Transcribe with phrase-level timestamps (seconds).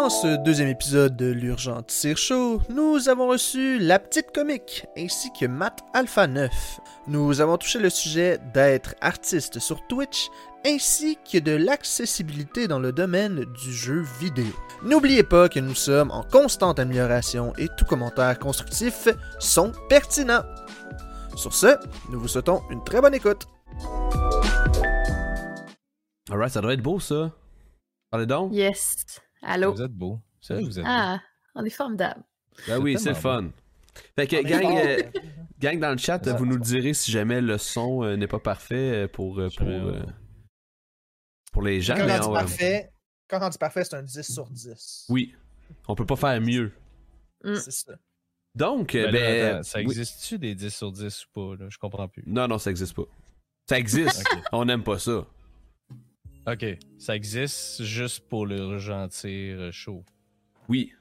[0.00, 5.32] Dans ce deuxième épisode de l'Urgent Tire Show, nous avons reçu La Petite Comique ainsi
[5.32, 6.80] que Matt Alpha 9.
[7.08, 10.30] Nous avons touché le sujet d'être artiste sur Twitch
[10.64, 14.46] ainsi que de l'accessibilité dans le domaine du jeu vidéo.
[14.84, 19.08] N'oubliez pas que nous sommes en constante amélioration et tout commentaire constructif
[19.40, 20.44] sont pertinents.
[21.34, 21.76] Sur ce,
[22.10, 23.48] nous vous souhaitons une très bonne écoute.
[26.30, 27.32] Alright, ça doit être beau ça.
[28.10, 28.52] Parlez donc.
[28.54, 28.94] Yes.
[29.42, 29.72] Allô?
[29.72, 30.20] Vous êtes beau.
[30.40, 31.20] Ça, vous êtes Ah,
[31.54, 32.22] on est formidable.
[32.66, 33.50] Ben oui, c'est le fun.
[34.16, 35.02] Fait que, gang, euh,
[35.58, 38.38] gang dans le chat, vous nous le direz si jamais le son euh, n'est pas
[38.38, 40.02] parfait euh, pour, euh, pour, euh,
[41.52, 41.96] pour les gens.
[41.96, 42.90] Quand mais on dit on parfait,
[43.28, 45.06] quand on dit parfait, c'est un 10 sur 10.
[45.08, 45.34] Oui,
[45.86, 46.72] on peut pas faire mieux.
[47.44, 47.54] Mm.
[47.56, 47.92] C'est ça.
[48.54, 49.62] Donc, Ben ben.
[49.62, 49.84] ça oui.
[49.84, 51.62] existe-tu des 10 sur 10 ou pas?
[51.62, 51.68] Là?
[51.70, 52.24] Je comprends plus.
[52.26, 53.04] Non, non, ça existe pas.
[53.68, 54.24] Ça existe.
[54.52, 55.26] On n'aime pas ça.
[56.50, 56.64] Ok.
[56.98, 60.04] Ça existe juste pour le gentil chaud.
[60.68, 60.92] Oui.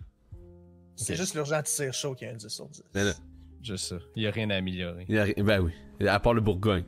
[0.96, 1.20] C'est Ok.
[1.20, 2.84] juste l'urgent tire chaud qui a un 10 sur 10.
[2.94, 3.14] Ben, là,
[3.62, 3.98] Juste ça.
[4.16, 5.06] Il n'y a rien à améliorer.
[5.10, 5.72] il y a ri- ben oui.
[6.08, 6.86] À part le Bourgogne.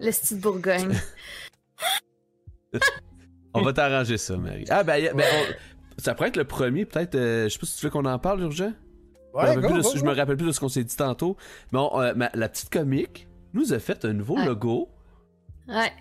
[0.00, 0.92] Le style Bourgogne.
[3.54, 4.64] On va t'arranger ça, Marie.
[4.68, 7.14] Ah, ben, ben, on- ça pourrait être le premier, peut-être.
[7.16, 8.72] euh, je sais pas si tu veux qu'on en parle, urgent?
[8.72, 10.68] je, me Ouais, rappelle go, plus de- go, je me rappelle plus de ce qu'on
[10.68, 11.36] s'est dit tantôt.
[11.72, 14.44] Mais on- euh, ma- la petite comique nous a fait un nouveau Ouais.
[14.46, 14.88] logo.
[15.66, 15.92] Ouais.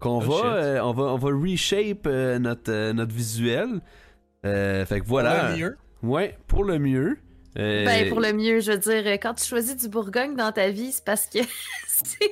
[0.00, 3.80] Qu'on Oh, va, euh, on va, on va reshape euh, notre, euh, notre visuel.
[4.44, 5.40] Euh, fait que voilà.
[5.40, 5.76] Pour le mieux.
[6.02, 7.18] Ouais, pour le mieux.
[7.58, 10.70] Euh, Ben, pour le mieux, je veux dire, quand tu choisis du Bourgogne dans ta
[10.70, 11.40] vie, c'est parce que
[11.88, 12.30] c'est.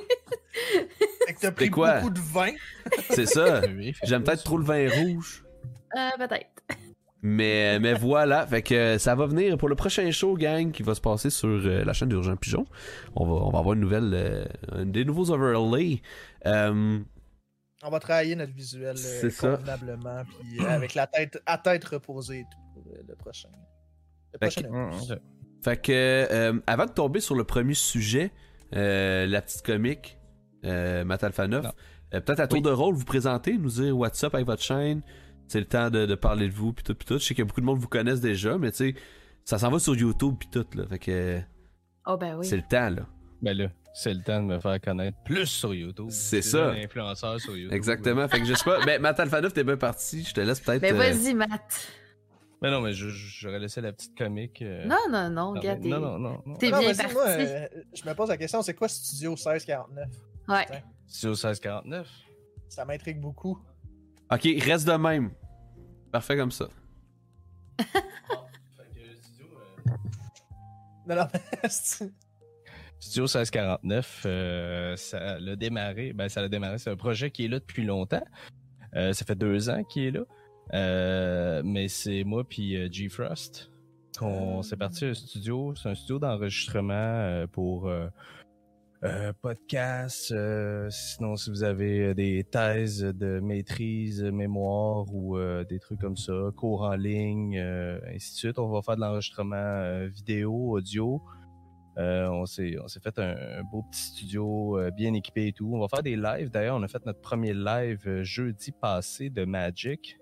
[1.27, 1.99] Fait que t'as pris quoi?
[1.99, 2.51] beaucoup de vin.
[3.09, 3.61] C'est ça.
[4.03, 5.43] J'aime peut-être trop le vin rouge.
[5.95, 6.47] Euh, peut-être.
[7.21, 10.95] Mais, mais voilà, fait que ça va venir pour le prochain show, gang, qui va
[10.95, 12.65] se passer sur euh, la chaîne d'Urgent Pigeon.
[13.15, 14.45] On va, on va avoir une nouvelle, euh,
[14.85, 16.01] des nouveaux overlays.
[16.45, 16.99] Euh,
[17.83, 22.39] On va travailler notre visuel euh, convenablement, puis euh, avec la tête à tête reposée
[22.39, 23.49] et tout pour euh, le prochain.
[24.33, 24.67] Le Fait prochain que-.
[24.67, 25.19] Hum, ok.
[25.63, 28.31] Fait que, euh, avant de tomber sur le premier sujet,
[28.75, 30.17] euh, la petite comique,
[30.65, 31.71] euh, Matt Alpha 9, Non.
[32.13, 32.63] euh, peut-être à tour Oui.
[32.63, 35.01] de rôle, vous présenter, nous dire what's up avec votre chaîne.
[35.47, 37.17] C'est le temps de, de parler de vous, puis tout, puis tout.
[37.17, 38.95] Je sais que beaucoup de monde vous connaissent déjà, mais tu sais,
[39.45, 40.85] ça s'en va sur YouTube, puis tout, là.
[40.87, 41.39] Fait que
[42.05, 42.45] Oh, ben oui.
[42.45, 43.07] c'est le temps, là.
[43.41, 46.07] Ben là, c'est le temps de me faire connaître plus sur YouTube.
[46.09, 46.71] C'est Je suis ça.
[46.71, 47.73] un influenceur sur YouTube.
[47.73, 48.27] Exactement.
[48.27, 48.83] Fait que je sais pas.
[48.85, 50.23] Ben, Matt Alpha 9, t'es bien parti.
[50.23, 50.81] Je te laisse peut-être.
[50.81, 51.87] Ben, euh, vas-y, Matt.
[52.61, 54.61] Mais non, mais j'aurais laissé la petite comique.
[54.61, 55.79] euh, Non, non, non, non, regarde.
[55.81, 56.55] mais- non, non, non, non.
[56.57, 57.13] T'es bien parti.
[57.13, 60.09] moi, euh, je me pose la question, c'est quoi Studio 1649?
[60.49, 60.65] Ouais.
[61.07, 62.07] Studio 1649.
[62.67, 63.57] Ça m'intrigue beaucoup.
[64.31, 65.31] Ok, reste de même.
[66.11, 66.67] Parfait comme ça.
[71.07, 71.27] Non, non,
[71.63, 71.69] mais
[72.99, 76.11] Studio 1649, euh, ça a démarré.
[76.13, 76.77] Ben, ça a démarré.
[76.77, 78.25] C'est un projet qui est là depuis longtemps.
[78.95, 80.25] Euh, ça fait deux ans qu'il est là.
[80.73, 83.71] Euh, mais c'est moi puis euh, G-Frost.
[84.21, 85.73] On s'est parti un studio.
[85.75, 87.89] C'est un studio d'enregistrement pour
[89.41, 90.33] podcasts.
[90.33, 95.37] euh, sinon, si vous avez des thèses de maîtrise, mémoire ou
[95.69, 97.57] des trucs comme ça, cours en ligne,
[98.13, 101.21] ainsi de suite, on va faire de l'enregistrement vidéo, audio.
[101.97, 105.69] Euh, on s'est fait un, un beau petit studio euh, bien équipé et tout.
[105.73, 106.49] On va faire des lives.
[106.49, 110.17] D'ailleurs, on a fait notre premier live euh, jeudi passé de Magic,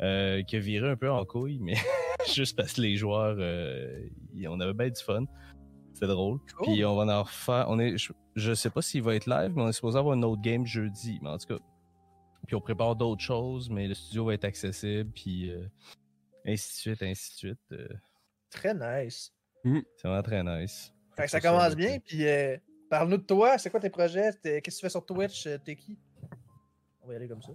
[0.00, 1.74] euh, qui a viré un peu en couille, mais
[2.34, 3.38] juste parce que les joueurs,
[4.34, 5.24] y- on avait bien du fun.
[5.92, 6.38] C'était drôle.
[6.56, 6.66] Cool.
[6.74, 7.66] Puis on va en refaire.
[7.68, 10.16] On est, je, je sais pas s'il va être live, mais on est supposé avoir
[10.16, 11.18] un autre game jeudi.
[11.22, 11.58] Mais en tout cas,
[12.46, 15.52] puis on prépare d'autres choses, mais le studio va être accessible, puis
[16.46, 17.74] ainsi de suite, ainsi de suite.
[18.50, 19.32] très nice.
[19.64, 20.92] C'est vraiment très nice.
[21.16, 22.56] Fait que ça commence bien, puis euh,
[22.88, 24.30] parle-nous de toi, c'est quoi tes projets?
[24.42, 25.46] Qu'est-ce que tu fais sur Twitch?
[25.46, 25.98] Euh, T'es qui?
[27.00, 27.52] On va y aller comme ça.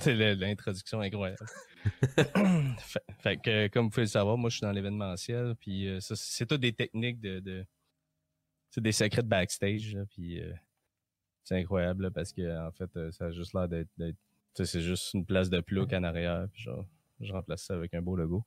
[0.00, 1.46] C'est l'introduction incroyable.
[2.78, 6.00] fait, fait que, comme vous pouvez le savoir, moi, je suis dans l'événementiel, puis euh,
[6.00, 7.40] ça, c'est tout des techniques de...
[7.40, 7.66] de
[8.70, 10.52] c'est des secrets de backstage, là, puis euh,
[11.44, 13.88] c'est incroyable, là, parce que en fait, euh, ça a juste l'air d'être...
[14.54, 16.84] c'est juste une place de plouc en arrière, puis genre,
[17.20, 18.44] je remplace ça avec un beau logo.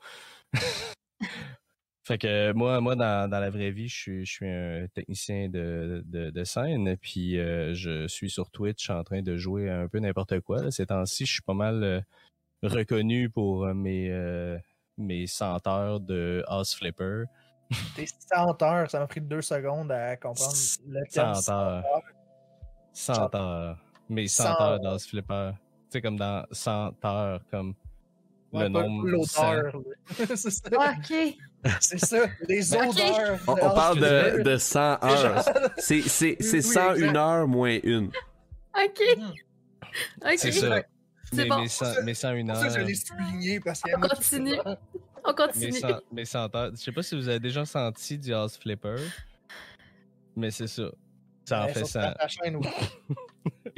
[2.08, 5.50] Fait que moi, moi dans, dans la vraie vie, je suis, je suis un technicien
[5.50, 9.90] de, de, de scène, puis euh, je suis sur Twitch en train de jouer un
[9.90, 10.64] peu n'importe quoi.
[10.64, 10.72] là.
[10.72, 12.00] Ces temps-ci, je suis pas mal euh,
[12.64, 14.58] reconnu pour euh, mes, euh,
[14.98, 17.26] mes senteurs de House Flipper.
[17.98, 20.56] T'es 100 heures, ça m'a pris deux secondes à comprendre
[20.88, 21.36] le terme.
[21.36, 21.84] Senteur.
[22.94, 23.78] Senteurs.
[24.08, 25.52] Mes senteurs d'House Flipper.
[25.58, 27.76] Tu sais, comme dans senteur, comme
[28.54, 29.26] Ouais, le nombre
[30.16, 30.70] c'est ça.
[30.72, 31.38] Ok.
[31.80, 32.26] C'est ça.
[32.48, 32.90] Les Ok.
[32.90, 33.40] odeurs.
[33.48, 35.44] On, parle de, de 100 heures.
[35.78, 37.16] C'est c'est- c'est Oui, 101 exact.
[37.18, 38.08] heures moins une.
[38.08, 39.02] Ok.
[40.22, 40.34] Ok.
[40.38, 40.82] C'est ça.
[41.30, 41.62] C'est mais, bon.
[41.62, 42.72] mais, sans, mais sans une Pour heure.
[42.72, 44.54] ça, je l'ai souligné parce qu'il y a On continue.
[44.66, 44.78] On
[45.28, 45.72] Mais continue.
[45.74, 46.72] sans, mais sans heure.
[46.74, 48.96] Je sais pas si vous avez déjà senti du House Flipper.
[50.36, 50.84] Mais c'est ça.
[51.44, 52.16] Ça en Ouais, fait ça.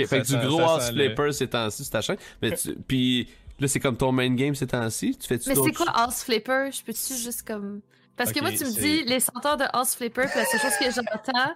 [0.08, 2.18] fait que du gros house sent le- flipper ces temps-ci sur ta chaîne.
[2.42, 3.30] Mais tu, puis
[3.60, 5.18] là, c'est comme ton main game ces temps-ci.
[5.18, 6.70] Tu fais-tu Mais c'est quoi House Flipper?
[6.72, 7.82] Je peux-tu juste comme.
[8.16, 10.78] Parce que moi, tu me dis les senteurs de House Flipper, puis la seule chose
[10.78, 11.54] que j'entends,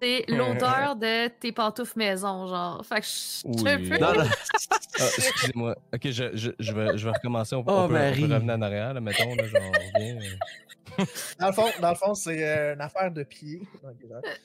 [0.00, 2.84] c'est l'odeur de tes pantoufles maison, genre.
[2.84, 3.88] Fait que je suis un Oui.
[3.88, 3.98] peu.
[3.98, 4.24] Non, non.
[5.00, 5.74] Ah, excusez-moi.
[5.94, 7.54] Ok, je, je, je, vais, je vais recommencer.
[7.56, 8.22] On, Oh, on peut, on peut Marie.
[8.24, 9.34] revenir en arrière, là, mettons.
[9.34, 10.18] Là, genre, on revient,
[10.98, 11.04] euh.
[11.40, 13.62] Dans le fond, dans le fond c'est euh, une affaire de pied.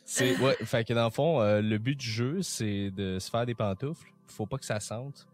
[0.06, 3.30] C'est, ouais, fait que dans le fond, euh, le but du jeu, c'est de se
[3.30, 4.08] faire des pantoufles.
[4.28, 5.28] Faut pas que ça sente.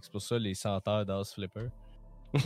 [0.00, 1.68] C'est pour ça les senteurs d'House Flipper.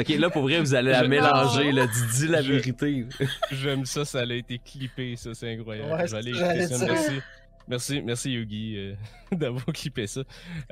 [0.00, 1.86] Ok, là, pour vrai, vous allez la mélanger, là.
[1.86, 3.06] Dis, dis la vérité.
[3.50, 5.92] J'aime ça, ça a été clippé, ça, c'est incroyable.
[5.92, 6.86] Ouais, écouter ça.
[6.86, 7.20] Merci.
[7.68, 8.94] Merci, merci Yugi euh,
[9.32, 10.22] d'avoir clippé ça.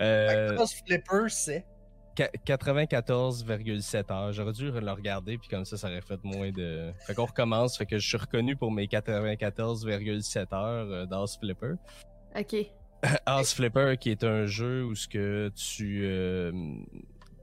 [0.01, 0.57] Euh,
[0.87, 1.67] Flipper, c'est?
[2.17, 4.33] Qua- 94,7 heures.
[4.33, 6.91] J'aurais dû le regarder, puis comme ça, ça aurait fait moins de.
[7.07, 7.77] Fait qu'on recommence.
[7.77, 11.75] Fait que je suis reconnu pour mes 94,7 heures euh, d'House Flipper.
[12.37, 12.57] Ok.
[13.27, 16.53] House Flipper, qui est un jeu où ce que tu, euh,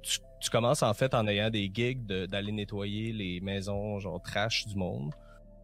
[0.02, 4.22] tu, tu commences en fait en ayant des gigs de- d'aller nettoyer les maisons genre
[4.22, 5.12] trash du monde.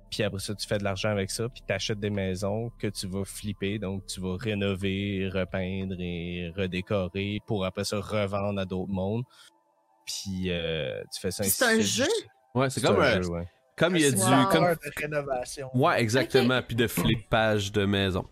[0.10, 2.86] Puis après ça, tu fais de l'argent avec ça, puis tu achètes des maisons que
[2.88, 8.66] tu vas flipper, donc tu vas rénover, repeindre et redécorer pour après ça revendre à
[8.66, 9.24] d'autres mondes.
[10.06, 12.08] Puis euh, tu fais ça C'est un jeu?
[12.54, 13.22] Ouais, c'est comme un un.
[13.22, 13.48] jeu, ouais.
[13.76, 14.48] Comme il y a C'est du.
[14.52, 14.66] Comme...
[14.66, 15.70] de rénovation.
[15.74, 16.62] Ouais, exactement.
[16.62, 18.24] Puis de flippage de maison.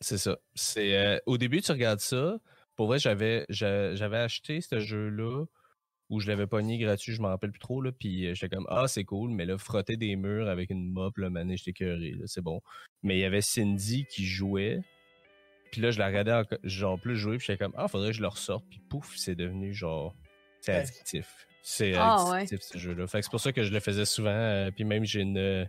[0.00, 0.38] C'est ça.
[0.54, 2.38] C'est euh, au début tu regardes ça.
[2.76, 5.44] Pour vrai, j'avais j'a- j'avais acheté ce jeu-là
[6.10, 8.66] où je l'avais pogné gratuit, je m'en rappelle plus trop là, puis euh, j'étais comme
[8.68, 12.10] ah c'est cool, mais là frotter des murs avec une mop là, mané, j'étais écœuré,
[12.10, 12.60] là, c'est bon.
[13.02, 14.80] Mais il y avait Cindy qui jouait.
[15.72, 18.16] Puis là je la regardais enco- genre plus jouer, puis j'étais comme ah faudrait que
[18.16, 20.14] je le ressorte, puis pouf, c'est devenu genre
[20.60, 21.46] c'est addictif.
[21.62, 23.06] C'est Ah, addictif ce jeu-là.
[23.06, 25.38] Fait que c'est pour ça que je le faisais souvent, euh, puis même j'ai une
[25.38, 25.64] euh,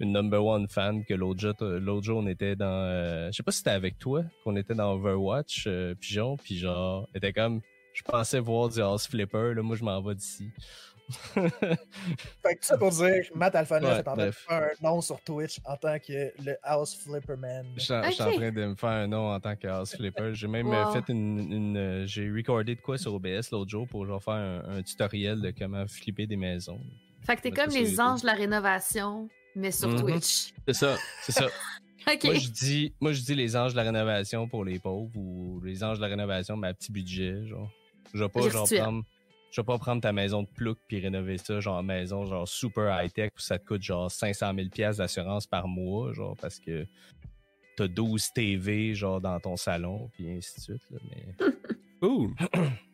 [0.00, 3.42] une number one fan que l'autre jour, l'autre jour on était dans euh, je sais
[3.42, 7.60] pas si c'était avec toi qu'on était dans Overwatch euh, pigeon puis genre était comme
[7.94, 10.50] je pensais voir du House Flipper là moi je m'en vais d'ici.
[11.34, 14.62] Fait que tout ça pour dire, Matt Alpha 9 Ouais, est en train de faire
[14.82, 17.66] un nom sur Twitch en tant que le House Flipper Man.
[17.76, 18.02] je suis en
[18.32, 20.34] train de me faire un nom en tant que House Flipper.
[20.34, 20.92] J'ai même euh, Wow.
[20.92, 24.34] fait une, une, euh, j'ai recordé de quoi sur OBS l'autre jour pour genre faire
[24.34, 26.78] un, un tutoriel de comment flipper des maisons.
[27.22, 30.00] Fait que t'es comme les anges de la rénovation, mais sur Mhm.
[30.00, 30.52] Twitch.
[30.66, 30.96] C'est ça.
[31.22, 31.46] c'est ça
[32.24, 35.60] moi je dis moi je dis les anges de la rénovation pour les pauvres ou
[35.62, 37.70] les anges de la rénovation mais à petit budget genre
[38.14, 39.04] je vais pas genre prendre
[39.50, 42.98] je vais pas prendre ta maison de plouc puis rénover ça genre maison genre super
[43.02, 46.58] high tech où ça te coûte genre 500 000 pièces d'assurance par mois genre parce
[46.60, 46.86] que
[47.76, 51.46] t'as 12 TV genre dans ton salon puis ainsi de suite là, mais
[52.00, 52.30] Cool.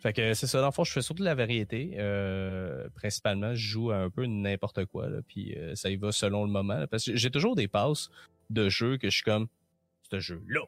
[0.00, 3.54] fait que c'est ça dans le fond je fais surtout de la variété euh, principalement
[3.54, 6.50] je joue à un peu n'importe quoi là puis euh, ça y va selon le
[6.50, 8.10] moment là, parce que j'ai toujours des passes
[8.48, 9.48] de jeux que je suis comme
[10.10, 10.62] ce jeu là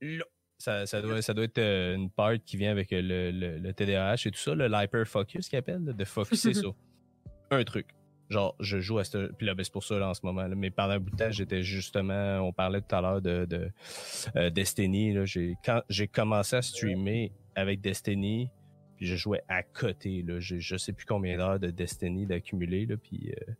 [0.00, 0.24] là
[0.60, 3.72] ça, ça, doit, ça doit être euh, une part qui vient avec le, le, le
[3.72, 6.74] TDAH et tout ça, le l'hyper focus qu'il appelle, de focuser sur
[7.50, 7.86] un truc.
[8.28, 9.32] Genre, je joue à ce.
[9.32, 10.46] Puis là, ben, c'est pour ça là, en ce moment.
[10.46, 10.54] là.
[10.54, 12.38] Mais pendant un bout de temps, j'étais justement.
[12.40, 13.70] On parlait tout à l'heure de, de
[14.36, 15.12] euh, Destiny.
[15.14, 15.24] Là.
[15.24, 18.50] J'ai, quand j'ai commencé à streamer avec Destiny,
[18.96, 20.22] puis je jouais à côté.
[20.26, 20.40] Là.
[20.40, 22.86] J'ai je sais plus combien d'heures de Destiny d'accumuler.
[22.96, 23.52] Puis euh,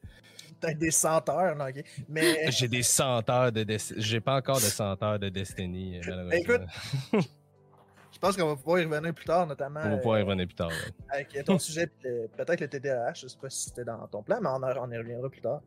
[0.60, 1.82] Peut-être des senteurs, non, ok.
[2.08, 4.02] Mais j'ai des centaures de Destiny.
[4.02, 6.32] J'ai pas encore de centaures de Destiny, euh, malheureusement.
[6.32, 7.28] Écoute,
[8.12, 10.24] je pense qu'on va pouvoir y revenir plus tard, notamment on va pouvoir y euh,
[10.26, 10.68] revenir plus tard.
[10.68, 10.74] ouais.
[11.08, 13.14] avec ton sujet, euh, peut-être le TDAH.
[13.14, 15.62] Je sais pas si c'était dans ton plan, mais on, y reviendra plus tard.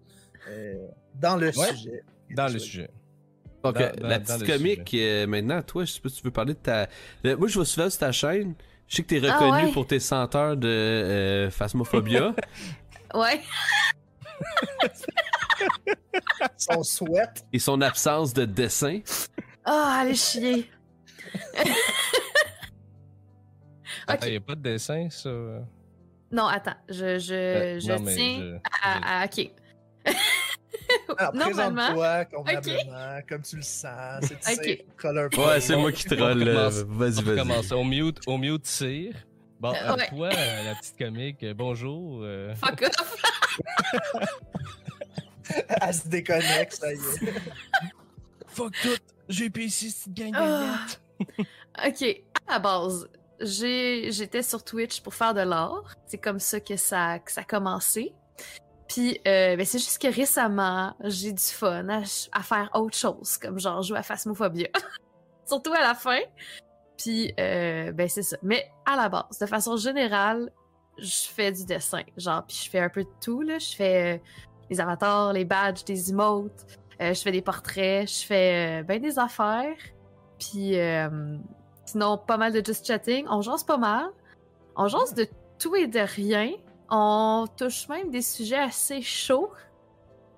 [1.15, 2.03] Dans le Ouais, sujet.
[2.29, 2.89] Dans le sujet.
[3.63, 6.23] Donc, Dans- euh, dans- la petite comique, euh, maintenant, toi, je sais pas si tu
[6.23, 6.87] veux parler de ta.
[7.23, 8.55] le- Moi, je vois souvent sur ta chaîne.
[8.87, 9.71] Je sais que t'es Ah reconnu ouais.
[9.71, 12.33] pour tes senteurs de euh, phasmophobia.
[13.13, 13.39] Ouais.
[16.57, 17.45] Son sweat.
[17.53, 18.99] et son absence de dessin.
[19.63, 20.69] Ah, allez chier.
[24.07, 24.33] Attends, Ok.
[24.33, 25.29] y a pas de dessin, ça?
[26.31, 26.75] Non, attends.
[26.89, 29.51] Je, je, Euh, je non, tiens je- à, à- Ok.
[31.17, 31.75] Alors, Normalement.
[31.75, 34.23] présente-toi convenablement, comme tu le sens.
[34.23, 34.85] C'est tu sais, Ok.
[34.97, 36.21] color Ouais, c'est moi qui troll.
[36.21, 36.73] On recommence.
[36.73, 37.29] Vas-y, On vas-y.
[37.39, 37.71] recommence.
[37.71, 39.15] Au mute, au mute tire.
[39.59, 40.07] Bon, Euh, euh, ouais.
[40.09, 42.19] toi, euh, la petite comique, euh, bonjour.
[42.23, 43.15] euh, Fuck off.
[45.81, 47.33] Elle se déconnecte, ça y est.
[48.47, 48.89] Fuck tout!
[49.29, 50.85] J'ai ici cette gang Ah.
[51.87, 52.03] Ok,
[52.47, 53.07] à la base,
[53.39, 55.83] j'étais sur Twitch pour faire de l'art.
[56.05, 58.13] C'est comme ça que ça, que ça a commencé.
[58.87, 63.59] Puis, euh, ben, c'est juste que récemment, j'ai du fun à, faire autre chose, comme
[63.59, 64.67] genre jouer à Phasmophobia.
[65.45, 66.19] Surtout à la fin.
[66.97, 68.37] Puis, euh, ben c'est ça.
[68.43, 70.51] Mais à la base, de façon générale,
[70.97, 72.03] je fais du dessin.
[72.17, 73.57] Genre, puis je fais un peu de tout, là.
[73.57, 74.19] Je fais euh,
[74.69, 76.65] les avatars, les badges, des emotes.
[76.99, 78.07] je fais des portraits.
[78.07, 79.75] Je fais ben des affaires.
[80.39, 80.75] Puis,
[81.85, 83.25] sinon, pas mal de just chatting.
[83.29, 84.09] On jase pas mal.
[84.75, 85.27] On jase de
[85.59, 86.53] tout et de rien.
[86.89, 89.51] On touche même des sujets assez chauds.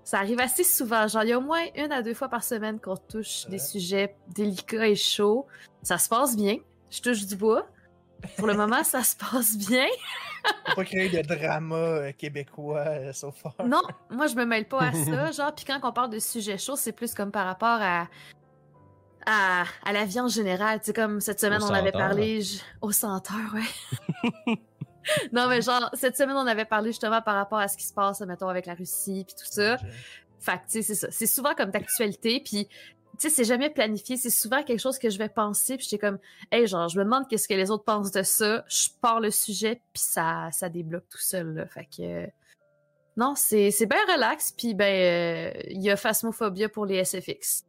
[0.04, 1.08] Ça arrive assez souvent.
[1.08, 3.58] Genre, il y a au moins une à deux fois par semaine qu'on touche des
[3.58, 5.48] sujets délicats et chauds.
[5.82, 6.58] Ça se passe bien.
[6.92, 7.68] Je touche du bois.
[8.38, 9.88] Pour le moment, ça se passe bien.
[10.68, 13.56] Faut pas créer de drama euh, québécois euh, so far.
[13.66, 15.32] Non, moi, je me mêle pas à ça.
[15.32, 18.08] Genre, puis quand on parle de sujets chauds, c'est plus comme par rapport à,
[19.26, 20.80] à, à la vie en général.
[20.80, 22.44] Tu sais, comme cette semaine, on avait parlé...
[22.82, 24.60] Au senteur, ouais.
[25.34, 27.94] non, mais genre, cette semaine, on avait parlé justement par rapport à ce qui se
[27.94, 29.78] passe, mettons, avec la Russie, puis tout ça.
[30.40, 31.08] Fait que, tu sais, c'est ça.
[31.12, 32.74] C'est souvent comme d'actualité, puis, tu
[33.18, 34.18] sais, c'est jamais planifié.
[34.18, 36.20] C'est souvent quelque chose que je vais penser, puis j'étais comme,
[36.52, 38.64] hey, genre, je me demande qu'est-ce que les autres pensent de ça.
[38.68, 41.66] Je pars le sujet, puis ça, ça débloque tout seul, là.
[41.68, 42.02] Fait que.
[42.02, 42.28] euh,
[43.18, 44.86] Non, c'est c'est bien relax, puis ben,
[45.56, 47.64] euh, il y a Phasmophobia pour les SFX.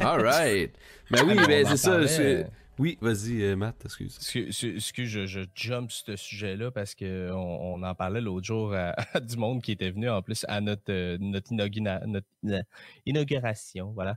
[0.00, 0.74] Alright.
[1.10, 2.48] Ben oui, Ah, mais ben c'est ça.
[2.78, 4.16] Oui, vas-y, euh, Matt, excuse.
[4.16, 8.44] Excuse, excuse- je, je jump sur ce sujet-là parce que on, on en parlait l'autre
[8.46, 12.04] jour à, à du monde qui était venu en plus à notre, euh, notre, inaugura-
[12.06, 12.60] notre, euh,
[13.06, 13.92] inauguration.
[13.92, 14.16] Voilà.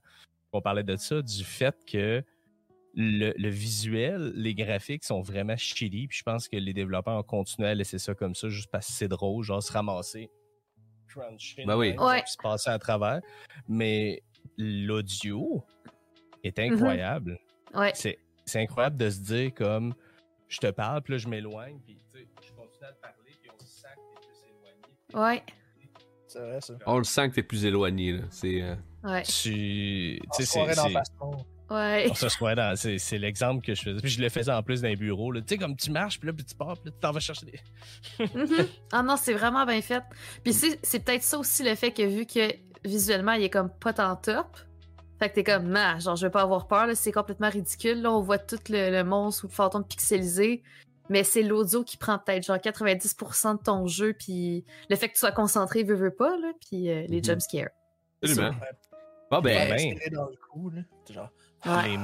[0.51, 2.21] On parlait de ça, du fait que
[2.95, 6.07] le, le visuel, les graphiques sont vraiment shitty.
[6.07, 8.87] Puis je pense que les développeurs ont continué à laisser ça comme ça juste parce
[8.87, 10.29] que c'est drôle, genre se ramasser,
[11.07, 11.95] cruncher, Ben oui.
[11.97, 12.23] Ouais.
[12.25, 13.21] se passer à travers.
[13.69, 14.21] Mais
[14.57, 15.63] l'audio
[16.43, 17.39] est incroyable
[17.75, 17.91] Ouais.
[17.93, 18.17] c'est
[18.49, 19.93] c'est incroyable de se dire comme
[20.47, 23.37] je te parle, puis là je m'éloigne, puis tu sais, je continue à te parler,
[23.41, 25.35] puis on sent que t'es plus éloigné.
[25.35, 25.43] Ouais.
[26.27, 26.73] C'est vrai, ça.
[26.85, 28.23] On le sent que t'es plus éloigné, là.
[28.29, 28.61] C'est.
[28.61, 29.23] euh, Ouais.
[29.23, 30.65] Tu tu sais, c'est-.
[31.69, 32.11] Ouais.
[32.15, 34.01] se dans- c'est l'exemple que je faisais.
[34.01, 35.31] Puis je le faisais en plus dans les bureaux.
[35.31, 35.39] là.
[35.41, 37.19] Tu sais, comme tu marches, puis là, puis tu pars, puis là, tu t'en vas
[37.19, 37.59] chercher des.
[38.35, 38.67] Mhm.
[38.91, 40.03] Ah non, c'est vraiment bien fait.
[40.43, 42.51] Puis c'est c'est peut-être ça aussi le fait que vu que
[42.83, 44.57] visuellement il est comme pas tant top,
[45.19, 48.01] fait que t'es comme, nah, genre je vais pas avoir peur, là, c'est complètement ridicule.
[48.01, 50.63] Là, on voit tout le, le monstre ou le fantôme pixelisé,
[51.09, 55.13] mais c'est l'audio qui prend peut-être genre 90% de ton jeu, puis le fait que
[55.13, 57.23] tu sois concentré, veux, veux pas, là, puis euh, les Mhm.
[57.25, 57.69] jumpscares.
[58.23, 58.55] Absolument.
[59.31, 59.95] Bon, ben.
[60.11, 60.81] Dans le cou, là.
[61.09, 61.29] Genre.
[61.85, 61.97] Les,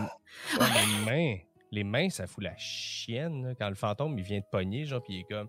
[1.05, 1.37] mains.
[1.71, 3.47] Les mains, ça fout la chienne.
[3.47, 3.53] là.
[3.59, 5.47] Quand le fantôme, il vient de pogner, genre, puis il est comme.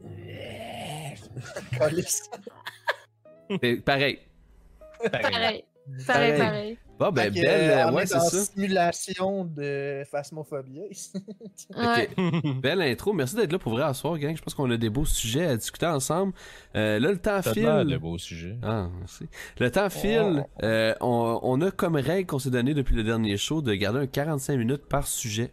[3.84, 4.20] Pareil.
[5.10, 5.64] Pareil.
[6.06, 6.38] Pareil, Pareil.
[6.38, 6.78] pareil.
[6.98, 7.44] Bon, ben, belle.
[7.46, 8.44] euh, ouais, est c'est ça.
[8.44, 10.80] simulation de phasmophobie.
[10.90, 11.12] ici.
[11.76, 12.08] Ouais.
[12.60, 13.12] Belle intro.
[13.12, 14.36] Merci d'être là pour vrai à soir, gang.
[14.36, 16.32] Je pense qu'on a des beaux sujets à discuter ensemble.
[16.74, 17.98] Euh, là, le temps l'air de file.
[17.98, 18.58] beaux sujets.
[18.64, 19.26] Ah, merci.
[19.60, 20.44] Le temps file.
[20.64, 24.00] Euh, on, on a comme règle qu'on s'est donné depuis le dernier show de garder
[24.00, 25.52] un 45 minutes par sujet.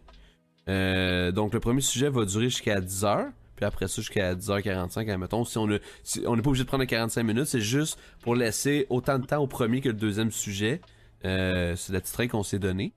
[0.68, 3.28] Euh, donc, le premier sujet va durer jusqu'à 10h.
[3.56, 5.44] Puis après ça, jusqu'à 10h45, admettons.
[5.44, 7.98] Si on a, si- on n'est pas obligé de prendre les 45 minutes, c'est juste
[8.22, 10.80] pour laisser autant de temps au premier que le deuxième sujet.
[11.24, 12.92] Euh, c'est la petite règle qu'on s'est donnée.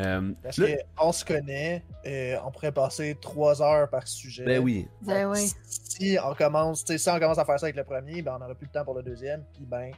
[0.00, 4.44] Euh, Parce là- qu'on se connaît, euh, on pourrait passer trois heures par sujet.
[4.44, 4.86] ben oui.
[5.02, 5.46] Ben ouais.
[5.64, 8.34] Si on commence, tu sais, si on commence à faire ça avec le premier, ben
[8.36, 9.90] on n'aura plus le temps pour le deuxième, puis ben,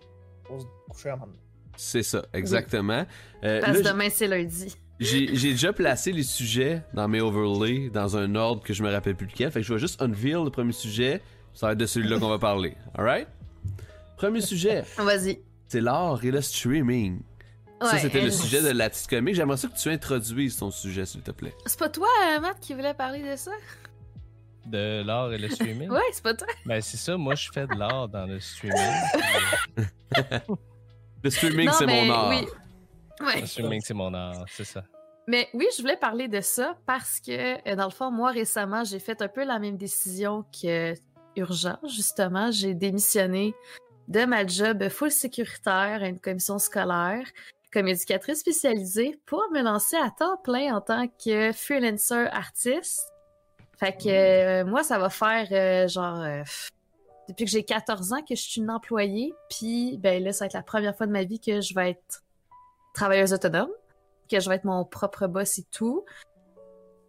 [0.49, 1.33] faut se coucher à un moment.
[1.76, 3.04] C'est ça, exactement.
[3.44, 4.76] Euh, Parce là, que demain c'est lundi.
[5.01, 9.17] J'ai déjà placé les sujets dans mes overlays dans un ordre que je me rappelle
[9.17, 9.51] plus lequel.
[9.51, 11.21] Fait que je vais juste unveil le premier sujet.
[11.53, 12.77] Ça va être de celui-là qu'on va parler.
[12.97, 13.29] Alright?
[14.17, 15.41] Premier sujet, Vas-y.
[15.69, 17.21] c'est l'art et le streaming.
[17.83, 19.35] ça, c'était le sujet de la petite comique.
[19.35, 21.55] J'aimerais ça que tu introduises ton sujet, s'il te plaît.
[21.67, 23.51] C'est pas toi, euh, Matt, qui voulait parler de ça?
[24.67, 25.89] De l'art et le streaming?
[25.91, 26.47] Ouais, c'est pas toi.
[26.65, 27.17] Ben, c'est ça.
[27.17, 28.79] Moi, je fais de l'art dans le streaming.
[31.23, 32.29] Le streaming, c'est mon art.
[32.31, 32.47] oui.
[33.21, 33.44] Ouais.
[33.47, 34.44] c'est mon art.
[34.49, 34.85] C'est ça.
[35.26, 38.85] Mais oui, je voulais parler de ça parce que, euh, dans le fond, moi, récemment,
[38.85, 40.94] j'ai fait un peu la même décision que
[41.37, 42.50] Urgent, justement.
[42.50, 43.54] J'ai démissionné
[44.09, 47.25] de ma job full sécuritaire à une commission scolaire
[47.73, 53.11] comme éducatrice spécialisée pour me lancer à temps plein en tant que freelancer artiste.
[53.78, 56.42] Fait que euh, moi, ça va faire euh, genre euh,
[57.28, 60.47] depuis que j'ai 14 ans que je suis une employée, puis ben là, ça va
[60.47, 62.23] être la première fois de ma vie que je vais être
[62.95, 63.71] travailleuse autonome
[64.31, 66.05] que je vais être mon propre boss et tout.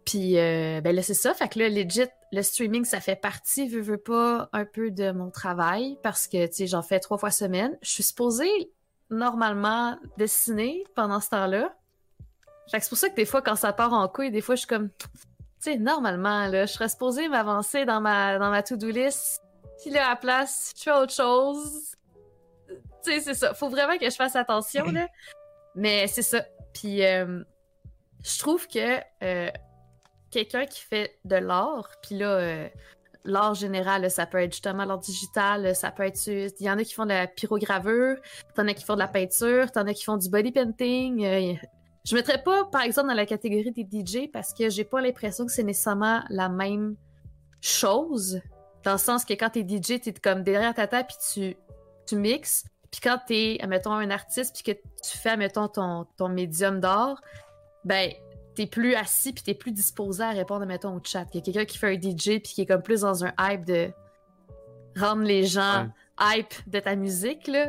[0.04, 1.34] Puis, euh, ben là, c'est ça.
[1.34, 5.10] Fait que là, legit, le streaming, ça fait partie, veux, veux pas, un peu de
[5.10, 7.76] mon travail parce que, tu sais, j'en fais trois fois semaine.
[7.82, 8.70] Je suis supposée,
[9.10, 11.74] normalement, dessiner pendant ce temps-là.
[12.70, 14.54] Fait que c'est pour ça que des fois, quand ça part en couille, des fois,
[14.54, 15.06] je suis comme, tu
[15.58, 19.40] sais, normalement, là, je serais supposée m'avancer dans ma, dans ma to-do list.
[19.80, 21.96] Puis là, à la place, je fais autre chose.
[22.68, 23.54] Tu sais, c'est ça.
[23.54, 25.08] Faut vraiment que je fasse attention, là.
[25.76, 26.44] Mais c'est ça.
[26.72, 27.42] Puis, euh,
[28.24, 29.50] je trouve que euh,
[30.30, 32.68] quelqu'un qui fait de l'art, puis là, euh,
[33.24, 36.26] l'art général, ça peut être justement l'art digital, ça peut être.
[36.26, 38.16] Il y en a qui font de la pyrogravure,
[38.54, 41.24] t'en as qui font de la peinture, t'en as qui font du body painting.
[41.24, 41.54] euh,
[42.04, 45.44] je mettrais pas, par exemple, dans la catégorie des DJ parce que j'ai pas l'impression
[45.44, 46.94] que c'est nécessairement la même
[47.60, 48.40] chose.
[48.84, 51.56] Dans le sens que quand t'es DJ, t'es comme derrière ta table puis tu,
[52.06, 52.64] tu mixes.
[52.96, 57.20] Puis quand t'es, admettons, un artiste puis que tu fais, admettons, ton, ton médium d'art,
[57.84, 58.10] ben,
[58.54, 61.26] t'es plus assis puis t'es plus disposé à répondre, admettons, au chat.
[61.34, 63.34] Il y a quelqu'un qui fait un DJ puis qui est comme plus dans un
[63.38, 63.90] hype de
[64.98, 67.66] rendre les gens hype de ta musique, là.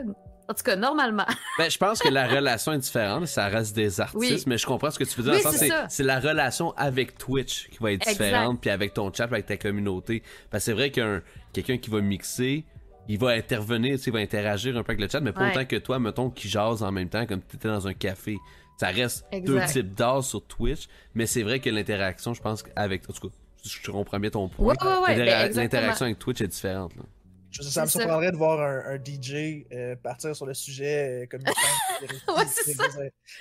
[0.50, 1.26] En tout cas, normalement.
[1.58, 4.44] Ben, je pense que la relation est différente, ça reste des artistes, Oui.
[4.48, 5.42] mais je comprends ce que tu veux dire.
[5.46, 8.24] Oui, c'est la relation avec Twitch qui va être Exact.
[8.24, 10.24] différente, puis avec ton chat, avec ta communauté.
[10.50, 12.64] Parce que c'est vrai qu'un quelqu'un qui va mixer,
[13.08, 15.42] il va intervenir, tu sais, il va interagir un peu avec le chat, mais pas
[15.46, 15.52] Ouais.
[15.52, 18.38] autant que toi, mettons, qui jase en même temps, comme tu étais dans un café.
[18.80, 19.46] Ça reste Exact.
[19.48, 23.10] deux types d'art sur Twitch, mais c'est vrai que l'interaction, je pense, avec.
[23.10, 24.68] En tout cas, je comprends bien ton point.
[24.68, 25.52] Ouais, ouais, ouais, ben.
[25.56, 26.96] L'interaction avec Twitch est différente.
[26.96, 27.02] là.
[27.50, 31.24] Je sais, ça me surprendrait de voir un, un DJ euh, partir sur le sujet
[31.24, 32.18] euh, comme une femme.
[32.38, 32.84] Ouais, c'est ça.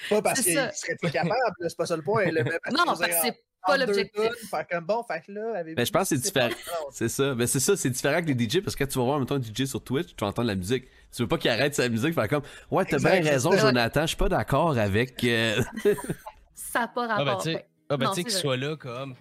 [0.09, 2.25] Pas parce qu'il serait plus capable, c'est pas ça le point.
[2.25, 4.31] parce Non, parce que c'est pas l'objectif.
[4.51, 6.51] Faire comme bon, fait que là, Ben, je pense que c'est différent.
[6.91, 7.35] C'est ça.
[7.35, 9.37] Ben, c'est ça, c'est différent que les DJ parce que quand tu vas voir, mettons,
[9.37, 10.85] un DJ sur Twitch, tu vas entendre la musique.
[11.15, 13.59] Tu veux pas qu'il arrête sa musique, faire comme, ouais, t'as bien raison, ça.
[13.59, 15.23] Jonathan, je suis pas d'accord avec.
[15.25, 15.63] euh,
[16.55, 17.43] Ça n'a pas Ah, ben, rapport.
[17.43, 17.67] tu sais, Ouais.
[17.91, 19.15] ah, ben, Non, tu sais qu'il soit là comme.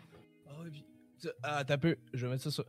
[0.47, 0.51] Ah,
[1.17, 2.65] ça- Ah, t'as peu, je vais mettre ça sur.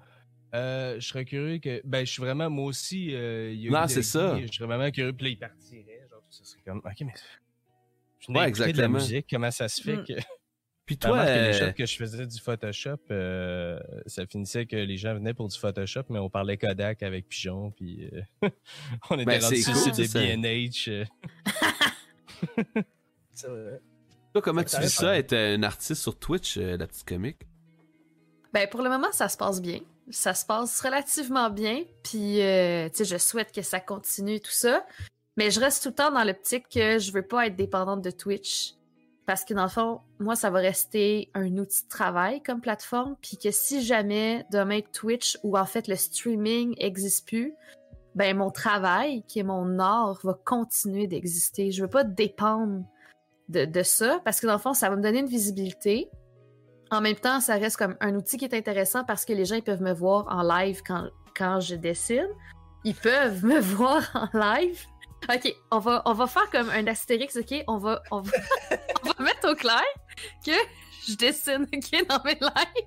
[0.54, 1.80] Euh, je serais curieux que.
[1.84, 3.14] Ben, je suis vraiment, moi aussi.
[3.14, 4.38] euh, il y a Non, c'est ça.
[4.40, 6.06] Je serais vraiment curieux, puis là, il partirait.
[6.10, 6.78] Genre, ça serait comme.
[6.78, 7.12] Ok, mais.
[8.20, 8.88] Je Ouais, ouais, de la exactement.
[8.98, 10.04] musique, comment ça se fait Mm.
[10.04, 10.12] que.
[10.86, 14.96] Puis Toi, que les euh, que je faisais du Photoshop, euh, ça finissait que les
[14.96, 18.48] gens venaient pour du Photoshop, mais on parlait Kodak avec Pigeon, puis euh,
[19.10, 20.20] on était Ben, rendu c'est sur cool, le site ça.
[20.20, 21.06] de B&H.
[23.34, 23.80] C'est vrai.
[24.32, 27.40] toi, comment tu vis ça, être un artiste sur Twitch, euh, la petite comique?
[28.52, 29.80] Ben, pour le moment, ça se passe bien.
[30.10, 31.82] Ça se passe relativement bien.
[32.02, 34.86] Puis, euh, tu sais, je souhaite que ça continue et tout ça.
[35.36, 38.10] Mais je reste tout le temps dans l'optique que je veux pas être dépendante de
[38.10, 38.75] Twitch.
[39.26, 43.16] Parce que dans le fond, moi, ça va rester un outil de travail comme plateforme.
[43.20, 47.54] Puis que si jamais demain Twitch ou en fait le streaming existe plus,
[48.14, 51.72] ben mon travail, qui est mon art, va continuer d'exister.
[51.72, 52.84] Je veux pas dépendre
[53.48, 56.08] de, de ça parce que dans le fond, ça va me donner une visibilité.
[56.92, 59.56] En même temps, ça reste comme un outil qui est intéressant parce que les gens
[59.56, 62.28] ils peuvent me voir en live quand, quand je dessine.
[62.84, 64.86] Ils peuvent me voir en live.
[65.28, 67.64] Ok, on va, on va faire comme un astérix, ok?
[67.66, 68.32] On va, on va,
[69.18, 69.82] on va mettre au clair
[70.44, 70.52] que
[71.08, 72.86] je dessine, ok, dans mes lives.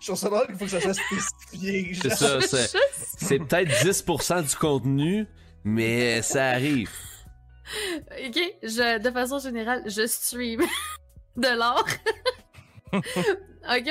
[0.00, 1.94] Je trouve ça drôle qu'il faut que ça soit spécifié.
[2.02, 2.78] C'est ça, c'est-
[3.18, 5.26] C'est peut-être 10% du contenu,
[5.64, 6.90] mais ça arrive.
[8.26, 10.60] Ok, je, de façon générale, je stream
[11.36, 11.84] de l'art.
[12.92, 13.02] ok,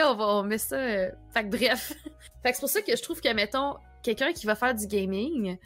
[0.03, 0.75] on va on met ça.
[0.77, 1.93] euh, Fait que bref.
[2.43, 4.87] Fait que c'est pour ça que je trouve que, mettons, quelqu'un qui va faire du
[4.87, 5.57] gaming,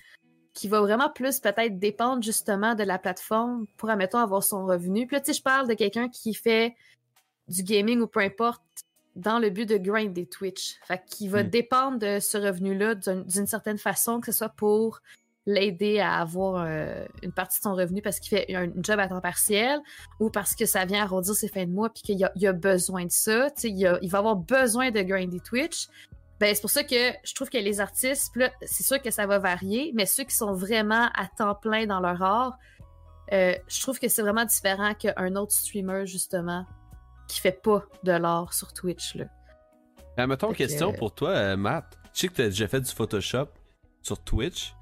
[0.54, 5.08] qui va vraiment plus peut-être dépendre justement de la plateforme pour, admettons, avoir son revenu.
[5.08, 6.76] Puis là, tu sais, je parle de quelqu'un qui fait
[7.48, 8.62] du gaming ou peu importe
[9.16, 10.78] dans le but de grind des Twitch.
[10.86, 11.50] Fait qu'il va Hmm.
[11.50, 15.02] dépendre de ce revenu-là d'un- d'une certaine façon, que ce soit pour
[15.46, 19.08] l'aider à avoir euh, une partie de son revenu parce qu'il fait un job à
[19.08, 19.80] temps partiel
[20.20, 23.12] ou parce que ça vient arrondir ses fins de mois puis qu'il a, besoin de
[23.12, 23.50] ça.
[23.52, 25.88] Tu sais, Il, a- il va avoir besoin de grinder Twitch.
[26.40, 29.40] Ben, c'est pour ça que je trouve que les artistes, c'est sûr que ça va
[29.40, 32.58] varier, mais ceux qui sont vraiment à temps plein dans leur art,
[33.34, 36.66] euh, je trouve que c'est vraiment différent qu'un autre streamer, justement,
[37.28, 39.16] qui fait pas de l'art sur Twitch.
[39.16, 39.26] Là.
[40.18, 41.98] Ben, mettons, Fait que- question pour toi, euh, Matt.
[42.14, 43.48] Je sais que tu as déjà fait du Photoshop
[44.02, 44.74] sur Twitch.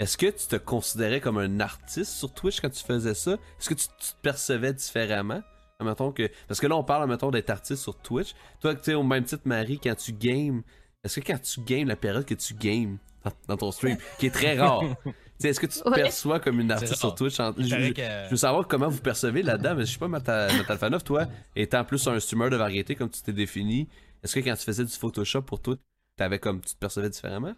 [0.00, 3.32] Est-ce que tu te considérais comme un artiste sur Twitch quand tu faisais ça?
[3.32, 5.40] Est-ce que tu, tu te percevais différemment?
[5.80, 6.28] Mettons que...
[6.48, 8.34] Parce que là, on parle mettons, d'être artiste sur Twitch.
[8.60, 10.62] Toi, tu sais, au même titre, Marie, quand tu games,
[11.04, 12.98] est-ce que quand tu games, la période que tu games
[13.46, 14.82] dans, ton stream, qui est très rare,
[15.42, 15.94] est-ce que tu te Ouais.
[15.96, 17.14] perçois comme une artiste sur.
[17.14, 17.38] Twitch?
[17.40, 19.98] en- je- paraît je- que- je veux savoir comment vous percevez là-dedans, mais je sais
[19.98, 23.88] pas, Matalfanov, toi, étant plus un streamer de variété comme tu t'es défini,
[24.22, 25.76] est-ce que quand tu faisais du Photoshop pour toi,
[26.16, 27.54] t'avais comme tu te percevais différemment?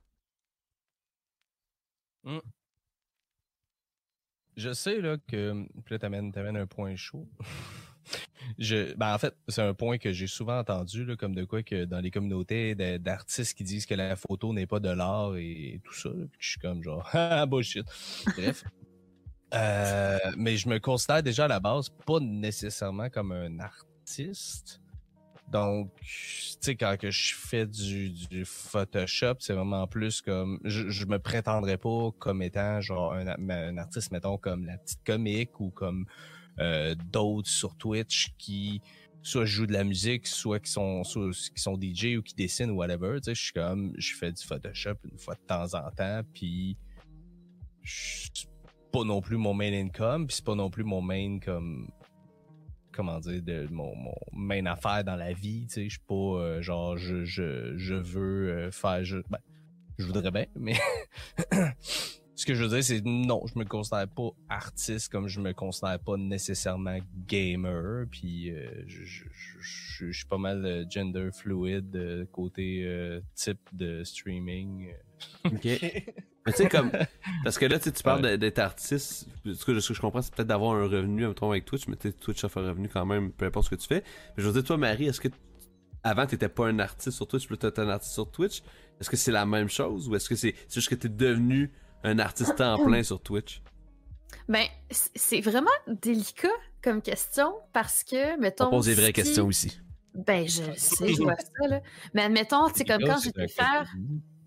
[4.56, 7.28] Je sais là que puis là t'amènes un point chaud.
[8.58, 11.62] Je, ben en fait, c'est un point que j'ai souvent entendu là, comme de quoi
[11.62, 15.80] que dans les communautés d'artistes qui disent que la photo n'est pas de l'art et,
[15.84, 17.86] tout ça, là, je suis comme genre ah bullshit.
[18.36, 18.64] Bref.
[19.54, 24.80] Euh, mais je me considère déjà à la base pas nécessairement comme un artiste.
[25.48, 30.58] Donc, tu sais, quand que je fais du, du Photoshop, c'est vraiment plus comme...
[30.64, 35.04] Je, je me prétendrais pas comme étant genre un, un artiste, mettons, comme la petite
[35.04, 36.06] comique ou comme
[36.58, 38.80] euh, d'autres sur Twitch qui
[39.22, 42.34] soit je joue de la musique, soit qui sont, soit qui sont DJ ou qui
[42.34, 43.16] dessinent ou whatever.
[43.16, 46.22] Tu sais, je suis comme, je fais du Photoshop une fois de temps en temps,
[46.32, 46.76] puis
[47.84, 48.48] c'est
[48.92, 51.88] pas non plus mon main income, puis c'est pas non plus mon main comme
[52.92, 56.14] comment dire de mon, mon main affaire dans la vie, tu sais, je suis pas
[56.14, 59.38] euh, genre je, je, je veux euh, faire je, ben,
[59.98, 60.76] je voudrais bien, mais
[62.36, 65.54] ce que je veux dire, c'est non, je me considère pas artiste comme je me
[65.54, 68.04] considère pas nécessairement gamer.
[68.10, 69.24] Puis euh, je, je,
[69.58, 74.92] je, je, suis pas mal euh, gender fluid euh, côté euh, type de streaming.
[75.46, 75.64] Ok.
[75.64, 76.92] Mais tu sais, comme.
[77.42, 79.26] Parce que là, tu parles d'être artiste.
[79.44, 81.96] Ce que, ce que je comprends, c'est peut-être d'avoir un revenu, mettons, avec Twitch, mais
[81.96, 84.04] Twitch offre un revenu quand même, peu importe ce que tu fais.
[84.36, 85.28] Mais je veux dire, toi, Marie, est-ce que.
[86.04, 88.62] Avant, t'étais pas un artiste sur Twitch, puis là, t'es un artiste sur Twitch.
[89.00, 91.72] Est-ce que c'est la même chose ou est-ce que c'est c'est juste que t'es devenu
[92.04, 93.62] un artiste temps plein sur Twitch?
[94.48, 96.48] Ben, c'est vraiment délicat
[96.82, 98.66] comme question parce que, mettons.
[98.66, 99.80] On pose des vraies si- questions ici.
[100.14, 101.80] Ben, je sais, je vois ça, là.
[102.14, 103.92] Mais admettons, tu sais, comme quand j'étais faire,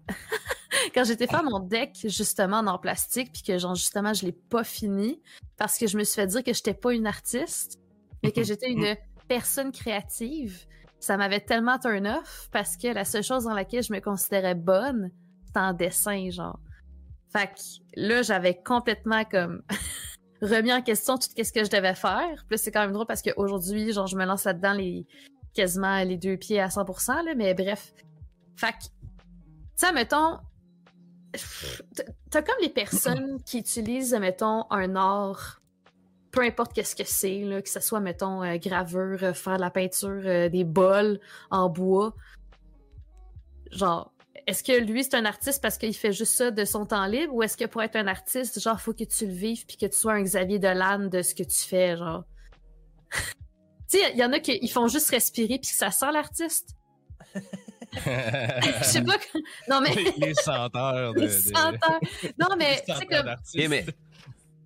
[0.95, 4.63] quand j'étais faire mon deck, justement, en plastique, puis que, genre, justement, je l'ai pas
[4.63, 5.21] fini
[5.57, 7.79] parce que je me suis fait dire que j'étais pas une artiste,
[8.23, 8.95] mais que j'étais une
[9.27, 10.65] personne créative.
[10.99, 14.55] Ça m'avait tellement turn off parce que la seule chose dans laquelle je me considérais
[14.55, 15.11] bonne,
[15.45, 16.59] c'était en dessin, genre.
[17.31, 17.61] Fait que
[17.95, 19.61] là, j'avais complètement comme
[20.41, 22.45] remis en question tout ce que je devais faire.
[22.49, 25.05] Là, c'est quand même drôle parce qu'aujourd'hui, genre, je me lance là-dedans les
[25.53, 27.93] quasiment les deux pieds à 100%, là, mais bref.
[28.55, 28.85] Fait que,
[29.77, 30.37] tu mettons,
[31.95, 35.61] t'as- t'as comme les personnes qui utilisent, mettons, un art,
[36.31, 39.61] peu importe qu'est-ce que c'est, là, que ce soit, mettons, euh, gravure, euh, faire de
[39.61, 42.13] la peinture, euh, des bols en bois.
[43.71, 44.11] Genre,
[44.47, 47.33] est-ce que lui, c'est un artiste parce qu'il fait juste ça de son temps libre,
[47.33, 49.85] ou est-ce que pour être un artiste, genre, faut que tu le vives puis que
[49.85, 52.23] tu sois un Xavier Dolan de ce que tu fais, genre?
[53.89, 56.11] tu sais, il y en a qui ils font juste respirer puis que ça sent
[56.11, 56.69] l'artiste.
[57.93, 59.17] Je sais pas.
[59.17, 59.95] que- Non, mais.
[60.17, 61.99] les, senteurs de, Les senteurs.
[62.39, 63.35] Non, mais, comme.
[63.67, 63.85] mais-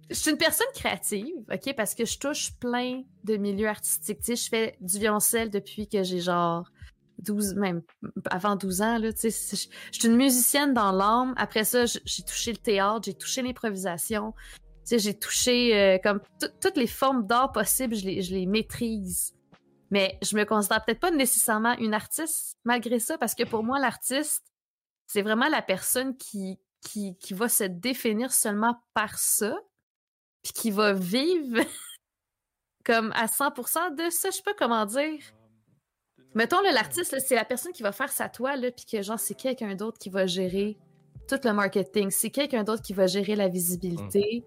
[0.09, 4.19] Je suis une personne créative, OK, parce que je touche plein de milieux artistiques.
[4.19, 6.67] Tu sais, je fais du violoncelle depuis que j'ai genre
[7.23, 7.81] 12, même
[8.29, 9.55] avant 12 ans, là, Je je
[9.99, 11.33] suis une musicienne dans l'âme.
[11.37, 14.33] Après ça, j'ai touché le théâtre, j'ai touché l'improvisation.
[14.89, 19.33] J'ai touché euh, comme tout- toutes les formes d'art possibles, je les, je les maîtrise.
[19.91, 23.79] Mais je me considère peut-être pas nécessairement une artiste malgré ça, parce que pour moi,
[23.79, 24.43] l'artiste,
[25.07, 29.55] c'est vraiment la personne qui, qui, qui va se définir seulement par ça,
[30.43, 31.61] puis qui va vivre
[32.85, 35.21] comme à 100% de ça, je sais pas comment dire.
[36.35, 39.35] Mettons, là, l'artiste, c'est la personne qui va faire sa toile, puis que genre, c'est
[39.35, 40.77] quelqu'un d'autre qui va gérer
[41.27, 42.09] tout le marketing.
[42.11, 44.43] C'est quelqu'un d'autre qui va gérer la visibilité,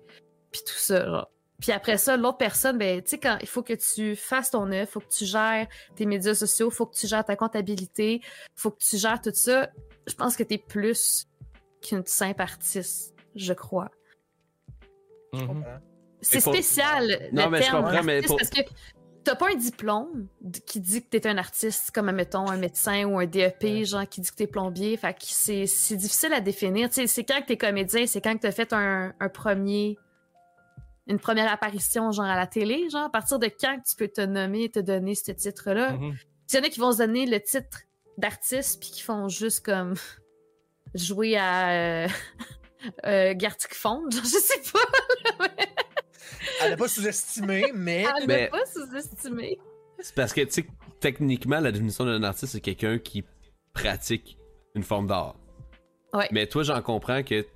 [0.51, 1.31] puis tout ça, genre.
[1.61, 4.70] Puis après ça, l'autre personne, ben, tu sais, quand il faut que tu fasses ton
[4.72, 8.20] œuvre, faut que tu gères tes médias sociaux, faut que tu gères ta comptabilité,
[8.55, 9.70] faut que tu gères tout ça.
[10.07, 11.27] Je pense que t'es plus
[11.81, 13.90] qu'une simple artiste, je crois.
[15.33, 15.46] Je Mhm.
[15.46, 15.79] comprends.
[16.20, 17.29] C'est spécial.
[17.33, 18.61] Non, le mais je comprends, mais artiste, pour- parce que
[19.26, 20.28] t'as pas un diplôme
[20.66, 24.20] qui dit que t'es un artiste, comme mettons un médecin ou un DEP, genre qui
[24.20, 24.96] dit que t'es plombier.
[24.96, 26.88] Fait que c'est c'est difficile à définir.
[26.88, 29.98] Tu sais, c'est quand que t'es comédien, c'est quand que t'as fait un, un premier
[31.08, 34.20] une première apparition genre à la télé, genre à partir de quand tu peux te
[34.20, 35.92] nommer et te donner ce titre-là?
[35.92, 36.16] Mhm.
[36.52, 37.82] Il y en a qui vont se donner le titre
[38.18, 39.94] d'artiste puis qui font juste comme
[40.94, 42.08] jouer à euh,
[43.06, 45.48] euh, Gartic Fond, genre je sais pas.
[46.62, 48.04] Elle n'a pas sous-estimé, mais.
[48.20, 49.58] Elle Mais- l'a pas sous-estimé.
[50.00, 50.66] C'est parce que, tu sais,
[51.00, 53.24] techniquement, la définition d'un artiste, c'est quelqu'un qui
[53.72, 54.38] pratique
[54.74, 55.36] une forme d'art.
[56.12, 56.28] Ouais.
[56.32, 57.46] Mais toi, j'en comprends que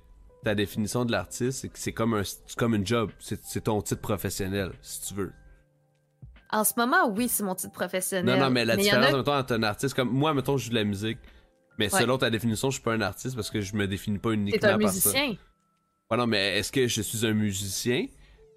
[0.43, 2.23] ta définition de l'artiste, c'est que c'est comme un,
[2.57, 3.11] comme une job.
[3.19, 5.31] C'est ton titre professionnel, si tu veux.
[6.51, 8.37] En ce moment, oui, c'est mon titre professionnel.
[8.39, 10.57] Non, non, mais la y en différence, a- mettons, entre un artiste, comme moi, mettons,
[10.57, 11.19] je joue de la musique.
[11.79, 11.99] Mais Ouais.
[12.01, 14.67] selon ta définition, je suis pas un artiste parce que je me définis pas uniquement
[14.69, 14.95] un par ça.
[15.09, 15.35] musicien.
[16.09, 18.07] Ouais, non, mais est-ce que je suis un musicien?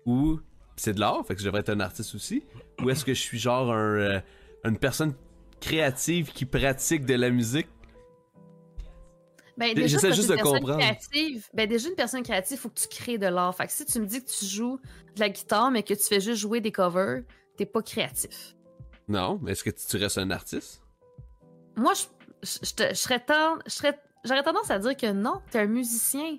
[0.06, 0.40] Ou
[0.76, 2.44] c'est de l'art, fait que je devrais être un artiste aussi?
[2.82, 4.20] Ou est-ce que je suis genre un, euh,
[4.64, 5.14] une personne
[5.60, 7.68] créative qui pratique de la musique?
[9.56, 10.80] Ben, J'essaie déjà, quand juste de une personne comprendre.
[10.82, 13.54] Créative, ben, déjà, une personne créative, faut que tu crées de l'art.
[13.54, 14.80] Fait que si tu me dis que tu joues
[15.14, 17.22] de la guitare, mais que tu fais juste jouer des covers,
[17.56, 18.56] t'es pas créatif.
[19.06, 20.82] Non, mais est-ce que tu, tu restes un artiste?
[21.76, 22.04] Moi, je,
[22.42, 25.60] je, je te- je serais tend- je serais- j'aurais tendance à dire que non, t'es
[25.60, 26.38] un musicien.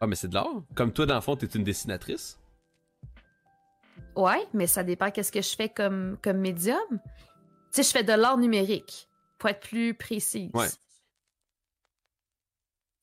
[0.00, 0.62] Ah, mais c'est de l'art.
[0.74, 2.38] Comme toi, dans le fond, t'es une dessinatrice.
[4.16, 6.78] Ouais, mais ça dépend qu'est-ce que je fais comme, comme médium.
[6.90, 6.98] Tu
[7.70, 10.50] sais, je fais de l'art numérique, pour être plus précise.
[10.54, 10.68] Ouais.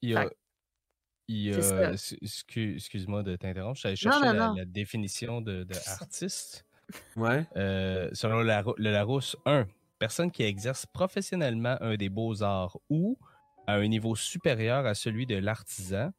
[0.02, 0.30] Il y a.
[1.28, 3.80] Il Excuse-moi de t'interrompre.
[3.80, 4.54] J'allais Non, chercher non, la, non.
[4.56, 6.66] la définition de, de artiste.
[7.16, 7.46] Ouais.
[7.56, 9.68] Euh, selon la, le Larousse, 1.
[10.00, 13.18] Personne qui exerce professionnellement un des beaux-arts ou
[13.68, 16.12] à un niveau supérieur à celui de l'artisan,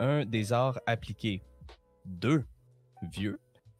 [0.00, 1.42] un des arts appliqués.
[2.04, 2.44] 2.
[3.12, 3.38] Vieux.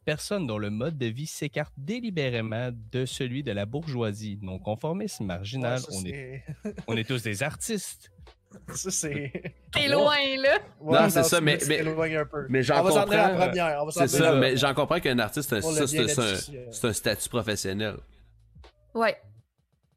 [0.09, 5.19] Personne dont le mode de vie s'écarte délibérément de celui de la bourgeoisie, non conformiste,
[5.21, 5.75] marginal.
[5.77, 8.11] Ouais, ça, on, est, c'est- on est tous des artistes.
[8.73, 9.31] ça, c'est.
[9.71, 10.57] T'es loin, là.
[10.81, 11.81] Ouais, Non, c'est ça, mais- mais-
[12.17, 12.47] un peu.
[12.49, 13.91] mais j'en on va s'en tenir à la comprends.
[13.91, 16.37] C'est ça, mais j'en comprends qu'un artiste, c'est un, un- euh.
[16.71, 17.97] c'est un statut professionnel.
[18.95, 19.15] Ouais.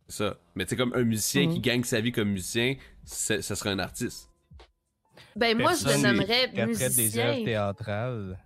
[0.08, 0.36] C'est ça.
[0.54, 1.54] Mais tu sais, comme un musicien Mhm.
[1.54, 4.28] qui gagne sa vie comme musicien, c'est- ça serait un artiste.
[5.34, 7.44] Ben, moi, je le nommerais interprète des œuvres musicien.
[7.46, 8.38] théâtrales.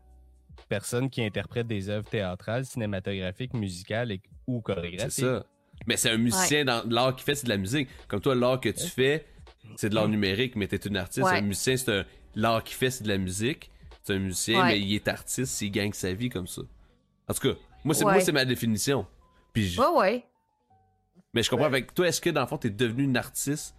[0.68, 5.12] Personne qui interprète des œuvres théâtrales, cinématographiques, musicales et- ou C'est chorégraphiques.
[5.24, 5.46] ça.
[5.86, 7.88] Mais c'est un musicien dans l'art qu'il fait, c'est de la musique.
[8.08, 9.26] Comme toi, l'art que tu fais,
[9.76, 11.26] c'est de l'art numérique, mais t'es une artiste.
[11.26, 11.38] Ouais.
[11.38, 12.04] Un musicien, c'est un.
[12.34, 13.70] L'art qu'il fait, c'est de la musique.
[14.02, 14.68] C'est un musicien, Ouais.
[14.72, 16.62] mais il est artiste, il gagne sa vie comme ça.
[17.28, 18.12] En tout cas, moi, c'est Ouais.
[18.12, 19.06] moi, c'est ma définition.
[19.52, 20.24] Puis je- Ouais, ouais.
[21.34, 23.74] Mais je comprends avec toi, est-ce que dans le fond, t'es devenu une artiste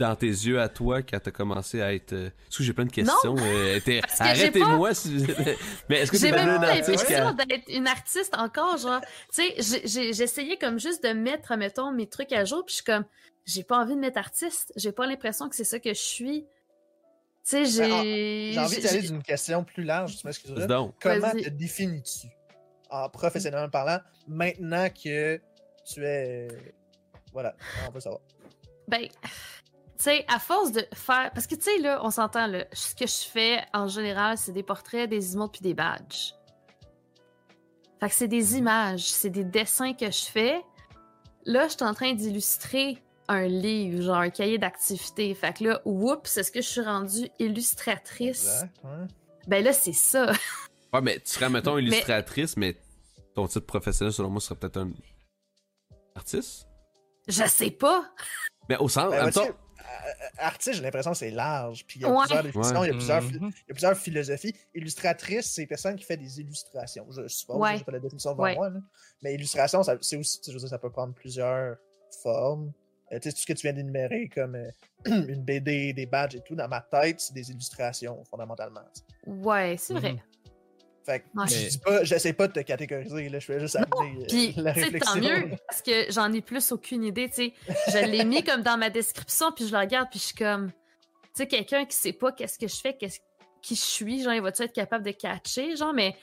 [0.00, 2.12] dans tes yeux à toi quand t'as commencé à être.
[2.14, 3.36] euh, Est-ce que j'ai plein de questions?
[3.38, 5.26] Euh, Parce Arrêtez-moi si
[5.88, 9.00] Mais est-ce que même une pas artiste l'impression d'être une artiste encore, genre,
[9.32, 12.76] tu sais, j'ai- j'essayais comme juste de mettre, mettons, mes trucs à jour, puis je
[12.76, 13.04] suis comme,
[13.46, 16.42] j'ai pas envie de mettre artiste, j'ai pas l'impression que c'est ça que je suis.
[16.42, 16.48] Tu
[17.42, 18.52] sais, j'ai...
[18.52, 20.60] J'ai envie d'aller d'une question plus large, tu m'excuseras.
[21.00, 22.28] Comment te définis-tu,
[22.90, 25.40] en professionnellement parlant, maintenant que
[25.90, 26.48] tu es.
[27.32, 27.54] Voilà,
[27.88, 28.20] on veut savoir.
[28.88, 29.06] Ben,
[30.02, 31.30] sais, à force de faire.
[31.32, 32.64] Parce que, tu sais, là, on s'entend, là.
[32.72, 36.34] Ce que je fais, en général, c'est des portraits, des emotes puis des badges.
[38.00, 40.62] Fait que c'est des images, c'est des dessins que je fais.
[41.44, 45.34] Là, je suis en train d'illustrer un livre, genre un cahier d'activité.
[45.34, 48.64] Fait que là, oups, est-ce que je suis rendue illustratrice?
[48.82, 49.06] Ouais.
[49.46, 50.32] Ben là, c'est ça.
[50.92, 52.76] Ouais, mais tu serais, mettons, illustratrice, mais
[53.34, 54.90] ton titre professionnel, selon moi, serait peut-être un
[56.14, 56.66] artiste?
[57.28, 58.12] Je sais pas.
[58.68, 59.10] Mais au sens.
[59.10, 59.30] Ben,
[59.90, 61.84] euh, artiste, j'ai l'impression que c'est large.
[61.86, 62.18] Puis il y a Ouais.
[62.20, 63.30] plusieurs définitions, il, y a plusieurs, Mhm.
[63.32, 64.54] il y a plusieurs philosophies.
[64.74, 67.06] Illustratrice, c'est personne qui fait des illustrations.
[67.10, 67.78] Je, je suppose, Ouais.
[67.78, 68.54] j'ai pas la définition devant Ouais.
[68.54, 68.70] moi.
[68.70, 68.80] là.
[69.22, 71.76] Mais illustration, ça, c'est aussi, je veux dire, ça peut prendre plusieurs
[72.22, 72.72] formes.
[73.12, 74.70] Euh, tu sais, tout ce que tu viens d'énumérer, comme euh,
[75.06, 78.82] une BD, des badges et tout, dans ma tête, c'est des illustrations, fondamentalement.
[78.94, 79.30] tu sais.
[79.30, 80.22] Ouais, c'est vrai.
[81.04, 81.46] Fait que Ouais.
[81.48, 84.52] je dis pas, j'essaie pas de te catégoriser, là, je fais juste amener euh, Puis,
[84.56, 85.14] la réflexion.
[85.14, 87.52] tant mieux, parce que j'en ai plus aucune idée, tu sais.
[87.88, 90.70] Je l'ai mis comme dans ma description, puis je le regarde, puis je suis comme,
[90.70, 90.76] tu
[91.34, 93.18] sais, quelqu'un qui sait pas qu'est-ce que je fais, qu'est-ce
[93.62, 96.14] qui je suis, genre, il va-tu être capable de catcher, genre, mais.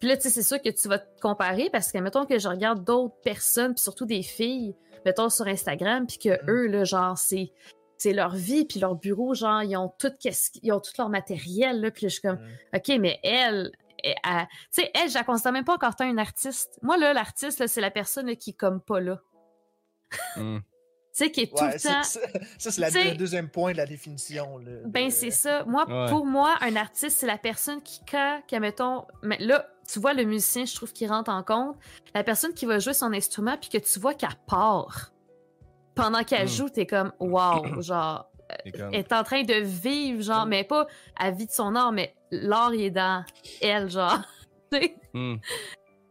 [0.00, 2.38] Puis là, tu sais, c'est sûr que tu vas te comparer, parce que, mettons que
[2.38, 4.74] je regarde d'autres personnes, puis surtout des filles,
[5.06, 6.50] mettons sur Instagram, puis que Mhm.
[6.50, 7.52] eux, là, genre, c'est.
[7.96, 11.08] C'est leur vie, puis leur bureau, genre, ils ont tout, qu'est-ce ils ont tout leur
[11.08, 12.56] matériel, là, puis là, je suis comme, Mhm.
[12.76, 13.70] OK, mais elle,
[14.04, 16.78] elle, tu sais, elle, je la considère même pas encore tant une artiste.
[16.82, 19.18] Moi, là, l'artiste, là, c'est la personne là, qui est comme pas là.
[20.36, 20.58] Hmm.
[21.16, 22.02] Tu sais, qui est tout le c'est- temps.
[22.02, 22.20] c'est-
[22.58, 24.58] ça, c'est le deuxième point de la définition.
[24.58, 25.62] là, Ben, c'est ça.
[25.64, 26.10] Moi, Ouais.
[26.10, 30.12] pour moi, un artiste, c'est la personne qui, quand, que, mettons, mais là, tu vois,
[30.12, 31.76] le musicien, je trouve qu'il rentre en compte.
[32.16, 35.12] La personne qui va jouer son instrument, puis que tu vois qu'elle part.
[35.94, 36.48] Pendant qu'elle Mm.
[36.48, 38.28] joue, t'es comme, wow, genre,
[38.76, 41.92] comme- elle est en train de vivre, genre, mais pas à vie de son art,
[41.92, 43.24] mais l'art, il est dans
[43.60, 44.20] elle, genre.
[45.12, 45.36] Hmm.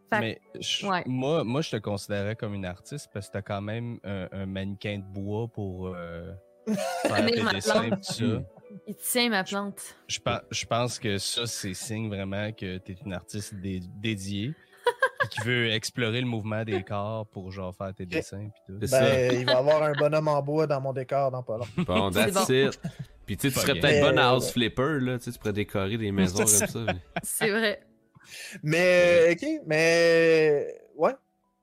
[0.10, 1.04] Fait Mais je- ouais.
[1.06, 4.46] moi, moi, je te considérais comme une artiste parce que t'as quand même un, un
[4.46, 6.32] mannequin de bois pour euh,
[7.02, 8.24] faire tes dessins ça.
[8.24, 8.44] Hmm.
[8.88, 9.96] Il tient ma plante.
[10.08, 14.54] Je, pe- je pense que ça, c'est signe vraiment que t'es une artiste dé- dédiée
[15.30, 18.88] qui veut explorer le mouvement des corps pour genre faire tes dessins pis tout.
[18.88, 19.02] Ça.
[19.02, 21.68] Ben, il va y avoir un bonhomme en bois dans mon décor dans pas long.
[21.86, 22.80] Bon, that's it.
[23.26, 25.18] Puis tu sais, tu Pas serais peut-être bonne à Mais, House Flipper, là.
[25.18, 26.80] Tu sais, tu pourrais décorer des maisons comme ça.
[26.86, 27.82] mais- C'est vrai.
[28.64, 30.68] Mais, ok, mais.
[30.96, 31.12] Ouais.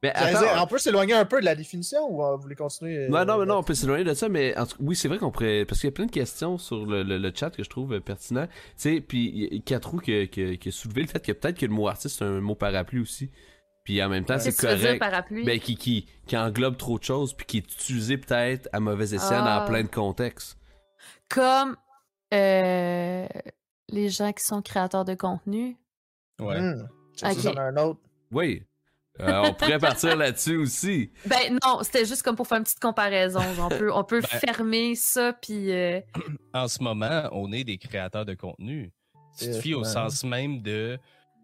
[0.02, 0.40] Mais J'allais attends.
[0.54, 2.96] dire, on peut s'éloigner un peu de la définition ou euh, vous voulez continuer?
[3.04, 5.08] euh, Non, non, mais non, on peut s'éloigner de ça, mais en tout- oui, c'est
[5.08, 5.66] vrai qu'on pourrait.
[5.66, 7.92] Parce qu'il y a plein de questions sur le, le- le chat que je trouve
[7.92, 8.46] euh, pertinent.
[8.46, 11.22] Tu sais, puis il y a Catrou qui, a- qui, qui a soulevé le fait
[11.22, 13.30] que peut-être que le mot artiste c'est un mot parapluie aussi.
[13.84, 14.98] Puis en même temps, c'est correct.
[15.00, 15.44] parapluie?
[15.44, 19.04] Ben, qui, qui, qui englobe trop de choses, puis qui est utilisé peut-être à mauvais
[19.14, 19.60] escient Ah.
[19.60, 20.56] dans plein de contextes.
[21.28, 21.76] Comme
[22.34, 23.26] euh,
[23.88, 25.76] les gens qui sont créateurs de contenu.
[26.40, 26.58] Ouais.
[27.16, 27.34] Tu sais, Ok.
[27.34, 28.00] ça, c'en a un autre.
[28.30, 28.62] Oui.
[29.18, 31.10] Euh, on pourrait partir là-dessus aussi.
[31.26, 33.40] Ben non, c'était juste comme pour faire une petite comparaison.
[33.58, 35.72] on peut, on peut Ben- fermer ça, puis...
[35.72, 36.00] euh,
[36.54, 38.92] En ce moment, on est des créateurs de contenu.
[39.32, 40.98] Si tu te fies au sens même de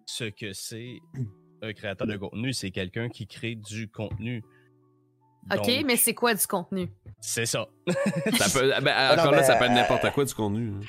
[0.07, 1.01] ce que c'est
[1.63, 4.43] un créateur de contenu, c'est quelqu'un qui crée du contenu.
[5.53, 6.89] OK, Donc, mais c'est quoi du contenu?
[7.21, 7.67] C'est ça.
[8.39, 10.73] Ça peut, ben, non, encore là, ça peut être n'importe quoi du contenu.
[10.77, 10.81] hein.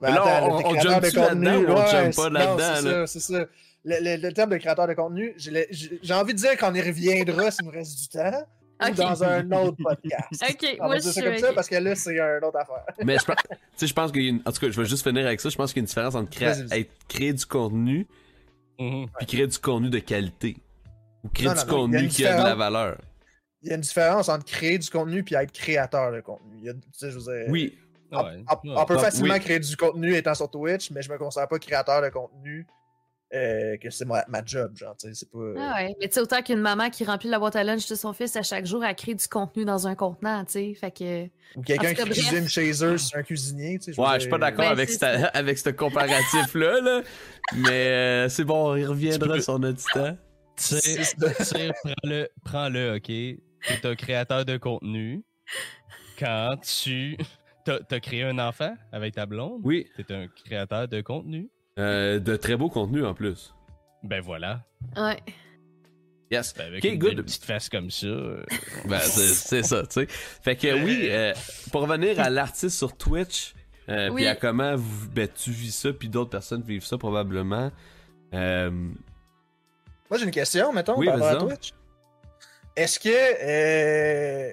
[0.00, 3.06] Ben, Là, attends, on- on jump là-dedans contenu, ou on jump pas là-dedans, c'est là?
[3.06, 3.38] ça, c'est ça.
[3.84, 7.50] Le, le- le terme de créateur de contenu, j'ai envie de dire qu'on y reviendra
[7.50, 8.44] s'il nous reste du temps,
[8.86, 10.44] ou dans un autre podcast.
[10.50, 11.22] Ok, On moi va je dire suis.
[11.22, 12.84] ça comme ça parce que là, c'est une autre affaire.
[13.04, 14.78] Mais je pense, tu sais, je pense qu'il y a une- en tout cas, je
[14.80, 15.48] vais juste finir avec ça.
[15.48, 18.06] Je pense qu'il y a une différence entre être- créer du contenu
[18.78, 19.06] Mhm.
[19.18, 20.56] puis créer du contenu de qualité.
[21.24, 22.98] Ou créer Non, du non, contenu qui a de la valeur.
[23.66, 26.56] Il y a une différence entre créer du contenu et être créateur de contenu.
[26.58, 27.76] Il y a- tu sais, je veux dire, Oui,
[28.12, 28.44] On, Ouais.
[28.64, 28.74] on- Ouais.
[28.78, 29.40] on peut facilement oui.
[29.40, 32.64] créer du contenu étant sur Twitch, mais je me considère pas créateur de contenu.
[33.34, 35.38] euh, que c'est ma, ma job, genre, tu sais, c'est pas.
[35.58, 37.96] Ah ouais, mais tu sais, autant qu'une maman qui remplit la boîte à lunch de
[37.96, 40.74] son fils à chaque jour, elle crée du contenu dans un contenant, tu sais.
[40.74, 41.24] Fait que.
[41.56, 42.12] Ou quelqu'un qui bref.
[42.12, 44.00] cuisine chez eux, c'est un cuisinier, tu sais.
[44.00, 44.90] ouais, je suis pas d'accord Ben, avec,
[45.34, 47.02] avec ce comparatif-là, là.
[47.56, 50.16] Mais euh, c'est bon, on y reviendra sur notre temps.
[50.54, 53.40] Tire, tire, prends-le, prends-le, ok?
[53.66, 55.24] T'es un créateur de contenu.
[56.18, 57.16] Quand tu
[57.64, 61.48] t'as, t'as créé un enfant avec ta blonde, Oui, t'es un créateur de contenu?
[61.78, 63.54] euh, de très beau contenu en plus.
[64.02, 64.64] Ben voilà.
[64.96, 65.18] Ouais.
[66.30, 66.54] Yes.
[66.54, 67.14] Ben avec Ok, une good.
[67.16, 68.06] belle petite face comme ça.
[68.06, 68.42] euh,
[68.88, 70.06] Ben, c'est ça, tu sais.
[70.08, 71.32] Fait que oui, euh,
[71.72, 73.54] pour revenir à l'artiste sur Twitch,
[73.88, 74.22] euh, Oui.
[74.22, 77.70] puis à comment vous- ben, tu vis ça, puis d'autres personnes vivent ça probablement.
[78.34, 81.56] Euh, Moi, j'ai une question, mettons, Oui, par rapport à.
[81.56, 81.72] Twitch.
[82.76, 83.08] Est-ce que.
[83.10, 84.52] euh,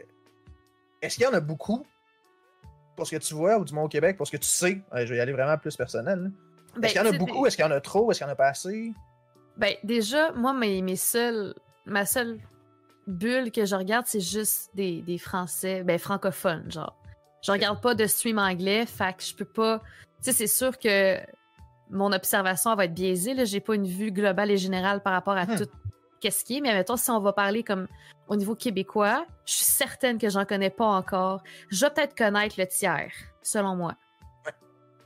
[1.01, 1.85] Est-ce qu'il y en a beaucoup
[2.95, 4.81] pour ce que tu vois, ou du moins au Québec, pour ce que tu sais?
[4.93, 6.31] Je vais y aller vraiment plus personnel.
[6.75, 7.45] Ben, Est-ce qu'il y en a beaucoup?
[7.45, 8.09] Est-ce qu'il y en a trop?
[8.11, 8.93] Est-ce qu'il y en a pas assez?
[9.57, 11.53] Ben, déjà, moi, mes, mes seuls,
[11.85, 12.39] ma seule
[13.07, 16.95] bulle que je regarde, c'est juste des, des Français, ben, francophones, genre.
[17.45, 19.79] Je regarde pas de stream anglais, fait que je peux pas.
[20.23, 21.17] Tu sais, c'est sûr que
[21.89, 23.43] mon observation va être biaisée, là.
[23.43, 25.57] J'ai pas une vue globale et générale par rapport à Hmm.
[25.57, 25.67] tout
[26.21, 27.87] qu'est-ce qui est, mais mettons, si on va parler comme
[28.27, 31.41] au niveau québécois, je suis certaine que j'en connais pas encore.
[31.69, 33.95] Je vais peut-être connaître le tiers, selon moi.
[34.45, 34.53] Ouais.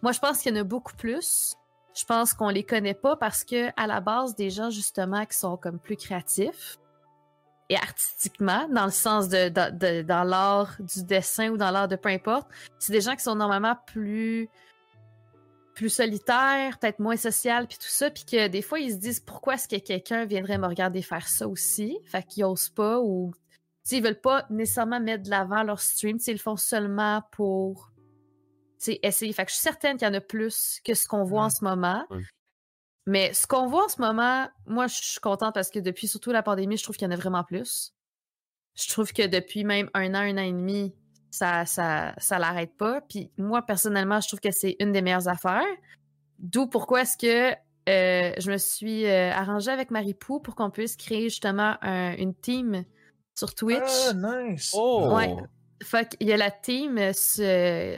[0.01, 1.55] Moi, je pense qu'il y en a beaucoup plus.
[1.95, 5.35] Je pense qu'on les connaît pas parce que à la base, des gens justement qui
[5.35, 6.77] sont comme plus créatifs
[7.69, 11.87] et artistiquement, dans le sens de, de- de- dans l'art du dessin ou dans l'art
[11.87, 12.47] de peu importe,
[12.79, 14.47] c'est des gens qui sont normalement plus
[15.77, 19.19] plus solitaires, peut-être moins social puis tout ça, puis que des fois ils se disent
[19.19, 23.31] pourquoi est-ce que quelqu'un viendrait me regarder faire ça aussi, fait qu'ils osent pas ou
[23.91, 27.91] ils veulent pas nécessairement mettre de l'avant leur stream, ils le font seulement pour
[29.03, 29.31] essayer.
[29.33, 31.49] Fait que je suis certaine qu'il y en a plus que ce qu'on voit en
[31.49, 32.05] ce moment.
[32.09, 32.23] Ouais.
[33.05, 36.31] Mais ce qu'on voit en ce moment, moi, je suis contente parce que depuis surtout
[36.31, 37.93] la pandémie, je trouve qu'il y en a vraiment plus.
[38.75, 40.93] Je trouve que depuis même un an, un an et demi,
[41.31, 43.01] ça, ça, ça l'arrête pas.
[43.01, 45.63] Puis moi, personnellement, je trouve que c'est une des meilleures affaires.
[46.39, 47.51] D'où pourquoi est-ce que
[47.89, 52.15] euh, je me suis euh, arrangée avec Marie Pou pour qu'on puisse créer justement un-
[52.17, 52.83] une team
[53.33, 53.79] sur Twitch.
[54.09, 55.09] Ah, nice Oh!
[55.15, 55.35] Ouais.
[55.83, 57.45] Fait qu'il y a la team euh, sur,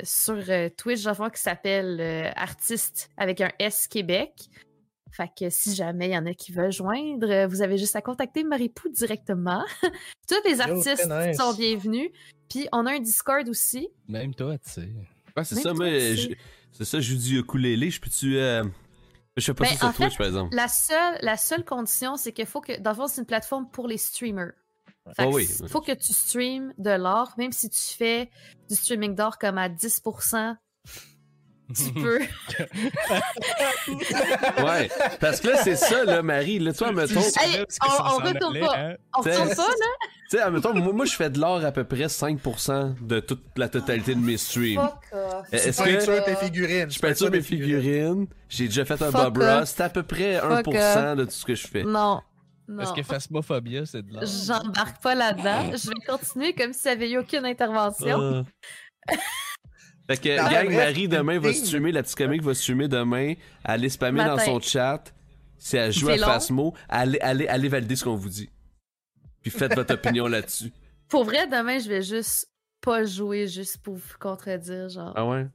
[0.03, 4.33] sur, euh, Twitch, je vois, qui s'appelle euh, Artiste avec un S Québec.
[5.19, 7.93] Fait que si jamais il y en a qui veulent joindre, euh, vous avez juste
[7.97, 9.65] à contacter Marie-Pou directement.
[10.29, 11.35] Tous les artistes nice.
[11.37, 12.09] sont bienvenus.
[12.49, 13.89] Puis on a un Discord aussi.
[14.07, 14.89] Même toi, tu sais.
[15.35, 16.29] Ouais, c'est ça, toi, je-
[16.71, 17.89] c'est ça, je joue du ukulélé.
[17.91, 18.37] Je peux-tu.
[18.37, 18.63] euh,
[19.35, 20.55] Je fais pas Ben, ça sur en Twitch, fait, par exemple.
[20.55, 23.69] La seule, la seule condition, c'est qu'il faut que, dans le fond, c'est une plateforme
[23.69, 24.53] pour les streamers.
[25.17, 25.49] Fait Oh que oui.
[25.67, 28.29] faut que tu streames de l'or, même si tu fais
[28.69, 30.55] du streaming d'or comme à 10%,
[31.75, 32.19] tu peux.
[34.63, 36.59] Ouais, parce que là, c'est ça, là, Marie.
[36.59, 38.75] Là, toi, mettons, tu Hey, on- on retourne pas.
[38.77, 38.95] hein?
[39.17, 40.07] On retourne pas, là?
[40.29, 43.69] sais, admettons, moi, moi, je fais de l'or à peu près 5% de toute la
[43.69, 44.87] totalité de mes streams.
[45.51, 46.91] Est-ce Tu que- peintures tes figurines.
[46.91, 49.37] Je peinture mes figurines, j'ai déjà fait un Fuck Bob.
[49.39, 51.83] Ross, c'est à peu près Fuck 1% de tout ce que je fais.
[51.83, 52.21] Non.
[52.79, 54.23] Est-ce que Phasmophobia, c'est de l'art?
[54.25, 55.71] J'embarque pas là-dedans.
[55.75, 58.45] Je vais continuer comme s'il n'y avait eu aucune intervention.
[59.09, 59.15] Ah.
[60.09, 61.65] Fait que, Ah, gang, Marie, demain, va team.
[61.65, 63.33] streamer, la petite comique va streamer demain.
[63.63, 64.45] Allez spammer dans Matin.
[64.45, 65.03] son chat.
[65.57, 66.17] Si elle joue à.
[66.17, 68.49] Phasmo, allez, allez, allez valider ce qu'on vous dit.
[69.41, 70.71] Puis faites votre opinion là-dessus.
[71.09, 72.49] Pour vrai, demain, je vais juste
[72.81, 75.13] pas jouer juste pour vous contredire, genre.
[75.15, 75.45] Ah ouais?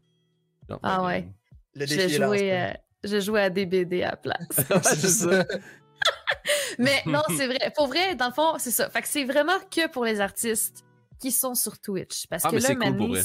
[0.68, 0.78] Non.
[0.82, 1.26] Ah ouais.
[1.74, 2.72] Le Je vais jouer, euh,
[3.02, 4.46] je vais jouer à DBD à la place.
[4.70, 5.44] Ouais, c'est ça.
[6.78, 7.72] Mais non, c'est vrai.
[7.74, 8.88] Pour vrai, dans le fond, c'est ça.
[8.90, 10.84] Fait que c'est vraiment que pour les artistes
[11.18, 12.26] qui sont sur Twitch.
[12.28, 13.18] Parce Ah, que mais là, c'est cool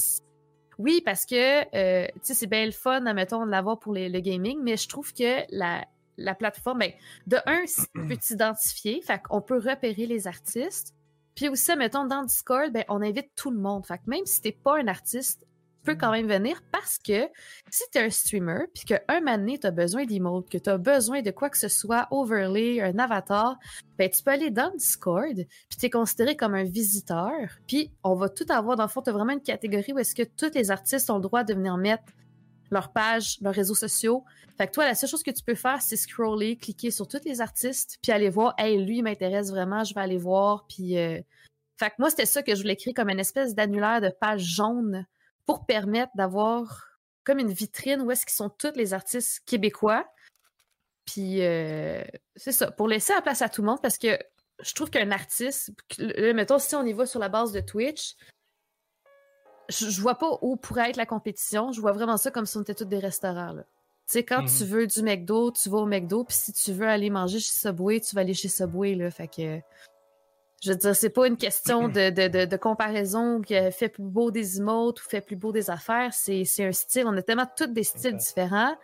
[0.80, 4.10] Oui, parce que, euh, tu sais, c'est bien le fun, admettons, de l'avoir pour les-
[4.10, 5.86] le gaming, mais je trouve que la,
[6.18, 6.92] la plateforme, ben,
[7.28, 10.96] de un, c- peut t'identifier, fait qu'on peut repérer les artistes.
[11.36, 13.86] Puis aussi, mettons, dans Discord, ben, on invite tout le monde.
[13.86, 15.48] Fait que même si t'es pas un artiste, tu
[15.90, 17.28] peux quand même venir parce que
[17.72, 21.32] si t'es un streamer, puis qu'un moment donné, t'as besoin d'emote, que t'as besoin de
[21.32, 23.58] quoi que ce soit, overlay, un avatar,
[23.98, 27.34] ben, tu peux aller dans Discord, puis t'es considéré comme un visiteur,
[27.68, 30.24] puis on va tout avoir, dans le fond, t'as vraiment une catégorie où est-ce que
[30.24, 32.04] tous les artistes ont le droit de venir mettre
[32.70, 34.24] leurs pages, leurs réseaux sociaux.
[34.60, 37.26] Fait que toi, la seule chose que tu peux faire, c'est scroller, cliquer sur tous
[37.26, 40.68] les artistes, puis aller voir, hey, lui, il m'intéresse vraiment, je vais aller voir.
[40.68, 41.20] Puis, euh,
[41.80, 44.44] fait que moi, c'était ça que je voulais créer comme une espèce d'annulaire de page
[44.44, 45.08] jaune
[45.50, 46.86] pour permettre d'avoir
[47.24, 50.06] comme une vitrine où est-ce qu'ils sont tous les artistes québécois.
[51.06, 52.04] Puis, euh,
[52.36, 54.20] c'est ça, pour laisser la place à tout le monde, parce que
[54.60, 55.72] je trouve qu'un artiste,
[56.36, 58.16] mettons, si on y va sur la base de Twitch,
[59.70, 61.72] je, je vois pas où pourrait être la compétition.
[61.72, 63.54] Je vois vraiment ça comme si on était tous des restaurants.
[63.54, 63.64] Là.
[63.64, 64.50] Tu sais, quand Mhm.
[64.56, 67.54] tu veux du McDo, tu vas au McDo, puis si tu veux aller manger chez
[67.56, 69.10] Subway, tu vas aller chez Subway, là.
[69.10, 69.60] Fait que,
[70.64, 74.04] je veux dire, c'est pas une question de, de, de, de comparaison qui fait plus
[74.04, 76.14] beau des emotes ou fait plus beau des affaires.
[76.14, 77.06] C'est c'est un style.
[77.08, 78.76] On a tellement tous des styles différents.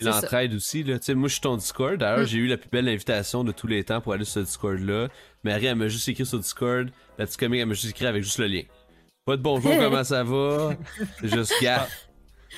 [0.00, 0.10] Ça.
[0.10, 0.98] L'entraide aussi, là.
[0.98, 1.96] Tu sais, moi, je suis ton Discord.
[1.98, 2.26] D'ailleurs, Mm.
[2.26, 5.08] j'ai eu la plus belle invitation de tous les temps pour aller sur ce Discord-là.
[5.44, 6.88] Marie, elle m'a juste écrit sur Discord.
[7.18, 8.62] La petite comique, elle m'a juste écrit avec juste le lien.
[9.24, 10.74] Pas de bonjour, comment ça va?
[11.20, 11.86] C'est juste gars.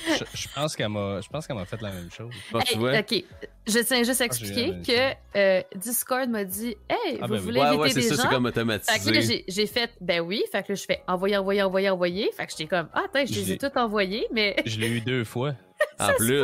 [0.07, 2.33] Je, je pense qu'elle m'a, je pense qu'elle m'a fait la même chose.
[2.51, 2.99] Bon, tu Hey, vois?
[2.99, 3.23] OK.
[3.67, 7.39] Je tiens juste à Ah, expliquer que euh, Discord m'a dit Hey, Ah, vous ben
[7.39, 8.21] voulez Ouais, inviter ouais, c'est des ça, gens?
[8.23, 9.21] c'est comme Fait que là, automatisé.
[9.27, 10.43] j'ai- j'ai fait Ben oui.
[10.51, 12.29] Fait que là, je fais envoyer, envoyer, envoyer, envoyer.
[12.35, 14.55] Fait que j'étais comme Ah, attends, je les ai tous envoyés, mais.
[14.65, 15.53] Je l'ai eu deux fois.
[15.99, 16.43] En plus.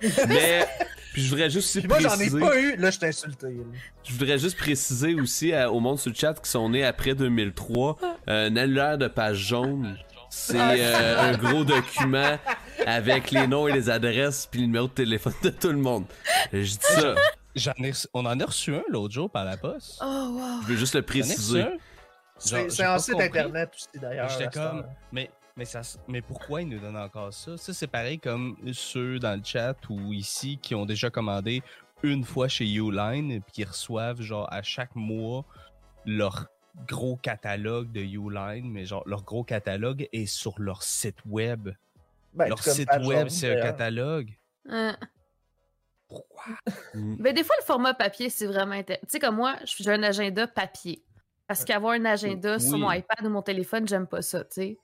[0.28, 0.66] Mais,
[1.12, 2.40] puis je voudrais juste aussi Puis moi, j'en ai préciser.
[2.40, 2.76] pas eu.
[2.76, 3.48] Là, je t'ai insulté.
[3.48, 3.62] là.
[4.02, 7.14] Je voudrais juste préciser aussi à- au monde sur le chat qui sont nés après
[7.14, 7.98] 2003,
[8.28, 9.98] euh, un annulaire de page jaune,
[10.30, 12.38] c'est euh, un gros document
[12.90, 16.04] avec les noms et les adresses puis le numéro de téléphone de tout le monde.
[16.52, 17.14] Je dis ça,
[17.54, 19.98] J'en ai reçu- on en a reçu un l'autre jour par la poste.
[20.02, 20.62] Oh, wow.
[20.62, 21.62] je veux juste le préciser.
[21.62, 21.76] un.
[22.38, 24.28] C'est en site internet aussi, d'ailleurs.
[24.30, 27.56] J'étais comme, mais, mais, ça, mais pourquoi ils nous donnent encore ça?
[27.56, 31.62] Ça, c'est pareil comme ceux dans le chat ou ici qui ont déjà commandé
[32.02, 35.44] une fois chez Uline puis qui reçoivent genre à chaque mois
[36.06, 36.46] leur
[36.88, 41.68] gros catalogue de Uline, mais genre leur gros catalogue est sur leur site web.
[42.32, 44.30] Ben, leur site web, c'est un catalogue.
[44.70, 44.92] Euh,
[46.08, 46.44] Pourquoi?
[46.94, 47.16] Mm.
[47.22, 49.06] Ben, des fois, le format papier, c'est vraiment intéressant.
[49.06, 51.04] Tu sais, comme moi, j'ai un agenda papier.
[51.46, 52.80] Parce qu'avoir un agenda sur Oui.
[52.80, 54.78] mon iPad ou mon téléphone, j'aime pas ça, tu sais.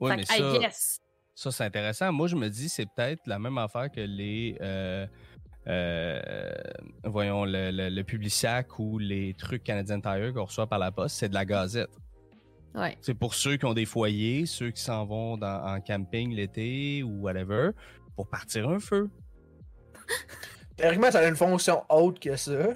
[0.00, 1.00] Fait mais que, ça, I guess.
[1.34, 2.12] Ça, c'est intéressant.
[2.12, 4.56] Moi, je me dis, c'est peut-être la même affaire que les.
[4.60, 5.06] euh,
[5.66, 6.52] euh,
[7.04, 11.16] voyons, le, le, le Publisac ou les trucs Canadian Tire qu'on reçoit par la poste,
[11.16, 11.90] c'est de la gazette.
[12.74, 12.96] Ouais.
[13.00, 17.02] C'est pour ceux qui ont des foyers, ceux qui s'en vont dans- en camping l'été
[17.02, 17.70] ou whatever,
[18.14, 19.08] pour partir un feu.
[20.76, 22.52] Théoriquement, ça a une fonction autre que ça.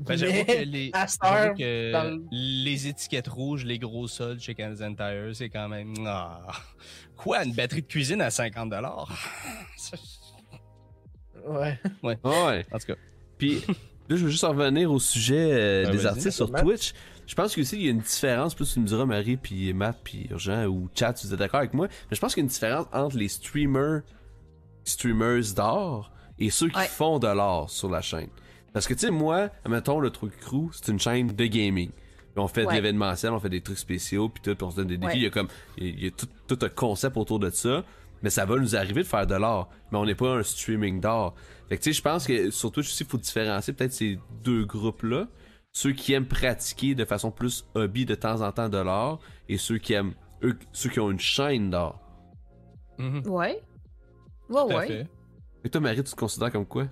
[0.00, 4.94] Ben, j'avoue Mais- que, les, que dans les étiquettes rouges, les gros soldes chez Canadian
[4.94, 5.94] Tire, c'est quand même.
[6.06, 6.42] Ah.
[7.16, 8.72] Quoi, une batterie de cuisine à 50
[11.46, 11.78] Ouais.
[12.02, 12.18] Ouais.
[12.72, 12.94] En tout cas.
[13.38, 16.50] Puis là, je veux juste en revenir au sujet euh, Ben, des artistes sur.
[16.50, 16.92] Twitch.
[17.26, 19.98] Je pense qu'aussi, il y a une différence, plus tu me diras Marie, puis Matt,
[20.04, 22.44] puis Urgent, ou Chat, si vous êtes d'accord avec moi, mais je pense qu'il y
[22.44, 24.02] a une différence entre les streamers,
[24.84, 26.86] streamers d'art, et ceux qui Ouais.
[26.86, 28.28] font de l'art sur la chaîne.
[28.72, 31.90] Parce que, tu sais, moi, mettons, le Truc Crew, c'est une chaîne de gaming.
[32.36, 32.74] On fait de Ouais.
[32.74, 35.06] l'événementiel, on fait des trucs spéciaux, puis tout, puis on se donne des défis.
[35.14, 35.16] Ouais.
[35.16, 35.48] Il y a comme,
[35.78, 37.82] il y a tout, tout un concept autour de ça.
[38.22, 39.68] Mais ça va nous arriver de faire de l'art.
[39.90, 41.34] Mais on n'est pas un streaming d'art.
[41.68, 44.18] Fait que, tu sais, je pense que sur Twitch aussi, il faut différencier peut-être ces
[44.44, 45.28] deux groupes-là.
[45.76, 49.58] Ceux qui aiment pratiquer de façon plus hobby de temps en temps de l'art et
[49.58, 52.00] ceux qui aiment, eux, ceux qui ont une chaîne d'art.
[52.96, 53.62] Mhm, Ouais.
[54.48, 54.86] Ouais, tout ouais.
[54.86, 55.06] fait.
[55.64, 56.86] Et toi, Marie, tu te considères comme quoi?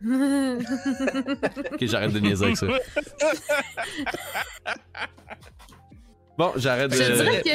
[0.04, 2.66] Ok, j'arrête de niaiser avec ça.
[6.36, 6.96] Bon, j'arrête de...
[6.96, 7.50] Je dirais que.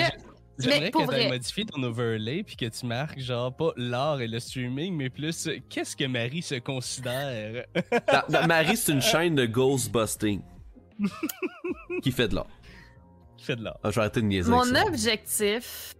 [0.57, 4.27] J'aimerais Mais que tu modifié ton overlay puis que tu marques genre pas l'art et
[4.27, 7.65] le streaming, mais plus euh, qu'est-ce que Marie se considère?
[8.47, 10.41] Marie, c'est une chaîne de ghostbusting.
[12.01, 12.47] Qui fait de l'art.
[13.37, 13.77] qui fait de l'art.
[13.83, 15.93] Ah, je vais arrêter de niaiser Mon objectif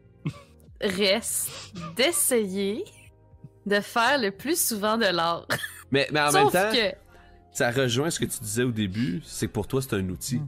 [0.81, 1.49] reste
[1.95, 2.83] d'essayer
[3.65, 5.47] de faire le plus souvent de l'art.
[5.91, 6.95] Mais, mais en Sauf même temps, que,
[7.51, 10.41] ça rejoint ce que tu disais au début, c'est que pour toi, c'est un outil.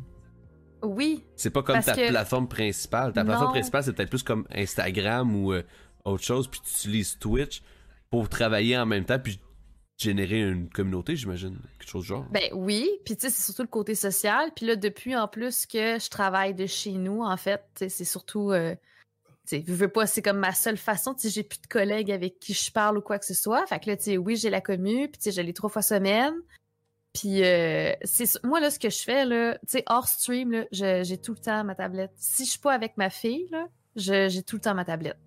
[0.81, 3.13] oui, C'est pas comme ta que- plateforme principale.
[3.13, 5.63] Ta plateforme principale, c'est peut-être plus comme Instagram ou euh,
[6.05, 7.61] autre chose, puis tu utilises Twitch
[8.09, 9.39] pour travailler en même temps, puis
[9.97, 11.57] générer une communauté, j'imagine.
[11.79, 12.25] Quelque chose du genre.
[12.31, 12.89] ben oui.
[13.05, 14.51] Puis tu sais, c'est surtout le côté social.
[14.55, 18.51] Puis là, depuis en plus que je travaille de chez nous, en fait, c'est surtout.
[18.51, 18.75] euh,
[19.47, 21.13] tu je veux pas, c'est comme ma seule façon.
[21.13, 23.65] Tu j'ai plus de collègues avec qui je parle ou quoi que ce soit.
[23.67, 25.69] Fait que là, tu sais, oui, j'ai la commu, puis tu sais, je l'ai trois
[25.69, 26.33] fois semaine.
[27.13, 30.65] Puis euh, c'est moi là ce que je fais là, tu sais hors stream là,
[30.71, 32.11] j'ai tout le temps ma tablette.
[32.17, 35.19] Si je suis pas avec ma fille là, j'ai tout le temps ma tablette.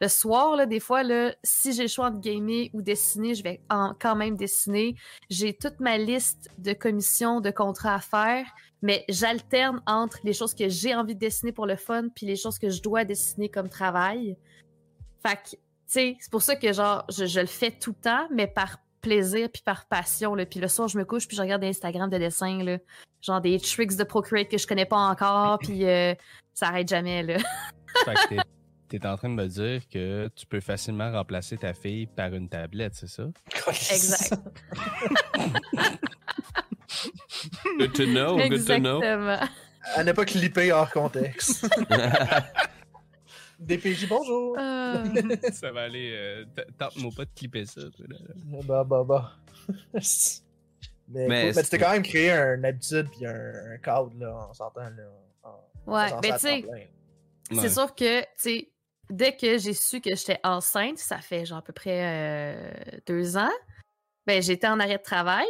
[0.00, 3.42] Le soir, là, des fois, là, si j'ai le choix de gamer ou dessiner, je
[3.42, 4.94] vais en- quand même dessiner.
[5.28, 8.46] J'ai toute ma liste de commissions, de contrats à faire,
[8.80, 12.36] mais j'alterne entre les choses que j'ai envie de dessiner pour le fun puis les
[12.36, 14.38] choses que je dois dessiner comme travail.
[15.24, 18.02] Fait que, tu sais, c'est pour ça que, genre, je, je le fais tout le
[18.02, 20.46] temps, mais par plaisir puis par passion, là.
[20.46, 22.78] Puis le soir, je me couche puis je regarde Instagram de dessins, là.
[23.20, 26.14] Genre des tricks de Procreate que je connais pas encore, puis euh,
[26.54, 27.36] ça arrête jamais, là.
[28.90, 32.34] T'es- T'es en train de me dire que tu peux facilement remplacer ta fille par
[32.34, 33.22] une tablette, c'est ça?
[33.68, 34.34] Exact.
[37.78, 39.00] Good to know, good to know.
[39.02, 39.38] Exactement.
[39.94, 41.66] À ne pas clipper hors contexte.
[43.60, 44.56] DPJ, bonjour.
[44.58, 45.04] Euh,
[45.52, 46.12] ça va aller.
[46.14, 46.44] Euh,
[46.78, 47.82] Tente-moi pas de clipper ça.
[48.66, 49.32] Bah, bah, bah.
[51.08, 54.52] mais, Mais mais, tu t'es quand même créé une habitude puis un, cadre, là, en
[54.54, 54.90] s'entend, là.
[55.44, 56.64] en- ouais, à tu sais,
[57.50, 57.68] c'est Ouais.
[57.68, 58.68] sûr que, tu sais,
[59.10, 62.72] dès que j'ai su que j'étais enceinte, ça fait genre à peu près euh,
[63.06, 63.50] deux ans,
[64.26, 65.46] ben j'étais en arrêt de travail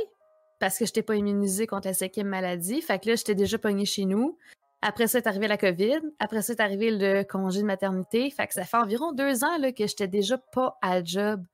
[0.58, 2.80] parce que j'étais pas immunisée contre la cinquième maladie.
[2.82, 4.38] Fait que là, j'étais déjà pognée chez nous.
[4.82, 6.00] Après ça, est arrivé la COVID.
[6.18, 8.30] Après ça, est arrivé le congé de maternité.
[8.30, 11.44] Fait que ça fait environ deux ans là, que j'étais déjà pas à job.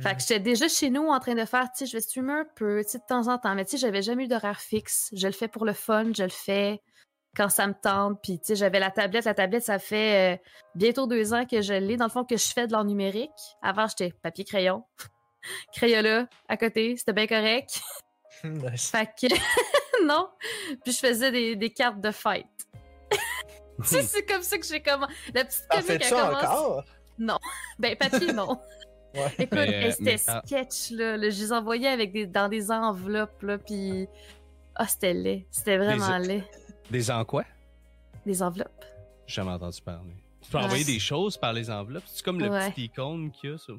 [0.00, 2.32] Fait que j'étais déjà chez nous en train de faire, tu sais, je vais streamer
[2.32, 3.54] un peu, tu sais, de temps en temps.
[3.54, 5.10] Mais tu sais, j'avais jamais eu d'horaire fixe.
[5.12, 6.80] Je le fais pour le fun, je le fais
[7.36, 8.20] quand ça me tente.
[8.22, 9.24] Puis, tu sais, j'avais la tablette.
[9.24, 10.42] La tablette, ça fait euh,
[10.74, 11.96] bientôt deux ans que je l'ai.
[11.96, 13.30] Dans le fond, que je fais de l'art numérique.
[13.62, 14.84] Avant, j'étais papier-crayon.
[15.74, 17.80] Crayola à côté, c'était bien correct.
[18.44, 18.90] Nice.
[18.90, 19.32] Fait que,
[20.04, 20.28] non.
[20.82, 22.46] Puis, je faisais des, des cartes de fête.
[23.10, 23.18] Tu
[23.84, 25.12] sais, c'est comme ça que j'ai commencé.
[25.32, 26.46] La petite T'en comique ça commencé.
[26.46, 26.84] encore?
[27.78, 28.58] Ben, papier, non.
[29.14, 29.32] Ouais.
[29.38, 30.42] Écoute, euh, c'était mais, ah.
[30.44, 31.30] sketch, là, là.
[31.30, 34.08] Je les envoyais avec des, dans des enveloppes, là, puis...
[34.74, 35.46] Ah, c'était laid.
[35.50, 36.44] C'était vraiment Des- laid.
[36.92, 37.44] Des en quoi?
[38.26, 38.84] Des enveloppes.
[39.26, 40.10] J'ai jamais entendu parler.
[40.42, 40.64] Tu peux Ouais.
[40.64, 42.02] envoyer des choses par les enveloppes?
[42.06, 42.70] C'est comme le Ouais.
[42.70, 43.78] petit icône qu'il y a sur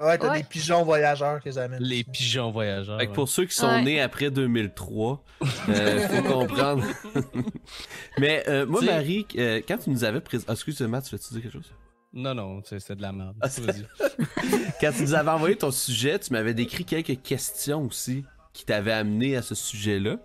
[0.00, 0.38] Ouais, t'as Ouais.
[0.38, 1.82] des pigeons voyageurs qu'ils amènent.
[1.82, 2.98] les pigeons voyageurs.
[2.98, 3.82] Fait que pour ceux qui sont Ouais.
[3.82, 5.22] nés après 2003,
[5.68, 6.84] euh, faut comprendre.
[8.18, 10.46] Mais euh, moi, Marie, euh, quand tu nous avais présenté...
[10.50, 11.72] Ah, excuse-moi, tu veux-tu dire quelque chose?
[12.12, 13.36] Non, non, c'est de la merde.
[13.40, 13.48] Ah.
[14.80, 18.92] Quand tu nous avais envoyé ton sujet, tu m'avais décrit quelques questions aussi qui t'avaient
[18.92, 20.16] amené à ce sujet-là.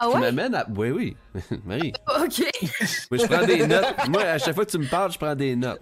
[0.00, 0.20] Ah ouais?
[0.20, 0.66] m'amènent à...
[0.74, 1.16] Oui, oui.
[1.64, 2.42] Marie, OK.
[3.10, 3.94] moi, je prends des notes.
[4.08, 5.80] Moi, à chaque fois que tu me parles, je prends des notes.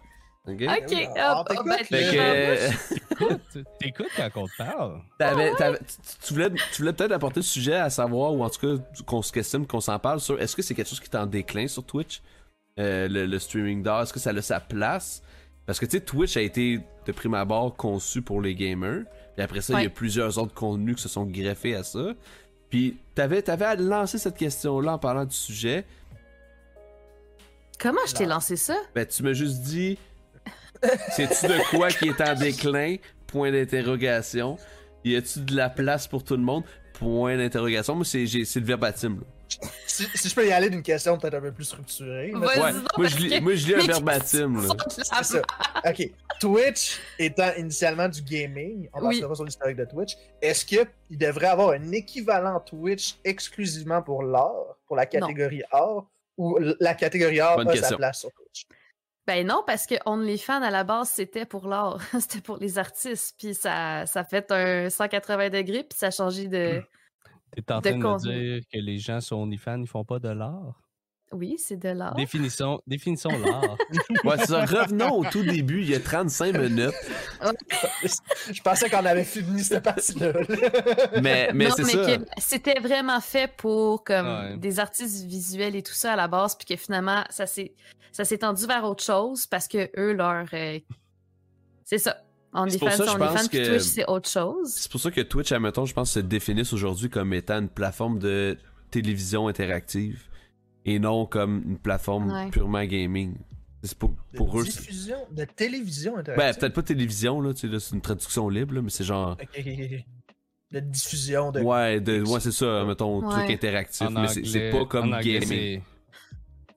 [0.48, 0.62] OK?
[0.62, 1.08] OK.
[1.16, 2.16] Ah, t'écoute, ben, que...
[2.16, 2.70] euh,
[3.10, 5.00] Écoute, T'écoutes quand on te parle.
[5.18, 8.48] T'avais- t'avais- tu, tu voulais, tu voulais peut-être apporter le sujet à savoir, ou en
[8.50, 11.10] tout cas qu'on se questionne, qu'on s'en parle sur est-ce que c'est quelque chose qui
[11.10, 12.22] est en déclin sur Twitch,
[12.78, 15.22] Euh, le, le streaming d'art, est-ce que ça a sa place?
[15.66, 19.02] Parce que tu sais, Twitch a été de prime abord conçu pour les gamers,
[19.34, 22.12] puis après ça, il y a plusieurs autres contenus qui se sont greffés à ça.
[22.76, 25.86] Puis t'avais, t'avais lancé cette question-là en parlant du sujet,
[27.80, 28.76] Comment je t'ai lancé ça?
[28.94, 29.96] ben tu m'as juste dit
[31.12, 32.96] c'est-tu de quoi qui est en déclin?
[33.26, 34.58] Point d'interrogation.
[35.06, 36.64] Y a-tu de la place pour tout le monde?
[36.98, 37.94] Point d'interrogation.
[37.94, 39.20] Moi, c'est, j'ai- c'est le verbatim.
[39.20, 39.26] là.
[39.86, 42.34] Si, si je peux y aller d'une question peut-être un peu plus structurée.
[42.34, 42.56] Ouais,
[42.96, 44.62] moi, je lis, moi, je lis un verbatim.
[44.88, 45.42] C'est ça.
[45.86, 46.10] Ok.
[46.40, 49.20] Twitch étant initialement du gaming, on Oui.
[49.20, 54.76] passera sur l'historique de Twitch, est-ce qu'il devrait avoir un équivalent Twitch exclusivement pour l'art,
[54.86, 56.04] pour la catégorie art,
[56.36, 57.88] ou la catégorie art Bonne a question.
[57.90, 58.66] sa place sur Twitch?
[59.26, 61.98] Ben non, parce que OnlyFans, à la base, c'était pour l'art.
[62.20, 63.34] c'était pour les artistes.
[63.38, 66.82] Puis ça, ça fait un 180 degrés, puis ça a changé de...
[67.62, 70.18] T'es en De train de me dire que les gens sur OnlyFans, ils font pas
[70.18, 70.80] de l'art?
[71.32, 72.14] Oui, c'est de l'art.
[72.14, 73.76] Définissons, définissons l'art.
[74.24, 74.64] Ouais, c'est ça.
[74.64, 76.94] Revenons au tout début, il y a 35 minutes.
[78.52, 80.32] Je pensais qu'on avait fini cette partie-là.
[81.20, 82.06] Mais, mais non, c'est ça.
[82.38, 84.56] c'était vraiment fait pour comme Ouais.
[84.56, 87.74] des artistes visuels et tout ça à la base, puis que finalement, ça s'est
[88.12, 90.46] ça s'est tendu vers autre chose parce que eux, leur...
[90.54, 90.78] euh,
[91.84, 92.16] C'est ça.
[92.52, 94.72] On C'est est pour ça, je pense que- Twitch, c'est autre chose.
[94.72, 98.18] C'est pour ça que Twitch, admettons, je pense, se définissent aujourd'hui comme étant une plateforme
[98.18, 98.56] de
[98.90, 100.22] télévision interactive
[100.86, 102.50] et non comme une plateforme Ouais.
[102.50, 103.34] purement gaming.
[103.82, 104.64] C'est pour, De pour eux.
[104.64, 106.60] c'est- diffusion, de télévision Ben, interactive.
[106.60, 109.36] peut-être pas télévision, là, tu sais, là, c'est une traduction libre, là, mais c'est genre.
[109.40, 110.04] Ok, ok, ok, ok.
[110.72, 111.60] De diffusion de.
[111.60, 113.34] Ouais, de, ouais c'est ça, mettons, Ouais.
[113.44, 115.82] truc interactif, En mais c'est- pas comme gaming.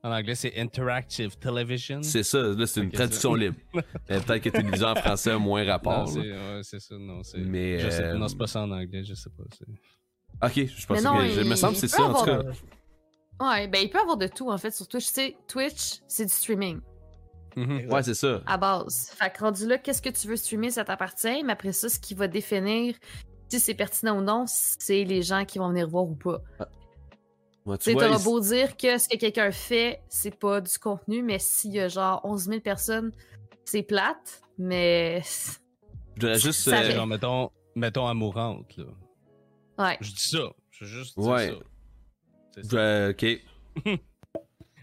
[0.02, 2.02] C'est- En anglais, c'est Interactive Television.
[2.04, 3.38] C'est ça, là, c'est une traduction ça.
[3.40, 3.58] libre.
[3.76, 6.08] Euh, Peut-être que télévision en français a moins Non, rapport.
[6.08, 6.36] c'est là.
[6.56, 7.22] ouais, c'est ça, non.
[7.24, 9.44] c'est- Mais, Je sais, euh, non, c'est pas ça en anglais, je sais pas.
[9.58, 9.66] c'est-
[10.62, 11.28] Ok, je pense Mais non, que.
[11.28, 12.52] Je il- me semble que c'est il ça, peut en tout avoir- cas.
[13.42, 15.08] Ouais, ben il peut y avoir de tout en fait sur Twitch.
[15.08, 16.80] Tu sais, Twitch, c'est du streaming
[17.56, 17.92] Mhm.
[17.92, 18.42] Ouais, c'est ça.
[18.46, 19.10] à base.
[19.18, 21.44] Fait que rendu là, qu'est-ce que tu veux streamer, ça t'appartient.
[21.44, 22.96] Mais après ça, ce qui va définir
[23.50, 26.40] si c'est pertinent ou non, c'est les gens qui vont venir voir ou pas.
[27.66, 31.22] Ouais, Tu vois, il- beau dire que ce que quelqu'un fait, c'est pas du contenu,
[31.22, 33.12] mais s'il y a genre 11 000 personnes
[33.66, 35.22] c'est plate, mais.
[36.16, 36.62] Je voudrais juste.
[36.62, 38.86] Ça euh, Genre, mettons, mettons amourante, là.
[39.78, 39.98] Ouais.
[40.02, 40.40] Je dis ça.
[40.72, 41.56] Je veux juste dire Ouais.
[42.56, 42.62] ça.
[42.64, 43.26] Voudrais- ok.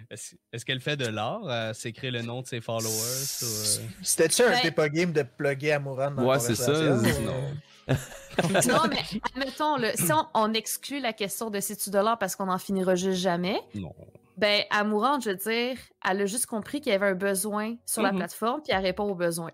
[0.08, 2.86] Est-ce qu'elle fait de l'art à s'écrire le nom de ses followers?
[2.88, 6.54] ou, euh, C'était-tu un Ben- t'es pas game de plugger Amourant dans la Ouais, c'est
[6.54, 7.56] ça, ou- Non,
[8.52, 12.46] mais admettons, là, si on, on exclut la question de c'est-tu de l'or parce qu'on
[12.46, 13.94] n'en finira juste jamais, Non.
[14.36, 15.78] ben, Amourante, je veux dire,
[16.08, 18.18] elle a juste compris qu'il y avait un besoin sur la Mhm.
[18.18, 19.52] plateforme, puis elle répond aux besoins.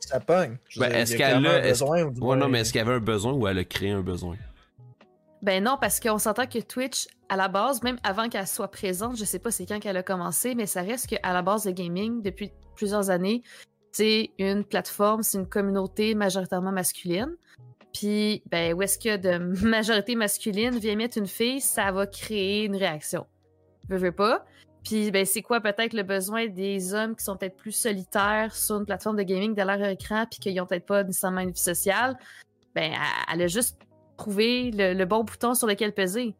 [0.00, 0.56] Ça pogne.
[0.76, 2.82] Ben, est-ce a qu'elle a- un est-ce- besoin, ou Ouais, non, mais est-ce qu'il y
[2.82, 4.36] avait un besoin ou elle a créé un besoin?
[5.42, 9.16] Ben non, parce qu'on s'entend que Twitch, à la base, même avant qu'elle soit présente,
[9.16, 11.72] je sais pas c'est quand qu'elle a commencé, mais ça reste qu'à la base, le
[11.72, 13.42] gaming, depuis plusieurs années,
[13.92, 17.34] c'est une plateforme, c'est une communauté majoritairement masculine.
[17.92, 22.64] Puis, ben, où est-ce que de majorité masculine vient mettre une fille, ça va créer
[22.64, 23.26] une réaction.
[23.88, 24.44] Veux, veux pas.
[24.84, 28.76] Puis, ben, c'est quoi peut-être le besoin des hommes qui sont peut-être plus solitaires sur
[28.78, 31.60] une plateforme de gaming de leur écran, puis qui n'ont peut-être pas nécessairement une vie
[31.60, 32.16] sociale?
[32.74, 33.78] Ben, elle- elle a juste
[34.16, 36.34] trouvé le, le bon bouton sur lequel peser.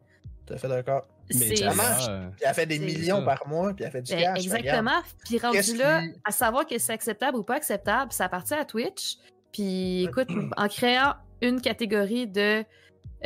[0.45, 1.05] Tout à fait d'accord.
[1.33, 2.05] Mais C'est- ça marche.
[2.05, 3.25] Puis elle fait des millions ça.
[3.25, 4.43] par mois, puis elle fait du Ben, cash.
[4.45, 5.01] exactement.
[5.25, 8.65] Puis rendu là, qui- à savoir que c'est acceptable ou pas acceptable, ça appartient à
[8.65, 9.17] Twitch.
[9.51, 12.63] Puis écoute, en créant une catégorie de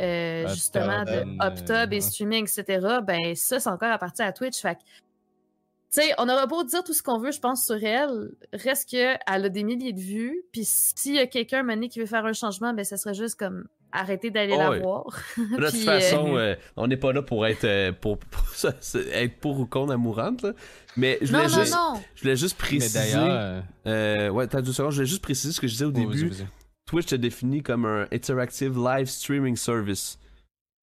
[0.00, 2.98] euh, justement de euh, up tub et streaming, etc.
[3.06, 4.60] Ben ça, c'est encore appartient à Twitch.
[4.60, 7.82] Fait que, tu sais, on aura beau dire tout ce qu'on veut, je pense, sur
[7.82, 10.42] elle, reste que elle a des milliers de vues.
[10.52, 13.36] Puis s'il y a quelqu'un mané qui veut faire un changement, ben ça serait juste
[13.38, 15.04] comme arrêter d'aller Oh, la voir.
[15.36, 18.46] De toute Puis, façon, euh, euh, on n'est pas là pour être euh, pour, pour
[18.54, 20.52] ça, c'est- être pour ou contre amourante, là.
[20.96, 22.00] Mais je voulais non, juste, non.
[22.14, 22.98] je voulais juste Mais préciser.
[22.98, 23.26] d'ailleurs.
[23.28, 24.90] euh, euh, ouais, t'as deux secondes.
[24.92, 26.28] Je voulais juste préciser ce que je disais au oh, début.
[26.28, 26.46] vas-y.
[26.86, 30.18] Twitch te définit comme un interactive live streaming service.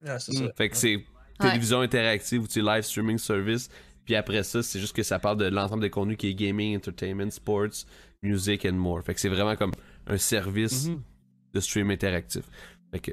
[0.05, 0.45] Ah, c'est ça.
[0.57, 1.03] Fait que c'est
[1.39, 3.70] télévision interactive ou tu live streaming service.
[4.05, 6.76] Puis après ça, c'est juste que ça parle de l'ensemble des contenus qui est gaming,
[6.76, 7.86] entertainment, sports,
[8.24, 9.01] music and more.
[9.03, 9.72] Fait que c'est vraiment comme
[10.07, 11.01] un service Mhm.
[11.53, 12.41] de stream interactif.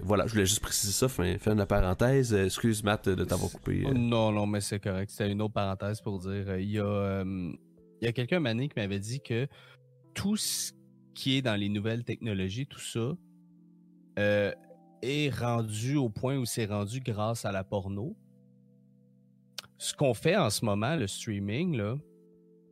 [0.02, 2.34] Voilà, je voulais juste préciser ça, fin, de la parenthèse.
[2.34, 3.84] Euh, Excuse Matt de t'avoir coupé.
[3.86, 3.92] euh.
[3.92, 5.10] Non, non, mais c'est correct.
[5.10, 6.48] C'était une autre parenthèse pour dire.
[6.48, 9.46] euh, Il y a, il y a quelqu'un, Mané, qui m'avait dit que
[10.14, 10.72] tout ce
[11.14, 13.16] qui est dans les nouvelles technologies, tout ça,
[15.00, 18.16] est rendu au point où c'est rendu grâce à la porno.
[19.76, 21.96] Ce qu'on fait en ce moment, le streaming, là,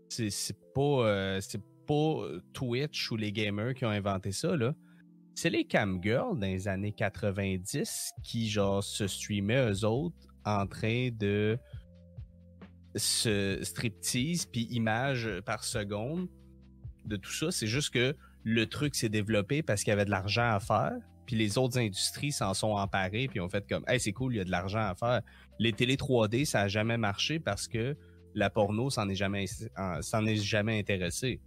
[0.09, 1.39] c'est pas,
[1.87, 2.15] pas
[2.53, 4.75] Twitch ou les gamers qui ont inventé ça, là.
[5.39, 10.16] C'est les camgirls dans les années 90 qui, genre, se streamaient eux autres
[10.47, 11.59] en train de
[12.95, 16.28] se striptease puis images par seconde
[17.05, 17.51] de tout ça.
[17.51, 20.95] C'est juste que le truc s'est développé parce qu'il y avait de l'argent à faire.
[21.26, 24.39] Puis les autres industries s'en sont emparées puis ont fait comme Hey, c'est cool, il
[24.39, 25.20] y a de l'argent à faire.
[25.59, 27.95] Les télé 3D, ça a jamais marché parce que
[28.34, 29.45] la porno s'en est jamais
[29.76, 31.43] en- s'en est jamais intéressé.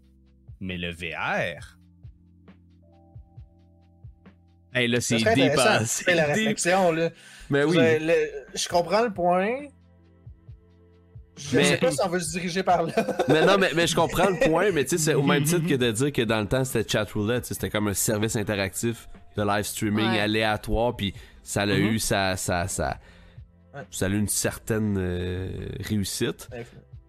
[0.60, 1.79] Mais le VR,
[4.74, 7.10] Hey, là, Ça c'est intéressant hein, c'est la réflexion, là.
[7.50, 7.78] Mais Je oui.
[7.78, 9.50] le- Je comprends le point.
[11.38, 12.94] Je Mais- sais pas si on veut se diriger par là.
[13.30, 15.66] mais non, mais, mais je comprends le point, mais tu sais, c'est au même titre
[15.68, 19.08] que de dire que dans le temps, c'était chat roulette, c'était comme un service interactif
[19.38, 20.20] de live streaming Ouais.
[20.20, 21.14] aléatoire, puis
[21.44, 21.74] ça a Mhm.
[21.94, 23.00] eu sa, sa, sa-
[23.74, 23.82] Ouais.
[23.90, 25.50] ça a eu une certaine euh,
[25.80, 26.50] réussite.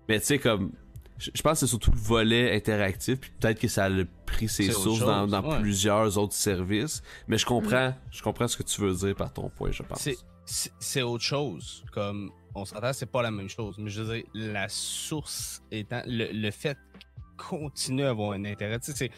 [0.08, 0.72] Mais tu sais, comme,
[1.34, 3.90] je pense que c'est surtout le volet interactif, puis peut-être que ça a
[4.26, 5.60] pris ses sources dans, dans ouais.
[5.60, 7.02] plusieurs autres services.
[7.28, 10.08] Mais je comprends, je comprends ce que tu veux dire par ton point, je pense.
[10.44, 11.84] c'est autre chose.
[11.92, 13.76] Comme on s'entend, c'est pas la même chose.
[13.78, 16.78] Mais je veux dire, la source étant le, le fait
[17.36, 18.78] continue à avoir un intérêt.
[18.80, 19.10] Tu sais,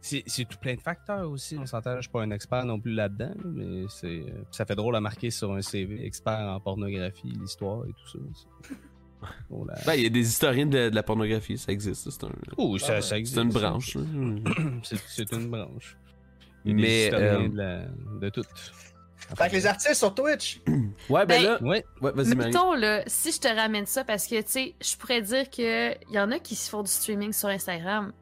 [0.00, 1.56] c'est- tout plein de facteurs aussi.
[1.58, 4.74] On s'entend, je suis pas un expert non plus là-dedans, là, mais c'est ça fait
[4.74, 8.18] drôle à marquer sur un CV expert en pornographie, l'histoire et tout ça.
[8.34, 8.74] c'est-
[9.50, 12.30] Là- Ben, il y a des historiens de, de la pornographie, ça existe, c'est un,
[12.56, 13.02] Oh, ça, ouais.
[13.02, 13.36] ça existe.
[13.36, 13.96] c'est une branche.
[14.82, 15.96] C'est c'est une branche.
[16.64, 17.84] Il y a des Mais, historiens euh, de, la-
[18.20, 18.42] de tout.
[19.36, 20.60] Fait que les artistes sur Twitch,
[21.08, 21.84] Ouais, ben, Ben, là, Ouais.
[22.00, 22.34] ouais, vas-y.
[22.34, 25.96] Mettons, là, si je te ramène ça, parce que, tu sais, je pourrais dire qu'il
[26.10, 28.12] y en a qui font du streaming sur Instagram.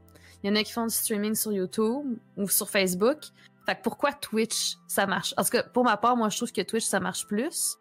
[0.43, 3.19] Il y en a qui font du streaming sur YouTube ou sur Facebook.
[3.67, 5.35] Fait que pourquoi Twitch, ça marche?
[5.35, 7.77] Parce que pour ma part, moi, je trouve que Twitch, ça marche plus.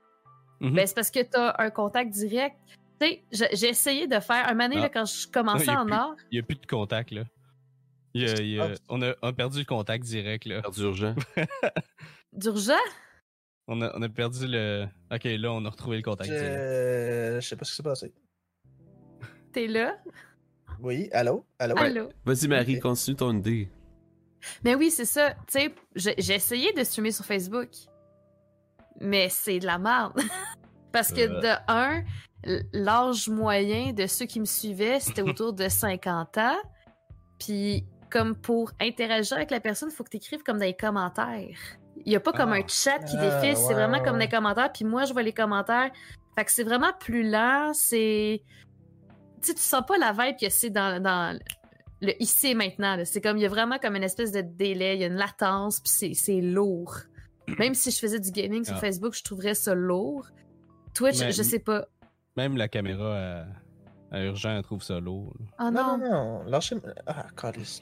[0.59, 0.73] Mhm.
[0.73, 2.55] Ben, c'est parce que t'as un contact direct.
[2.99, 3.23] Tu sais,
[3.53, 4.81] j'ai- essayé de faire un année, Ah.
[4.83, 6.15] là, quand je commençais en plus- art.
[6.31, 7.23] Il n'y a plus de contact, là.
[8.13, 8.75] Il y a- il y a- Ah.
[8.89, 10.61] on, a, on a perdu le contact direct, là.
[10.61, 11.15] Perdu urgent.
[12.33, 12.73] D'urgent?
[13.67, 14.87] On a, on a perdu le.
[15.11, 16.45] Ok, là, on a retrouvé le contact direct.
[16.47, 17.37] je...
[17.41, 18.13] je sais pas ce qui s'est passé.
[19.51, 19.97] T'es là?
[20.79, 21.45] Oui, allô?
[21.59, 21.77] Allô?
[21.77, 22.09] Allô?
[22.25, 23.69] Vas-y, Marie, continue ton idée.
[24.63, 25.31] Mais oui, c'est ça.
[25.47, 27.69] Tu sais, j'ai essayé de streamer sur Facebook.
[29.01, 30.13] Mais c'est de la merde.
[30.91, 31.39] Parce que Euh.
[31.41, 32.03] de un,
[32.73, 36.57] l'âge moyen de ceux qui me suivaient, c'était autour de 50 ans.
[37.39, 40.75] Puis, comme pour interagir avec la personne, il faut que tu écrives comme dans les
[40.75, 41.57] commentaires.
[42.05, 42.57] Il n'y a pas comme Ah.
[42.57, 44.27] un chat qui Ah, défile, c'est vraiment ouais, comme ouais.
[44.27, 45.91] des commentaires, puis moi, je vois les commentaires.
[46.35, 48.43] Fait que c'est vraiment plus lent, c'est...
[49.41, 51.37] Tu sais, tu sens pas la vibe que c'est dans, dans
[52.01, 52.97] le ici et maintenant.
[53.05, 55.15] C'est comme, il y a vraiment comme une espèce de délai, il y a une
[55.15, 56.95] latence, puis c'est- c'est lourd.
[57.59, 58.79] Même si je faisais du gaming sur Ah.
[58.79, 60.27] Facebook, je trouverais ça lourd.
[60.93, 61.87] Twitch, Mais- je sais pas.
[62.37, 63.45] Même la caméra à,
[64.11, 65.33] à urgent, elle trouve ça lourd.
[65.59, 65.97] Oh Non, non.
[65.97, 66.43] non, non.
[66.45, 66.75] Lâchez...
[67.05, 67.81] Ah, câlisse.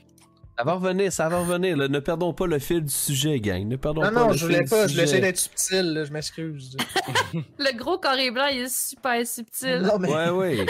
[0.58, 1.76] Ça va revenir, ça va revenir.
[1.76, 1.90] là.
[1.90, 3.68] Ne perdons pas le fil du sujet, gang.
[3.68, 4.84] Ne perdons Non, pas non, le je fil voulais du pas.
[4.84, 5.02] Je sujet.
[5.02, 6.78] l'essaie d'être subtil, là, je m'excuse.
[7.60, 9.82] Le gros carré blanc, il est super subtil.
[9.82, 10.10] non, mais.
[10.10, 10.66] Ouais, ouais.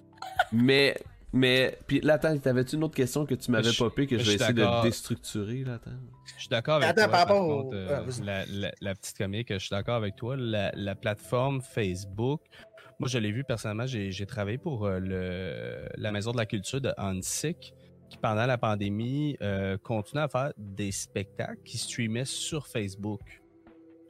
[0.52, 0.94] mais,
[1.32, 4.24] mais, puis là, attends, t'avais-tu une autre question que tu m'avais Je- popé que je
[4.24, 5.90] je vais essayer de déstructurer, là, attends.
[6.36, 7.10] Je suis d'accord avec Attends, toi.
[7.10, 9.96] par Par rapport au- contre, euh, Ah, la, la- la petite comique, je suis d'accord
[9.96, 10.36] avec toi.
[10.36, 12.42] La, la plateforme Facebook,
[13.00, 13.86] moi, je l'ai vu personnellement.
[13.86, 17.72] J'ai travaillé pour euh, le, la Maison de la Culture de Hansik,
[18.10, 23.22] qui pendant la pandémie euh, continuait à faire des spectacles qui streamaient sur Facebook.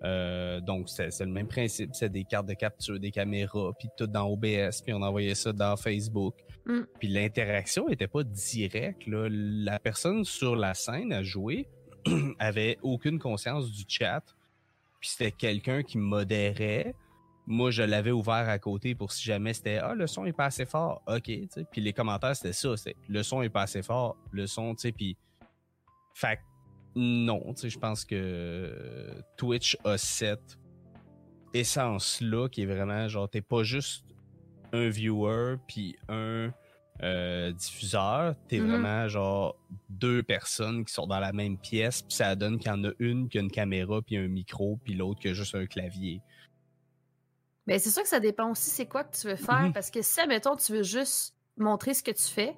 [0.02, 1.90] Euh, donc, c'est c'est le même principe.
[1.92, 5.52] C'est des cartes de capture, des caméras, puis tout dans OBS, puis on envoyait ça
[5.52, 6.34] dans Facebook.
[6.66, 6.80] Mm.
[6.98, 9.06] Puis l'interaction était pas directe.
[9.06, 9.28] Là.
[9.30, 11.68] La personne sur la scène à jouer
[12.40, 14.24] avait aucune conscience du chat.
[14.98, 16.92] Puis c'était quelqu'un qui modérait.
[17.52, 20.44] Moi, je l'avais ouvert à côté pour si jamais c'était Ah, le son est pas
[20.46, 21.02] assez fort.
[21.08, 21.30] OK.
[21.72, 22.76] Puis les commentaires, c'était ça.
[22.76, 24.16] C'est le son est pas assez fort.
[24.30, 24.92] Le son, tu sais.
[24.92, 25.16] Puis.
[26.14, 26.38] Fait
[26.94, 30.58] non, tu sais, je pense que Twitch a cette
[31.54, 34.04] essence-là qui est vraiment genre, t'es pas juste
[34.72, 36.52] un viewer puis un
[37.02, 38.68] euh, diffuseur, t'es Mhm.
[38.68, 39.56] vraiment genre
[39.88, 42.90] deux personnes qui sont dans la même pièce, puis ça donne qu'il y en a
[42.98, 46.20] une qui a une caméra puis un micro, puis l'autre qui a juste un clavier.
[47.66, 49.62] Ben, c'est sûr que ça dépend aussi c'est quoi que tu veux faire.
[49.62, 49.72] Mhm.
[49.72, 52.56] Parce que si, admettons, tu veux juste montrer ce que tu fais,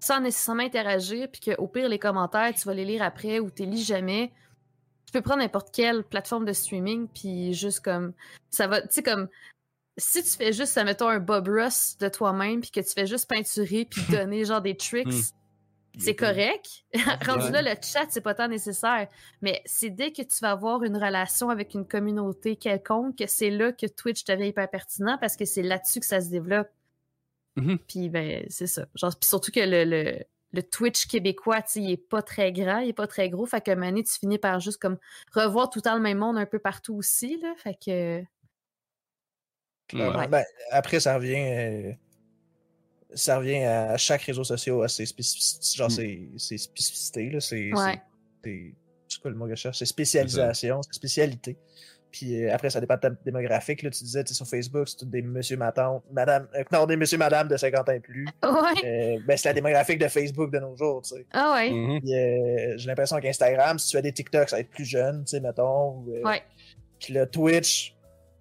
[0.00, 3.62] sans nécessairement interagir, puis qu'au pire, les commentaires, tu vas les lire après ou tu
[3.62, 4.32] les lis jamais,
[5.06, 8.12] tu peux prendre n'importe quelle plateforme de streaming, puis juste comme.
[8.50, 8.80] Ça va.
[8.82, 9.28] Tu sais, comme.
[9.98, 13.28] Si tu fais juste, admettons, un Bob Ross de toi-même, puis que tu fais juste
[13.28, 15.06] peinturer, puis donner genre des tricks.
[15.06, 15.22] Mhm.
[15.98, 16.84] C'est correct.
[17.26, 17.62] Rendu Ouais.
[17.62, 19.08] là, le chat, c'est pas tant nécessaire.
[19.42, 23.50] Mais c'est dès que tu vas avoir une relation avec une communauté quelconque que c'est
[23.50, 26.70] là que Twitch devient hyper pertinent parce que c'est là-dessus que ça se développe.
[27.56, 27.78] Mhm.
[27.86, 28.86] Puis ben, c'est ça.
[28.94, 30.18] Genre, puis surtout que le, le,
[30.52, 33.44] le Twitch québécois, tu sais, il est pas très grand, il est pas très gros.
[33.44, 34.96] Fait que Mané, tu finis par juste comme
[35.34, 37.38] revoir tout le temps le même monde un peu partout aussi.
[37.40, 37.52] Là.
[37.58, 38.22] Fait que.
[39.92, 40.28] Ouais.
[40.28, 41.96] Ben, après, ça revient.
[43.14, 45.76] Ça revient à chaque réseau social, à ses spécificités.
[45.76, 45.90] Genre, Mm.
[45.90, 47.40] ses, ses spécificités, là.
[47.40, 47.72] C'est.
[47.72, 48.00] Ouais.
[48.44, 48.74] C'est
[49.08, 49.78] c'est quoi le mot que je cherche?
[49.78, 51.56] C'est spécialisation, c'est spécialité.
[52.10, 53.82] Puis euh, après, ça dépend de ta démographique.
[53.82, 56.86] Là, tu disais, tu sais, sur Facebook, c'est tous des monsieur, madame, madame, euh, non,
[56.86, 58.26] des monsieur, madame de 50 ans et plus.
[58.42, 58.84] Ouais.
[58.84, 61.26] Euh, ben, c'est la démographique de Facebook de nos jours, tu sais.
[61.32, 61.70] Ah ouais.
[61.70, 61.96] Mhm.
[62.06, 65.30] Euh, j'ai l'impression qu'Instagram, si tu as des TikTok, ça va être plus jeune, tu
[65.32, 65.98] sais, mettons.
[66.00, 66.42] ou, euh, Ouais.
[67.00, 67.94] Puis le Twitch,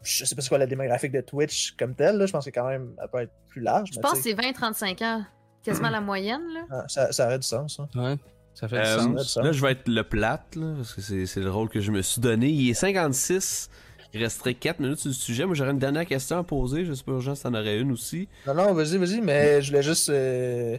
[0.03, 2.25] je sais pas c'est quoi la démographique de Twitch comme telle, là.
[2.25, 3.89] je pense que quand même, elle peut être plus large.
[3.91, 5.23] Je mais pense que c'est 20-35 ans.
[5.63, 6.61] Quasiment la moyenne, là.
[6.71, 7.79] ah, ça, ça aurait du sens.
[7.79, 7.87] hein.
[7.95, 8.15] Ouais,
[8.55, 9.43] ça fait Euh, du ça, sens.
[9.43, 11.91] là, je vais être le plate, là, parce que c'est c'est le rôle que je
[11.91, 12.49] me suis donné.
[12.49, 13.69] Il est 56.
[14.13, 15.45] Il resterait 4 minutes sur le sujet.
[15.45, 16.83] Moi, j'aurais une dernière question à poser.
[16.83, 18.27] Je sais pas, Jean, si t'en aurais une aussi.
[18.47, 20.77] Non, non, vas-y, vas-y, mais je voulais juste euh,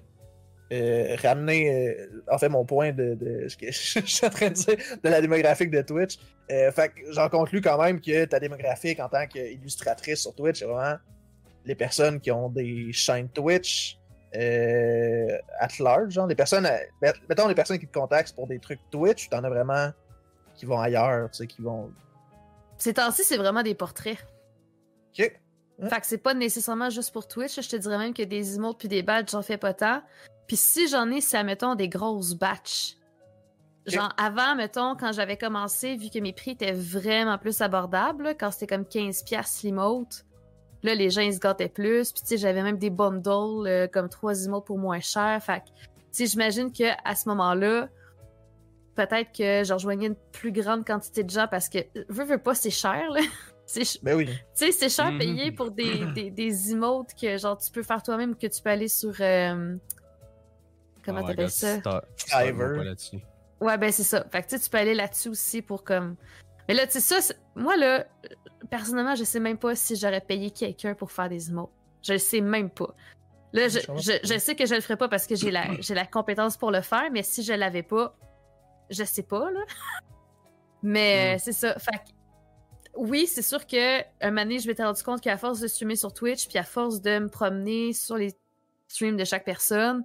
[0.73, 1.71] euh, ramener,
[2.01, 4.77] euh, en fait, mon point de, de ce que je suis en train de dire,
[5.03, 6.19] de la démographique de Twitch.
[6.51, 10.61] Euh, fait que j'en conclus quand même que ta démographique en tant qu'illustratrice sur Twitch,
[10.61, 10.97] c'est vraiment
[11.65, 13.99] les personnes qui ont des chaînes Twitch
[14.35, 16.67] at large, genre, les personnes,
[17.03, 19.91] met- mettons les personnes qui te contactent pour des trucs Twitch, t'en as vraiment
[20.55, 21.93] qui vont ailleurs, tu sais, qui vont...
[22.79, 24.19] Ces temps-ci, c'est vraiment des portraits.
[25.19, 25.39] Ok.
[25.89, 27.61] Fait que c'est pas nécessairement juste pour Twitch.
[27.61, 30.03] Je te dirais même que des emotes puis des badges, j'en fais pas tant.
[30.53, 32.99] Puis si j'en ai, c'est, mettons, des grosses batches.
[33.87, 38.51] Genre, avant, mettons, quand j'avais commencé, vu que mes prix étaient vraiment plus abordables, quand
[38.51, 40.27] c'était comme 15$ l'emote,
[40.83, 42.13] là, les gens, ils se gâtaient plus.
[42.13, 45.43] Puis, tu sais, j'avais même des bundles, euh, comme 3 emotes pour moins cher.
[45.43, 47.89] Fait que, tu sais, j'imagine que à ce moment-là,
[48.95, 51.79] peut-être que je rejoignais une plus grande quantité de gens parce que,
[52.11, 53.21] veux, veux pas, c'est cher, là.
[53.65, 54.27] C'est ch- Ben oui.
[54.27, 55.19] tu sais, c'est cher Mhm.
[55.19, 58.61] payé pour des, des, des emotes que genre tu peux faire toi-même ou que tu
[58.61, 59.15] peux aller sur.
[59.21, 59.77] euh,
[61.05, 61.77] Comment Oh t'appelles ça?
[63.61, 64.25] Ouais, ben c'est ça.
[64.31, 66.17] Fait que tu peux aller là-dessus aussi pour comme.
[66.69, 68.07] Mais là, tu sais, ça, moi là,
[68.71, 71.71] personnellement, je sais même pas si j'aurais payé quelqu'un pour faire des emotes.
[72.03, 72.95] Je le sais même pas.
[73.53, 73.79] Là, je,
[74.25, 76.71] Je sais que je le ferais pas parce que j'ai la, j'ai la compétence pour
[76.71, 78.17] le faire, mais si je l'avais pas,
[78.91, 79.61] je sais pas, là.
[80.83, 81.37] Mais Mm.
[81.37, 81.79] euh, c'est ça.
[81.79, 82.11] Fait que,
[82.97, 85.97] oui, c'est sûr que un moment donné, je m'étais rendu compte qu'à force de streamer
[85.97, 88.35] sur Twitch, puis à force de me promener sur les
[88.89, 90.05] streams de chaque personne,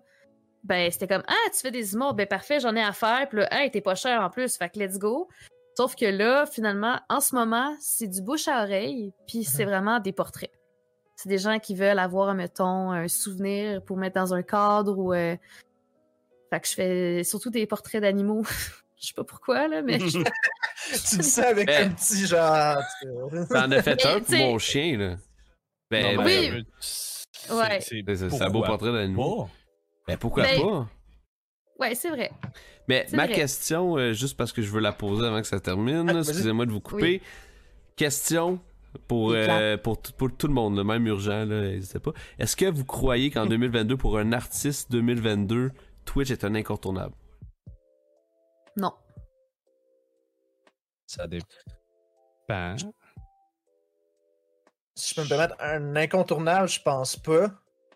[0.67, 3.27] ben, c'était comme, ah, tu fais des emotes, ben parfait, j'en ai à faire.
[3.29, 5.27] Puis là, hey, t'es pas cher en plus, fait que let's go.
[5.75, 9.71] Sauf que là, finalement, en ce moment, c'est du bouche à oreille, puis c'est Mhm.
[9.71, 10.51] vraiment des portraits.
[11.15, 15.13] C'est des gens qui veulent avoir, mettons, un souvenir pour mettre dans un cadre ou.
[15.13, 15.35] euh,
[16.49, 18.43] Fait que je fais surtout des portraits d'animaux.
[18.99, 19.99] Je sais pas pourquoi, là, mais.
[19.99, 20.17] je-
[21.09, 22.77] tu dis ça avec Ben- un petit genre.
[23.49, 25.15] T'en as fait un pour sais- mon chien, là.
[25.91, 26.65] Ben, Non, ben, Oui.
[26.79, 27.79] c'est- Ouais.
[27.79, 29.23] c'est- un beau portrait d'animal.
[29.23, 29.49] pas?
[30.07, 30.87] Ben, pourquoi Ben, pas?
[31.79, 32.31] Ouais, c'est vrai.
[32.87, 33.35] Mais ma vrai.
[33.35, 36.65] question, euh, juste parce que je veux la poser avant que ça termine, Ah, excusez-moi
[36.65, 37.21] de vous couper.
[37.95, 38.59] Question
[39.07, 42.11] pour, euh, pour, tout- pour tout le monde, là, même urgent, là, n'hésitez pas.
[42.39, 43.45] Est-ce que vous croyez qu'en
[43.85, 45.71] 2022, pour un artiste 2022,
[46.05, 47.13] Twitch est un incontournable?
[48.75, 48.93] Non.
[51.05, 52.75] Ça dépend.
[54.95, 57.51] Si je peux me permettre, un incontournable, je pense pas.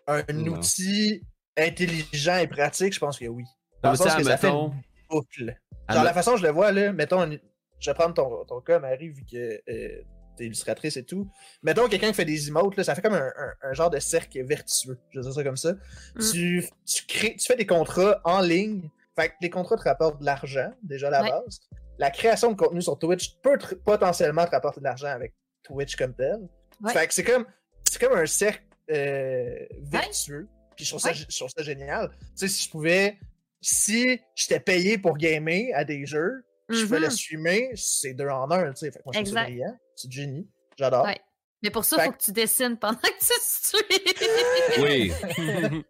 [0.06, 0.52] Un Non.
[0.58, 1.22] outil
[1.56, 3.44] intelligent et pratique, je pense que oui.
[3.82, 4.72] Dans le sens que ça fait une
[5.10, 5.56] boucle.
[5.90, 7.40] Genre, la façon dont je le vois, là, mettons, une-
[7.80, 10.02] je vais prendre ton, ton cas, Marie, vu que euh,
[10.36, 11.28] t'es illustratrice et tout.
[11.62, 13.98] Mettons quelqu'un qui fait des emotes, là, ça fait comme un, un- un genre de
[13.98, 14.98] cercle vertueux.
[15.10, 15.72] Je vais dire ça comme ça.
[16.14, 16.20] Mm.
[16.32, 18.88] Tu, tu, crées, tu fais des contrats en ligne.
[19.16, 21.30] Fait que les contrats te rapportent de l'argent, déjà à la Ouais.
[21.30, 21.60] base.
[21.98, 25.34] La création de contenu sur Twitch peut te- potentiellement te rapporter de l'argent avec
[25.64, 26.48] Twitch comme tel.
[26.80, 26.92] Ouais.
[26.92, 27.44] Fait que c'est comme,
[27.90, 30.48] c'est comme un cercle euh, vertueux.
[30.82, 31.14] Puis je trouve, ça, Ouais.
[31.28, 32.10] je trouve ça génial.
[32.10, 33.16] Tu sais, si je pouvais,
[33.60, 37.02] si j'étais payé pour gamer à des jeux, je fais Mhm.
[37.04, 38.90] le streamer, c'est deux en un, tu sais.
[38.90, 39.44] Fait que moi, je trouve ça Exact.
[39.44, 39.78] brillant.
[39.94, 40.48] C'est du génie.
[40.76, 41.04] J'adore.
[41.04, 41.20] Ouais.
[41.62, 44.82] Mais pour ça, Fait faut que tu dessines pendant que tu streams.
[44.82, 45.12] Oui.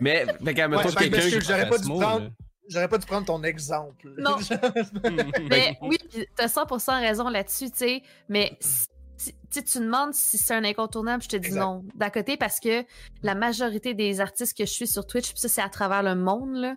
[0.00, 1.44] mais, Ouais, que quelqu'un monsieur, qui...
[1.46, 2.30] j'aurais pas dû prendre-.
[2.68, 4.14] J'aurais pas dû prendre ton exemple.
[4.16, 4.36] Non.
[5.50, 5.98] Mais oui,
[6.36, 8.02] t'as 100% raison là-dessus, tu sais.
[8.28, 8.56] Mais
[9.50, 11.60] tu demandes si c'est un incontournable, je te dis Exact.
[11.60, 11.84] non.
[11.94, 12.84] D'à côté, parce que
[13.22, 16.14] la majorité des artistes que je suis sur Twitch, puis ça, c'est à travers le
[16.14, 16.76] monde, là,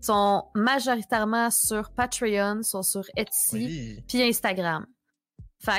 [0.00, 4.04] sont majoritairement sur Patreon, sont sur Etsy, oui.
[4.08, 4.86] puis Instagram.
[5.64, 5.70] Que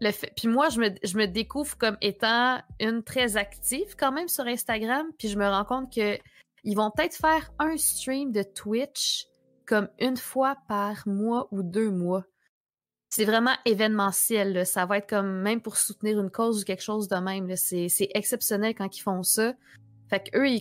[0.00, 0.32] le fait...
[0.34, 4.46] Puis moi, je me, je me découvre comme étant une très active quand même sur
[4.46, 6.18] Instagram, puis je me rends compte que
[6.64, 9.26] ils vont peut-être faire un stream de Twitch
[9.66, 12.24] comme une fois par mois ou deux mois.
[13.10, 14.52] C'est vraiment événementiel.
[14.52, 14.64] là.
[14.64, 17.54] Ça va être comme même pour soutenir une cause ou quelque chose de même.
[17.56, 19.52] C'est exceptionnel quand ils font ça.
[20.08, 20.60] Fait que eux,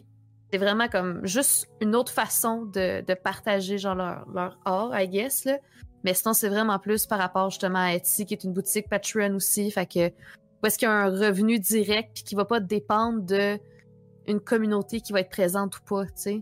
[0.52, 5.08] c'est vraiment comme juste une autre façon de, de partager genre leur, leur art, I
[5.08, 5.46] guess.
[5.46, 5.60] Là.
[6.04, 9.36] Mais sinon, c'est vraiment plus par rapport justement à Etsy, qui est une boutique Patreon
[9.36, 9.70] aussi.
[9.70, 13.22] Fait que où est-ce qu'il y a un revenu direct puis qui va pas dépendre
[13.22, 13.60] de
[14.28, 16.42] une communauté qui va être présente ou pas, tu sais.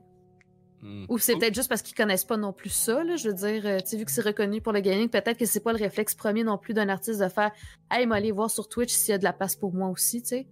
[1.09, 3.15] Ou c'est peut-être juste parce qu'ils connaissent pas non plus ça, là.
[3.15, 5.45] Je veux dire, euh, tu sais, vu que c'est reconnu pour le gaming, peut-être que
[5.45, 7.51] c'est pas le réflexe premier non plus d'un artiste de faire
[7.91, 10.21] Hey, moi, aller voir sur Twitch s'il y a de la place pour moi aussi,
[10.21, 10.47] tu sais.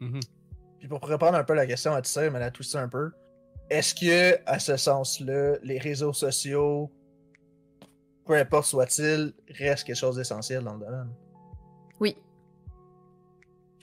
[0.00, 0.20] Mhm.
[0.78, 3.10] Puis pour répondre un peu à la question à ça, mais la twister un peu,
[3.70, 6.90] est-ce que, à ce sens-là, les réseaux sociaux,
[8.26, 11.08] peu importe soit-il, restent quelque chose d'essentiel dans le domaine?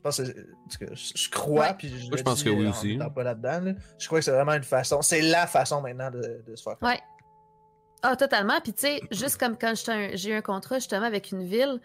[0.05, 0.25] Oui.
[0.25, 1.73] Je pense que, crois, Ouais.
[1.77, 2.93] puis je, Moi, le je pense dis que oui en aussi.
[2.93, 3.71] étant pas là-dedans, là.
[3.97, 6.75] je crois que c'est vraiment une façon, c'est la façon maintenant de, de se faire.
[6.81, 6.99] Ouais.
[8.03, 8.59] Ah, totalement.
[8.61, 9.73] Puis, tu sais, juste comme quand
[10.13, 11.81] j'ai eu un contrat justement avec une ville,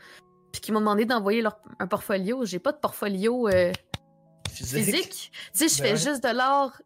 [0.53, 2.45] puis qu'ils m'ont demandé d'envoyer leur- un portfolio.
[2.45, 3.73] J'ai pas de portfolio euh,
[4.51, 4.85] Physique.
[4.85, 5.33] physique.
[5.55, 6.11] Tu sais, je Ben fais ouais.
[6.13, 6.83] juste de l'art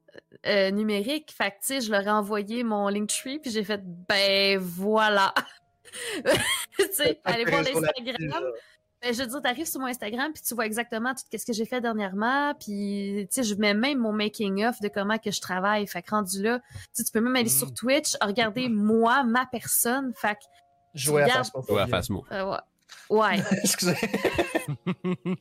[0.46, 1.32] euh, numérique.
[1.36, 5.32] Fait que, tu sais, je leur ai envoyé mon Linktree, puis j'ai fait, ben voilà.
[6.78, 8.44] tu sais, allez voir l'Instagram.
[9.04, 11.52] Ben, je veux dire, t'arrives sur mon Instagram, puis tu vois exactement tout ce que
[11.52, 15.40] j'ai fait dernièrement, puis tu sais, je mets même mon making-of de comment que je
[15.42, 15.86] travaille.
[15.86, 17.48] Fait que rendu là, tu sais, tu peux même aller Mm.
[17.58, 20.12] sur Twitch, regarder moi, ma personne.
[20.16, 20.40] Fait que,
[20.94, 22.24] Jouer à face Ouais, à Phasmo.
[22.32, 22.58] euh, ouais.
[23.10, 23.42] Ouais.
[23.64, 23.96] Excusez.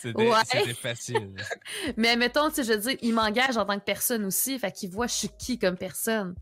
[0.00, 0.74] C'était Ouais.
[0.74, 1.34] facile.
[1.96, 4.72] Mais mettons, tu sais, je veux dire, il m'engage en tant que personne aussi, fait
[4.72, 6.34] qu'il voit je suis qui comme personne.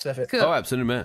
[0.00, 0.26] Tout à fait.
[0.26, 1.04] Que- Ah ouais, absolument.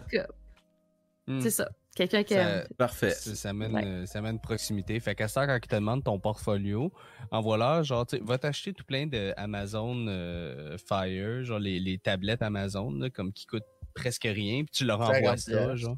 [1.27, 1.39] Hmm.
[1.41, 1.69] C'est ça.
[1.95, 2.63] Quelqu'un qui Ça-.
[2.77, 3.11] Parfait.
[3.11, 3.85] Ça, ça mène, Ouais.
[3.85, 4.99] euh, ça mène proximité.
[4.99, 6.91] Fait qu'à ça, quand ils te demandent ton portfolio,
[7.31, 11.97] envoie-leur, genre, tu sais, va t'acheter tout plein de Amazon euh, Fire, genre les, les
[11.97, 13.63] tablettes Amazon, là, comme qui coûtent
[13.93, 15.97] presque rien, puis tu leur envoies 50 ça, genre.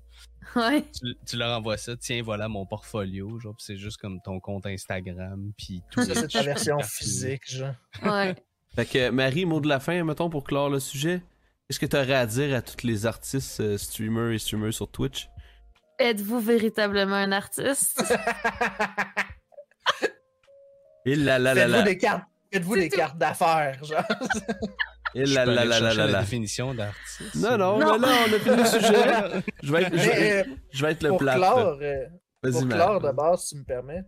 [0.56, 0.84] Ouais.
[1.00, 4.40] Tu, tu leur envoies ça, tiens, voilà mon portfolio, genre, puis c'est juste comme ton
[4.40, 6.02] compte Instagram, puis tout.
[6.04, 7.76] Ça, c'est ta version physique, genre.
[8.04, 8.34] Ouais.
[8.76, 11.22] Fait que, Marie, mot de la fin, mettons, pour clore le sujet.
[11.70, 14.90] Qu'est-ce que tu aurais à dire à tous les artistes, euh, streamers et streamers sur
[14.90, 15.30] Twitch?
[16.00, 18.04] Êtes-vous véritablement un artiste?
[21.06, 21.82] Et là là là Faites-vous là.
[21.84, 22.24] des cartes.
[22.52, 22.98] Faites-vous des tout.
[22.98, 24.04] cartes d'affaires, genre.
[25.16, 27.36] Et là là là là là la définition d'artiste.
[27.36, 27.98] Non, non, Non.
[27.98, 29.44] là, on a fini le sujet.
[29.62, 31.36] Je vais être, je vais, euh, je vais être le pour plat.
[31.36, 32.06] clore, euh,
[32.42, 32.68] pour Marie.
[32.82, 34.02] clore de base, si tu me permets,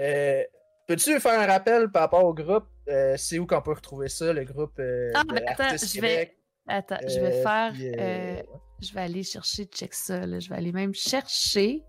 [0.00, 0.42] euh,
[0.88, 2.66] peux-tu faire un rappel par rapport au groupe?
[2.88, 5.94] Euh, c'est où qu'on peut retrouver ça, le groupe euh, Ah, de ben, attends, Artistes
[5.94, 6.38] je vais- Québec?
[6.68, 7.72] Attends, je vais Euh, faire.
[7.72, 8.42] puis, euh, euh,
[8.84, 10.26] je vais aller chercher, check ça.
[10.26, 10.38] Là.
[10.38, 11.82] Je vais aller même chercher.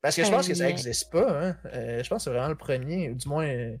[0.00, 1.28] Parce que je pense que ça euh, n'existe pas.
[1.48, 1.56] Hein.
[1.74, 3.76] Euh, je pense que c'est vraiment le premier, du moins euh,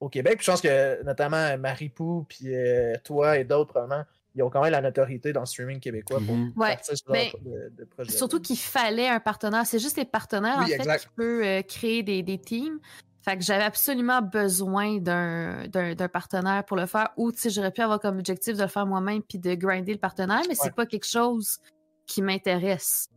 [0.00, 0.36] au Québec.
[0.38, 4.04] Puis je pense que notamment Marie-Pou, puis euh, toi et d'autres, probablement,
[4.34, 6.52] ils ont quand même la notoriété dans le streaming québécois pour Mhm.
[6.56, 6.70] Ouais.
[6.70, 8.10] partir sur ben, leur de, de projet.
[8.10, 9.64] Surtout qu'il fallait un partenaire.
[9.66, 11.02] C'est juste les partenaires, Oui, en fait, exact.
[11.02, 12.80] qui peuvent euh, créer des, des teams.
[13.24, 17.10] Fait que j'avais absolument besoin d'un d'un- d'un partenaire pour le faire.
[17.16, 19.92] Ou, tu sais, j'aurais pu avoir comme objectif de le faire moi-même puis de grinder
[19.92, 20.54] le partenaire, mais Ouais.
[20.60, 21.58] c'est pas quelque chose
[22.06, 23.08] qui m'intéresse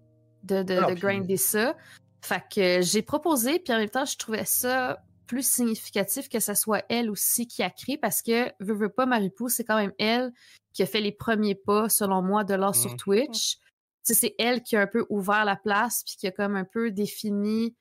[0.43, 1.75] de, de, de puis- grinder ça.
[2.21, 6.53] Fait que j'ai proposé, puis en même temps, je trouvais ça plus significatif que ce
[6.53, 9.93] soit elle aussi qui a créé parce que, veux, veux pas, Maripou, c'est quand même
[9.97, 10.31] elle
[10.71, 12.97] qui a fait les premiers pas, selon moi, de l'art sur Mhm.
[12.97, 13.57] Twitch.
[13.57, 13.59] Tu
[14.03, 16.63] sais, c'est elle qui a un peu ouvert la place puis qui a comme un
[16.65, 17.75] peu défini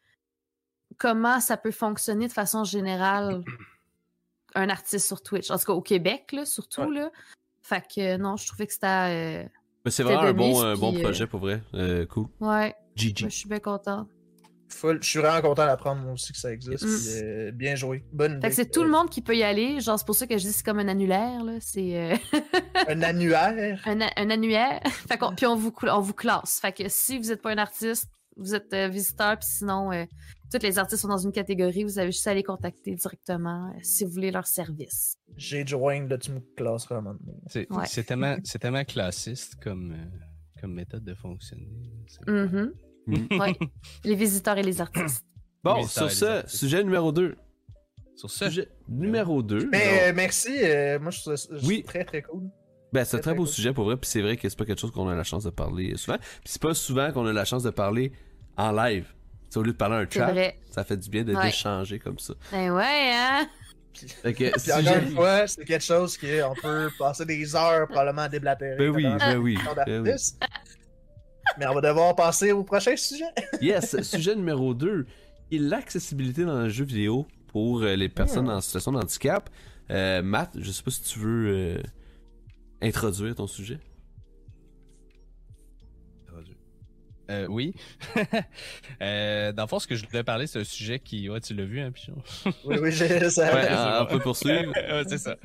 [0.99, 3.43] comment ça peut fonctionner de façon générale
[4.55, 5.51] un artiste sur Twitch.
[5.51, 7.11] En tout cas, au Québec, là, surtout, là.
[7.63, 8.87] Fait que non, je trouvais que c'était...
[8.87, 9.45] euh,
[9.85, 11.63] Mais c'est vraiment un bon, un bon euh, projet pour vrai.
[11.75, 12.27] Euh, cool.
[12.41, 13.25] Ouais, GG.
[13.25, 14.09] moi, je suis bien contente.
[14.69, 14.99] Full.
[15.03, 16.83] Je suis vraiment content d'apprendre moi aussi que ça existe.
[16.85, 16.87] Mm.
[16.89, 18.05] puis, euh, bien joué.
[18.13, 18.49] Bonne Fait idée.
[18.49, 19.81] que c'est tout le monde qui peut y aller.
[19.81, 21.53] Genre, c'est pour ça que je dis que c'est comme un annulaire, là.
[21.61, 22.17] C'est euh,
[22.89, 23.81] Un annuaire?
[23.87, 24.81] un, a- un annuaire.
[25.09, 26.59] fait qu'on, puis on vous, on vous classe.
[26.61, 29.93] Fait que si vous n'êtes pas un artiste, vous êtes euh, visiteur, puis sinon,
[30.59, 31.85] tous les artistes sont dans une catégorie.
[31.85, 35.19] Vous avez juste à les contacter directement euh, si vous voulez leur service.
[35.37, 37.39] J'ai joint, là, tu me classeras un moment donné.
[37.49, 37.87] C'est Ouais.
[38.05, 41.67] tellement, tellement classiste comme, euh, comme méthode de fonctionner.
[42.29, 43.55] Ouais.
[44.05, 45.25] les visiteurs et les artistes.
[45.63, 47.37] Bon, sur ça, ce, sujet numéro 2.
[48.17, 49.69] Sur ce, Sujet numéro 2.
[49.73, 50.51] Mais euh, merci.
[50.63, 51.35] euh, moi, je trouve
[51.67, 51.83] Oui.
[51.83, 52.45] très, très cool.
[52.93, 54.79] Ben, c'est un Très, beau sujet pour vrai, puis c'est vrai que c'est pas quelque
[54.81, 56.17] chose qu'on a la chance de parler souvent.
[56.19, 58.13] Puis c'est pas souvent qu'on a la chance de parler
[58.57, 59.13] en live.
[59.57, 60.59] Au lieu de parler à un chat, vrai.
[60.71, 61.45] ça fait du bien de Ouais.
[61.47, 62.35] d'échanger comme ça.
[62.53, 63.47] Ben ouais, hein?
[64.23, 68.23] Fait que, Puis encore une fois, c'est quelque chose qu'on peut passer des heures probablement
[68.23, 68.77] à déblatérer.
[68.77, 70.11] Ben oui, ben oui, ben oui.
[71.59, 73.25] Mais on va devoir passer au prochain sujet.
[73.61, 75.07] Yes, sujet numéro 2,
[75.53, 78.57] est l'accessibilité dans le jeu vidéo pour euh, les personnes Hmm.
[78.57, 79.49] en situation de handicap.
[79.91, 81.83] Euh, Matt, je sais pas si tu veux euh,
[82.83, 83.79] introduire ton sujet.
[87.31, 87.73] Euh, oui.
[89.03, 91.29] euh, dans le fond, ce que je voulais parler, c'est un sujet qui.
[91.31, 92.17] Ouais, tu l'as vu, hein, Pichon?
[92.65, 93.55] Oui, oui, j'ai ça.
[93.55, 94.11] Ouais, on bon.
[94.11, 94.73] peut poursuivre.
[94.77, 95.37] ouais, c'est ça.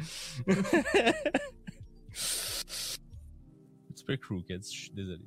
[3.90, 5.20] un petit peu crooked, je suis désolé.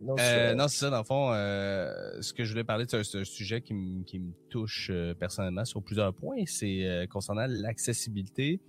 [0.00, 2.84] Non, Euh, c'est- non, c'est ça, dans le fond, euh, ce que je voulais parler,
[2.88, 6.42] c'est un, c'est un sujet qui, me- qui me touche euh, personnellement sur plusieurs points.
[6.46, 8.60] C'est euh, concernant l'accessibilité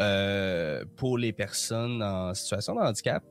[0.00, 3.22] euh, pour les personnes en situation de handicap.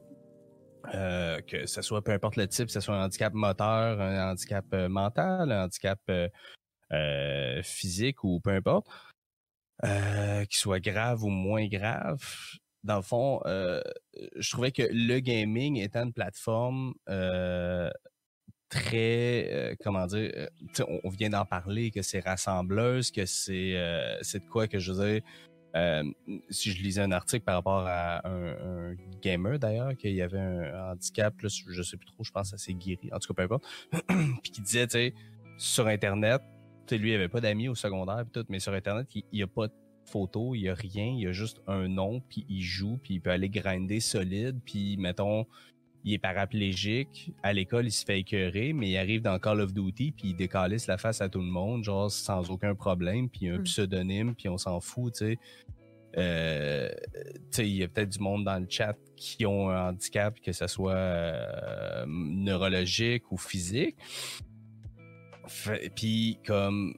[0.94, 4.32] Euh, que ce soit peu importe le type, que ce soit un handicap moteur, un
[4.32, 8.88] handicap euh, mental, un handicap euh, physique ou peu importe,
[9.82, 12.24] qu'il soit grave ou moins grave.
[12.84, 16.94] Dans le fond, je trouvais que le gaming étant une plateforme
[18.70, 20.50] très, comment dire,
[21.04, 23.76] on, vient d'en parler, que c'est rassembleuse, que c'est
[24.22, 25.22] c'est de quoi que je veux dire,
[25.76, 26.04] euh,
[26.50, 30.40] si je lisais un article par rapport à un, un gamer d'ailleurs, qu'il y avait
[30.40, 33.34] un handicap, là, je sais plus trop, je pense que ça s'est guéri, en tout
[33.34, 33.66] cas peu importe,
[34.42, 35.14] puis qui disait, tu sais,
[35.58, 36.42] sur Internet,
[36.88, 39.24] tu sais, lui, il avait pas d'amis au secondaire pis tout, mais sur Internet, il
[39.34, 39.74] n'y a pas de
[40.06, 43.16] photo, il y a rien, il y a juste un nom, puis il joue, puis
[43.16, 45.46] il peut aller grinder solide, puis mettons,
[46.06, 49.74] il est paraplégique, à l'école, il se fait écœurer, mais il arrive dans Call of
[49.74, 53.50] Duty, puis il décalisse la face à tout le monde, genre sans aucun problème, puis
[53.50, 53.64] un Mm.
[53.64, 55.40] pseudonyme, puis on s'en fout, tu sais.
[56.18, 59.90] Euh, tu sais, il y a peut-être du monde dans le chat qui ont un
[59.90, 63.98] handicap, que ce soit euh, neurologique ou physique.
[65.96, 66.96] Puis comme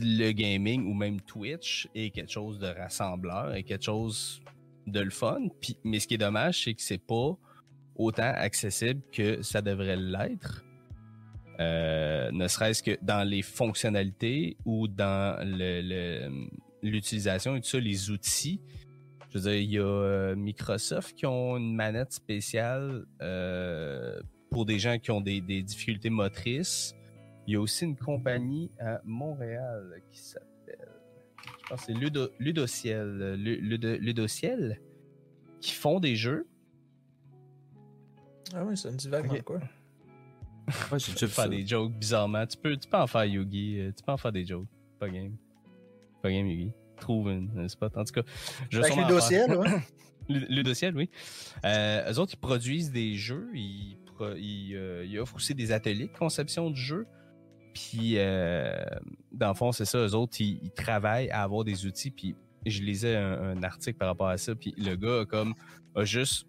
[0.00, 4.40] le gaming ou même Twitch est quelque chose de rassembleur, est quelque chose
[4.86, 5.48] de le fun.
[5.84, 7.38] Mais ce qui est dommage, c'est que c'est pas
[7.98, 10.64] autant accessible que ça devrait l'être.
[11.58, 15.38] Euh, ne serait-ce que dans les fonctionnalités ou dans
[16.82, 18.60] l'utilisation et tout ça, les outils.
[19.30, 24.20] Je veux dire, il y a euh, Microsoft qui ont une manette spéciale euh,
[24.50, 26.94] pour des gens qui ont des, difficultés motrices.
[27.46, 30.88] Il y a aussi une compagnie à Montréal qui s'appelle,
[31.38, 34.80] je pense c'est Ludo, Ludociel, Lu- Ludo- Ludociel,
[35.60, 36.46] qui font des jeux.
[38.54, 39.42] Ah oui, ça me dit vaguement Ok.
[39.42, 39.60] quoi.
[40.90, 42.44] Ouais, déjà vu faire des jokes bizarrement.
[42.46, 44.66] Tu peux, tu peux en faire Yugi, euh, tu peux en faire des jokes.
[44.98, 45.36] Pas game.
[46.22, 46.72] Pas game Yugi.
[47.00, 47.96] Trouve un, un spot.
[47.96, 48.22] En tout cas,
[48.70, 49.60] je Avec le dossier, faire.
[49.60, 49.68] ouais.
[50.28, 51.08] Le, le dossier, oui.
[51.64, 53.48] Euh, eux autres, ils produisent des jeux.
[53.54, 57.06] Ils, pro- ils, euh, ils offrent aussi des ateliers de conception de jeux.
[57.74, 58.74] Puis, euh,
[59.30, 62.10] dans le fond, c'est ça, eux autres, ils, ils travaillent à avoir des outils.
[62.10, 62.34] Puis,
[62.64, 64.54] je lisais un, un article par rapport à ça.
[64.56, 65.54] Puis, le gars a comme,
[65.94, 66.46] a juste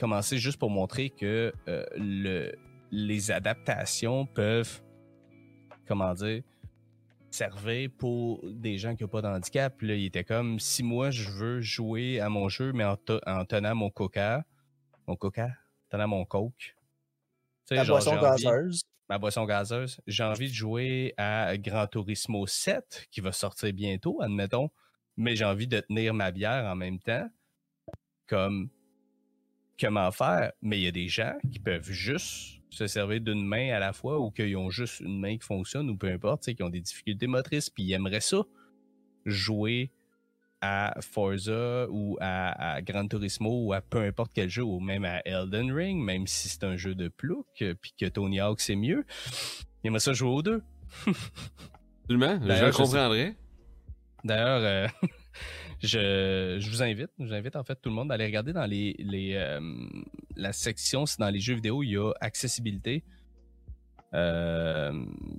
[0.00, 2.52] commencé juste pour montrer que euh, le,
[2.90, 4.82] les adaptations peuvent,
[5.86, 6.42] comment dire,
[7.30, 9.80] servir pour des gens qui n'ont pas d'handicap.
[9.82, 13.20] Là, il était comme, si moi, je veux jouer à mon jeu, mais en, te-
[13.28, 14.44] en tenant mon coca,
[15.06, 15.50] mon coca, en
[15.90, 16.74] tenant mon coke.
[17.70, 18.82] La genre, boisson envie- gazeuse.
[19.08, 20.00] ma boisson gazeuse.
[20.08, 24.70] J'ai envie de jouer à Gran Turismo 7, qui va sortir bientôt, admettons,
[25.16, 27.28] mais j'ai envie de tenir ma bière en même temps.
[28.26, 28.70] Comme,
[29.80, 30.52] comment faire?
[30.62, 33.92] Mais il y a des gens qui peuvent juste se servir d'une main à la
[33.92, 36.80] fois ou qu'ils ont juste une main qui fonctionne ou peu importe, qui ont des
[36.80, 38.42] difficultés motrices, puis ils aimeraient ça,
[39.26, 39.90] jouer
[40.60, 45.04] à Forza ou à, à Gran Turismo ou à peu importe quel jeu ou même
[45.04, 48.60] à Elden Ring, même si c'est un jeu de plouc, euh, puis que Tony Hawk
[48.60, 49.04] c'est mieux.
[49.82, 50.62] Il aimerait ça jouer aux deux.
[52.04, 53.36] Absolument, je le comprendrais.
[54.22, 54.88] D'ailleurs, euh,
[55.82, 58.94] je, je vous invite, j'invite en fait tout le monde à aller regarder dans les,
[58.98, 59.60] les euh,
[60.36, 63.02] la section, c'est dans les jeux vidéo, il y a accessibilité.
[64.12, 64.92] Euh,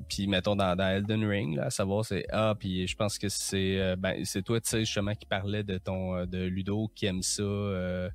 [0.07, 3.77] puis mettons dans, Elden Ring, là, à savoir c'est ah puis je pense que c'est
[3.81, 7.05] euh, ben c'est toi tu sais justement qui parlait de ton euh, de Ludo qui
[7.05, 8.09] aime ça euh,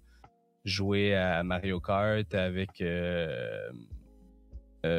[0.64, 3.68] jouer à Mario Kart avec euh,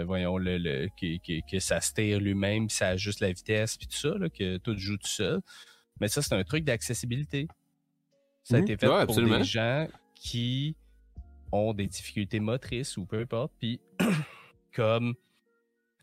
[0.05, 3.77] voyons le, le que, que, que ça se tire lui-même puis ça ajuste la vitesse
[3.77, 5.41] puis tout ça là, que tout joue tout seul
[5.99, 7.47] mais ça c'est un truc d'accessibilité
[8.43, 8.63] ça a Mhm.
[8.63, 9.37] été fait Ouais, pour absolument.
[9.39, 10.75] des gens qui
[11.51, 13.79] ont des difficultés motrices ou peu importe puis
[14.75, 15.15] comme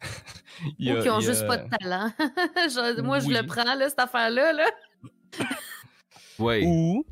[0.78, 2.10] il y Ou qui ont il y a- juste pas de talent.
[2.74, 4.52] Genre, moi, je le prends, là, cette affaire-là.
[4.52, 4.66] Là.
[6.38, 6.62] Ouais.
[6.66, 7.04] ou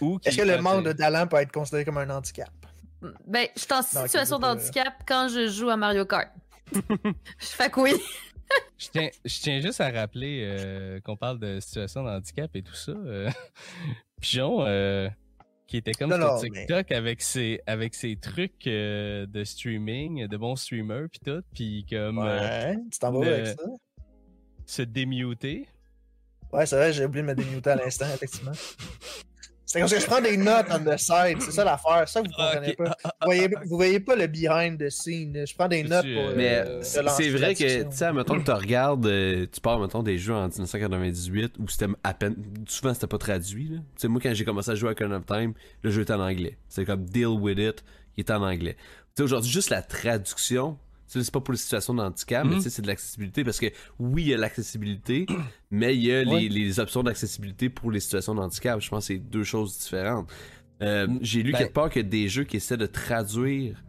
[0.00, 2.50] ou qui- Est-ce que le manque de talent peut être considéré comme un handicap?
[3.26, 6.28] Ben, je suis en situation de euh, handicap quand je joue à Mario Kart.
[7.38, 7.92] fait que oui.
[8.78, 12.62] je tiens je tiens juste à rappeler euh, qu'on parle de situation de handicap et
[12.62, 13.30] tout ça euh,
[14.20, 15.08] Pigeon euh,
[15.66, 20.36] qui était comme Non, sur non, TikTok avec ses avec ses trucs de streaming de
[20.36, 23.56] bons streamers puis tout puis comme Ouais, tu t'en vas avec ça?
[24.66, 25.66] se démuter
[26.52, 28.52] Ouais, c'est vrai, j'ai oublié de me démuter à l'instant, effectivement.
[29.74, 32.22] C'est comme ça que je prends des notes on the side, c'est ça l'affaire, ça
[32.22, 32.84] que vous Ah, comprenez pas.
[33.04, 36.28] Vous voyez, vous voyez pas le behind the scene, je prends des notes pour.
[36.28, 39.46] euh, Mais Euh, c'est relancer c'est vrai que, tu sais, mettons que tu regardes, euh,
[39.52, 42.36] tu pars, mettons, des jeux en 1998 où c'était à peine,
[42.68, 43.76] souvent c'était pas traduit, là.
[43.78, 46.12] Tu sais, moi, quand j'ai commencé à jouer à Ocarina of Time, le jeu était
[46.12, 46.56] en anglais.
[46.68, 47.84] C'est comme Deal with it,
[48.16, 48.76] il était en anglais.
[48.76, 48.84] Tu
[49.16, 50.78] sais, aujourd'hui, juste la traduction,
[51.22, 52.60] c'est pas pour les situations de handicap, mais Mhm.
[52.60, 53.66] c'est de l'accessibilité parce que
[53.98, 55.26] oui, il y a l'accessibilité,
[55.70, 56.40] mais il y a les, Ouais.
[56.48, 58.80] les options d'accessibilité pour les situations de handicap.
[58.80, 60.28] Je pense que c'est deux choses différentes.
[60.82, 63.82] Euh, j'ai lu Ben- quelque part a des jeux qui essaient de traduire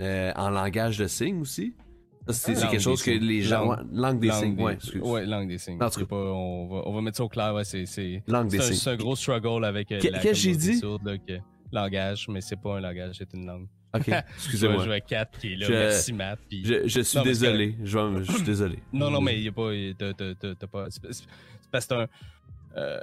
[0.00, 1.74] euh, en langage de signes aussi.
[2.30, 3.74] C'est quelque chose que les gens.
[3.90, 7.00] Langue- des langue signes, des- ouais, ouais langue des signes pas, on, va, on va
[7.00, 8.74] mettre ça au clair ouais, c'est Langue des un, signes.
[8.74, 10.76] c'est un gros struggle avec euh, Que- qu'est-ce que j'ai dit?
[10.76, 11.38] sourde, là, que-
[11.72, 14.84] langage mais c'est pas un langage c'est une langue Ok, je vais excusez-moi.
[14.84, 17.74] jouer à 4 qui est là Je- merci Matt puis- Je, je suis Non, désolé.
[17.82, 18.78] Je, vais- je suis désolé.
[18.92, 19.70] Non, non, mais il n'y a pas.
[20.14, 21.02] t'as- pas c'est
[21.70, 22.06] parce que c'est un,
[22.76, 23.00] euh,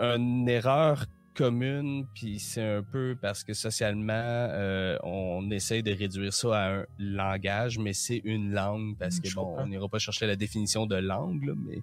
[0.00, 1.04] euh, une erreur
[1.34, 6.70] commune, puis c'est un peu parce que socialement, euh, on essaye de réduire ça à
[6.80, 9.62] un langage, mais c'est une langue, parce que Je bon, comprends.
[9.62, 11.80] on n'ira pas chercher la définition de langue, là, mais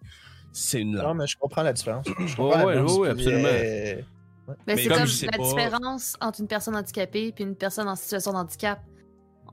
[0.52, 1.18] c'est une Non, langue.
[1.20, 2.06] mais je comprends la différence.
[2.06, 4.04] Je comprends la ouais, nuance, ouais, puis, absolument.
[4.48, 5.00] Ben, Mais c'est comme
[5.32, 8.80] la pas- différence entre une personne handicapée et une personne en situation de handicap.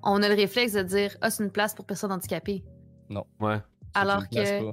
[0.03, 2.63] On a le réflexe de dire Ah, c'est une place pour personnes handicapées.
[3.41, 3.59] Ouais.
[3.95, 4.73] Alors que.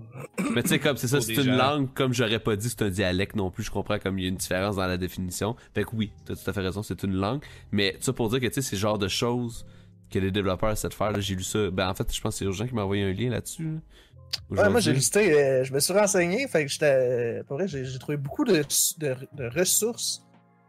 [0.53, 1.56] Mais tu sais, comme c'est ça, c'est une gens.
[1.57, 3.64] langue, comme j'aurais pas dit, c'est un dialecte non plus.
[3.64, 5.56] Je comprends comme il y a une différence dans la définition.
[5.73, 7.43] Fait que oui, t'as tout à fait raison, c'est une langue.
[7.72, 9.65] Mais ça pour dire que tu sais, c'est le genre de choses
[10.10, 11.11] que les développeurs essaient de faire.
[11.11, 11.69] là, J'ai lu ça.
[11.69, 13.64] Ben en fait, je pense que c'est Urgent qui m'a envoyé un lien là-dessus.
[13.65, 13.80] là,
[14.49, 17.43] Ouais, moi j'ai listé, euh, je me suis renseigné, fait que j'étais.
[17.47, 18.64] Pour vrai, j'ai trouvé beaucoup de,
[18.97, 20.26] de, de ressources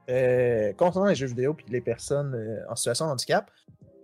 [0.08, 3.50] euh, concernant les jeux vidéo puis les personnes euh, en situation de handicap.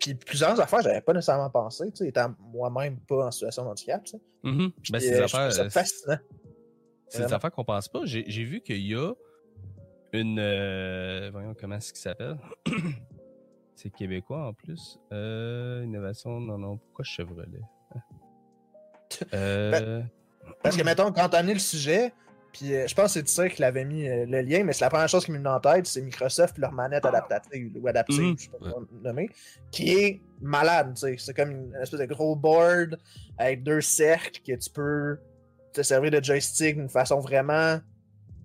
[0.00, 3.68] Puis plusieurs affaires, j'avais pas nécessairement pensé, tu sais, étant moi-même pas en situation de
[3.70, 4.20] handicap, tu sais.
[4.44, 4.72] Mhm.
[4.82, 6.18] Puis, Ben, euh, c'est affaires, euh, fascinant.
[7.08, 8.00] C'est des affaires qu'on pense pas.
[8.04, 9.12] J'ai vu qu'il y a
[10.12, 10.38] une.
[10.38, 12.36] euh, voyons comment est-ce qu'il s'appelle?
[13.74, 14.98] c'est québécois en plus.
[15.12, 16.78] Euh, innovation, non, non.
[16.78, 17.46] Pourquoi Chevrolet
[17.94, 18.00] Hein?
[19.34, 20.02] Euh,
[20.62, 22.12] Parce que, mettons, quand on a le sujet,
[22.52, 24.84] puis euh, je pense que c'est ça qui l'avait mis euh, le lien, mais c'est
[24.84, 27.86] la première chose qui me vient en tête, c'est Microsoft et leur manette adaptative ou
[27.88, 28.36] adaptive, Mhm.
[28.38, 29.28] je sais pas comment le nommer,
[29.70, 31.16] qui est malade, tu sais.
[31.18, 32.98] C'est comme une espèce de gros board
[33.38, 35.18] avec deux cercles que tu peux
[35.72, 37.78] te servir de joystick d'une façon vraiment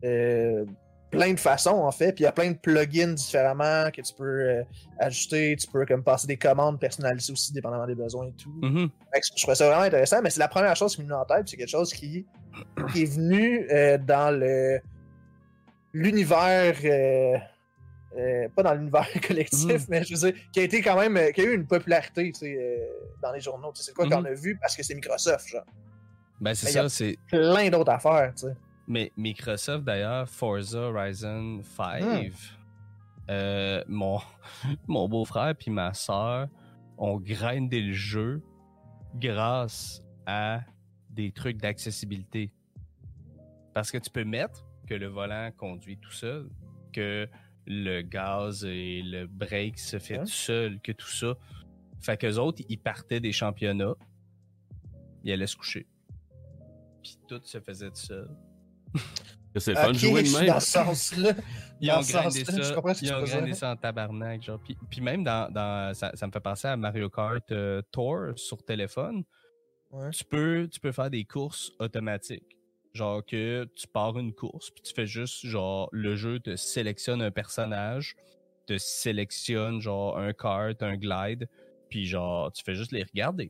[0.03, 0.65] euh,
[1.11, 2.13] plein de façons, en fait.
[2.13, 4.63] Puis il y a plein de plugins différemment que tu peux euh,
[4.99, 5.55] ajuster.
[5.59, 8.53] Tu peux comme passer des commandes personnalisées aussi, dépendamment des besoins et tout.
[8.61, 8.89] Mhm.
[9.13, 11.19] Fait que je trouvais ça vraiment intéressant, mais c'est la première chose qui m'est venue
[11.19, 11.47] en tête.
[11.49, 12.25] C'est quelque chose qui,
[12.93, 14.79] qui est venu euh, dans le
[15.93, 16.75] l'univers.
[16.85, 17.37] euh,
[18.17, 19.85] euh, pas dans l'univers collectif, Mhm.
[19.89, 21.15] mais je veux dire, qui a été quand même.
[21.17, 22.77] euh, qui a eu une popularité euh,
[23.21, 23.71] dans les journaux.
[23.73, 25.63] Tu sais, C'est quoi qu'on a vu parce que c'est Microsoft, genre.
[26.41, 27.17] Ben, c'est a- ça, c'est.
[27.29, 28.53] Plein d'autres affaires, tu sais.
[28.91, 32.29] Mais Microsoft, d'ailleurs, Forza Horizon 5,
[33.29, 34.19] euh, mon,
[34.87, 36.49] mon beau-frère puis ma soeur
[36.97, 38.43] ont grindé le jeu
[39.15, 40.59] grâce à
[41.09, 42.51] des trucs d'accessibilité.
[43.73, 46.49] Parce que tu peux mettre que le volant conduit tout seul,
[46.91, 47.29] que
[47.65, 51.37] le gaz et le break se fait tout seul, que tout ça.
[52.01, 53.95] Fait qu'eux autres, ils partaient des championnats,
[55.23, 55.87] ils allaient se coucher.
[57.01, 58.29] Puis tout se faisait tout seul.
[59.57, 60.47] C'est le fun de jouer de même.
[60.47, 61.33] dans ce sens-là.
[61.81, 64.59] Ils ont grindé je ça, comprends ce que ils ont grindé ça en tabarnak, genre.
[64.63, 68.33] Puis, puis même dans, dans ça, ça me fait penser à Mario Kart euh, Tour
[68.35, 69.23] sur téléphone.
[69.89, 70.11] Ouais.
[70.11, 72.57] Tu peux, tu peux faire des courses automatiques.
[72.93, 77.21] Genre que tu pars une course, puis tu fais juste, genre, le jeu te sélectionne
[77.21, 78.17] un personnage,
[78.67, 81.47] te sélectionne, genre, un kart, un glide,
[81.89, 83.49] puis genre, tu fais juste les regarder.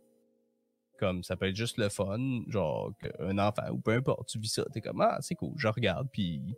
[1.01, 4.49] Comme, ça peut être juste le fun, genre, un enfant, ou peu importe, tu vis
[4.53, 6.55] ça, t'es comme, ah, c'est cool, je regarde, puis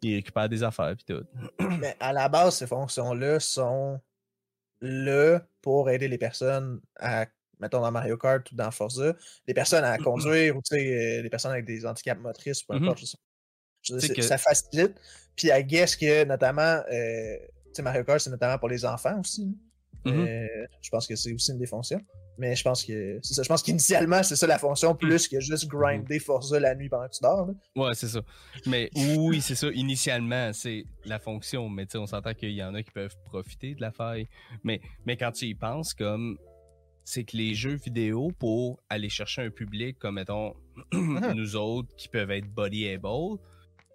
[0.00, 1.22] il récupère des affaires, puis tout.
[1.78, 4.00] Mais à la base, ces fonctions-là sont
[4.80, 7.26] là pour aider les personnes à,
[7.60, 9.14] mettons dans Mario Kart ou dans Forza,
[9.46, 12.74] les personnes à conduire ou tu sais, euh, les personnes avec des handicaps motrices, peu
[12.76, 12.84] Mhm.
[12.84, 13.00] importe.
[13.00, 13.18] je sais-
[13.82, 14.94] je c'est- que- Ça facilite.
[15.36, 17.36] Puis I guess que notamment, euh,
[17.66, 19.54] tu sais, Mario Kart, c'est notamment pour les enfants aussi.
[20.06, 20.10] hein.
[20.10, 20.26] Mhm.
[20.26, 22.00] Euh, je pense que c'est aussi une des fonctions.
[22.38, 23.42] Mais je pense que c'est ça.
[23.42, 27.08] Je pense qu'initialement, c'est ça la fonction, plus que juste grinder Forza la nuit pendant
[27.08, 27.46] que tu dors.
[27.46, 27.54] là.
[27.76, 28.20] Ouais, c'est ça.
[28.66, 29.68] Mais oui, c'est ça.
[29.74, 31.68] Initialement, c'est la fonction.
[31.68, 34.28] Mais tu sais, on s'entend qu'il y en a qui peuvent profiter de la faille.
[34.62, 36.38] Mais, mais quand tu y penses, comme
[37.04, 40.54] c'est que les jeux vidéo, pour aller chercher un public comme, mettons,
[40.92, 43.38] nous autres qui peuvent être body-able,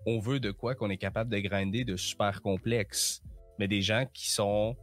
[0.05, 3.21] on veut de quoi qu'on est capable de grinder de super complexe.
[3.57, 4.75] Mais des gens qui sont.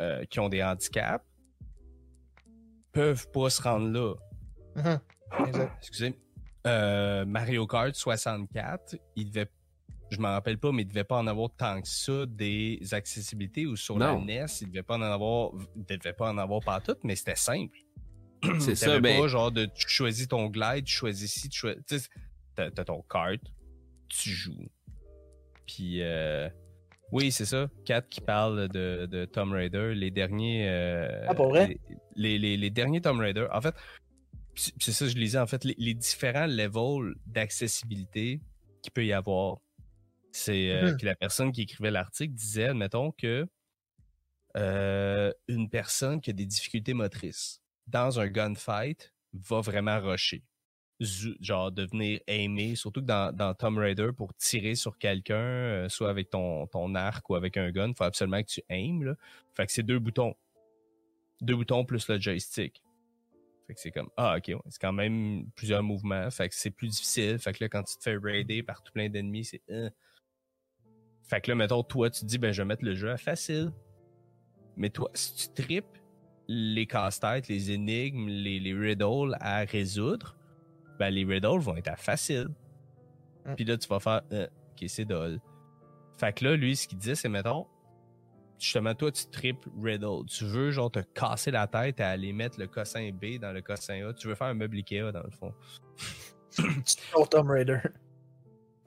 [0.00, 1.24] euh, qui ont des handicaps
[2.92, 4.14] peuvent pas se rendre là.
[4.76, 5.00] Mhm.
[5.46, 5.72] Exact.
[5.78, 6.18] excusez,
[6.66, 9.48] euh, Mario Kart 64, il devait,
[10.10, 13.66] je m'en rappelle pas, mais il devait pas en avoir tant que ça des accessibilités
[13.66, 14.18] ou sur Non.
[14.18, 17.14] la NES, il devait pas en avoir, il devait pas en avoir pas toutes, mais
[17.16, 17.78] c'était simple.
[18.60, 21.82] C'est ça, ben- pas genre de, tu choisis ton glide, tu choisis ici, tu choisis,
[21.86, 22.08] tu sais,
[22.54, 23.40] t'as, t'as ton kart,
[24.08, 24.68] tu joues.
[25.66, 26.48] Puis, euh,
[27.12, 27.68] oui, c'est ça.
[27.84, 30.68] Kat qui parle de, de Tomb Raider, les derniers.
[30.68, 31.78] euh, Ah, pour vrai?
[32.16, 33.46] Les, les, les derniers Tomb Raider.
[33.52, 33.74] En fait,
[34.54, 38.40] c'est ça que je lisais, en fait, les, différents levels d'accessibilité
[38.82, 39.58] qu'il peut y avoir.
[40.32, 40.96] C'est euh, Mhm.
[40.96, 43.46] puis la personne qui écrivait l'article disait, admettons que
[44.56, 50.42] euh, une personne qui a des difficultés motrices dans un gunfight va vraiment rusher.
[51.00, 56.10] Genre devenir aimé, surtout que dans, dans Tomb Raider, pour tirer sur quelqu'un, euh, soit
[56.10, 59.04] avec ton, ton arc ou avec un gun, il faut absolument que tu aimes.
[59.04, 59.14] Là.
[59.54, 60.34] Fait que c'est deux boutons.
[61.40, 62.82] Deux boutons plus le joystick.
[63.68, 66.28] Fait que c'est comme, ah, ok, c'est quand même plusieurs mouvements.
[66.30, 67.38] Fait que c'est plus difficile.
[67.38, 69.62] Fait que là, quand tu te fais raider par tout plein d'ennemis, c'est.
[69.70, 69.90] euh.
[71.22, 73.18] Fait que là, mettons, toi, tu te dis, ben, je vais mettre le jeu à
[73.18, 73.70] facile.
[74.76, 75.98] Mais toi, si tu tripes
[76.48, 80.37] les casse-têtes, les énigmes, les, les riddles à résoudre,
[80.98, 82.48] ben, les riddles vont être à facile.
[83.46, 83.54] Mm.
[83.54, 85.40] Puis là, tu vas faire, euh, ok, c'est dole.
[86.18, 87.66] Fait que là, lui, ce qu'il disait, c'est, mettons,
[88.58, 90.24] justement, toi, tu tripes riddle.
[90.26, 93.62] Tu veux, genre, te casser la tête à aller mettre le cossin B dans le
[93.62, 94.12] cossin A.
[94.12, 95.54] Tu veux faire un meuble Ikea, dans le fond.
[96.84, 97.78] Sur Tomb Raider.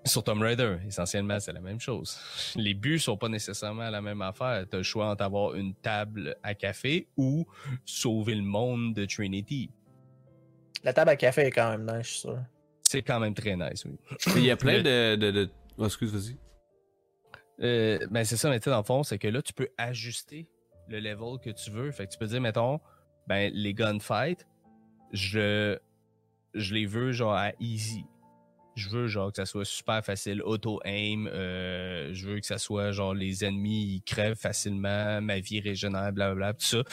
[0.03, 2.17] Sur Tomb Raider, essentiellement, c'est la même chose.
[2.55, 4.65] Les buts sont pas nécessairement la même affaire.
[4.69, 7.45] T'as le choix entre avoir une table à café ou
[7.85, 9.69] sauver le monde de Trinity.
[10.83, 12.39] La table à café est quand même nice, je suis sûr.
[12.83, 13.97] C'est quand même très nice, oui.
[14.35, 15.15] Il y a plein Le- de.
[15.15, 15.49] de, de...
[15.77, 16.37] Oh, excuse, vas-y.
[17.61, 19.69] Euh, ben c'est ça, mais tu sais, dans le fond, c'est que là, tu peux
[19.77, 20.47] ajuster
[20.87, 21.91] le level que tu veux.
[21.91, 22.79] Fait que tu peux dire, mettons,
[23.27, 24.45] ben, les gunfights,
[25.13, 25.77] je,
[26.55, 28.03] je les veux genre à easy.
[28.75, 31.27] Je veux genre que ça soit super facile, auto-aim.
[31.27, 36.11] euh, je veux que ça soit genre les ennemis ils crèvent facilement, ma vie régénère,
[36.13, 36.83] blablabla, tout ça.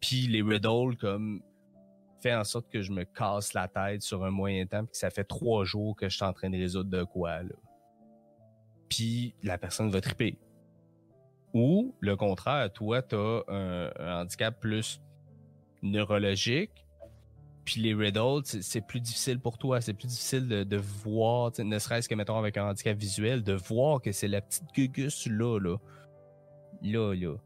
[0.00, 1.42] Puis les riddles, comme,
[2.22, 4.98] fait en sorte que je me casse la tête sur un moyen temps, puis que
[4.98, 7.54] ça fait trois jours que je suis en train de résoudre de quoi, là
[8.92, 10.38] puis la personne va triper.
[11.54, 15.00] Ou, le contraire, toi, tu as un, un handicap plus
[15.80, 16.86] neurologique,
[17.64, 19.80] Puis les riddles, c'est plus difficile pour toi.
[19.80, 24.02] C'est plus difficile de, voir, ne serait-ce que, mettons, avec un handicap visuel, de voir
[24.02, 25.78] que c'est la petite gugus là, là.
[26.82, 27.36] Là, là.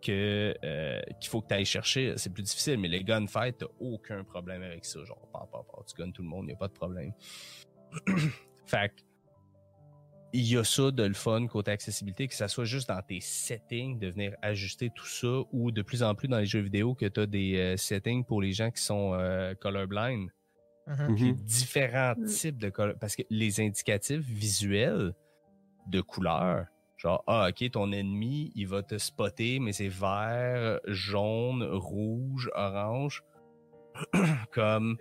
[0.00, 2.14] Que, euh, qu'il faut que tu ailles chercher.
[2.16, 5.02] C'est plus difficile, mais les gunfights, t'as aucun problème avec ça.
[5.04, 7.12] Genre, pa, pa, pa, tu gunnes tout le monde, y a pas de problème.
[8.66, 8.92] fait
[10.34, 13.18] il y a ça de le fun côté accessibilité, que ça soit juste dans tes
[13.20, 16.94] settings, de venir ajuster tout ça, ou de plus en plus dans les jeux vidéo
[16.94, 20.28] que tu as des euh, settings pour les gens qui sont euh, colorblind,
[20.86, 21.32] Mhm.
[21.32, 22.24] différents Mm.
[22.26, 22.94] types de color.
[23.00, 25.14] Parce que les indicatifs visuels
[25.86, 26.66] de couleurs,
[26.98, 33.22] genre, ah, ok, ton ennemi, il va te spotter, mais c'est vert, jaune, rouge, orange.
[34.52, 34.96] Comme,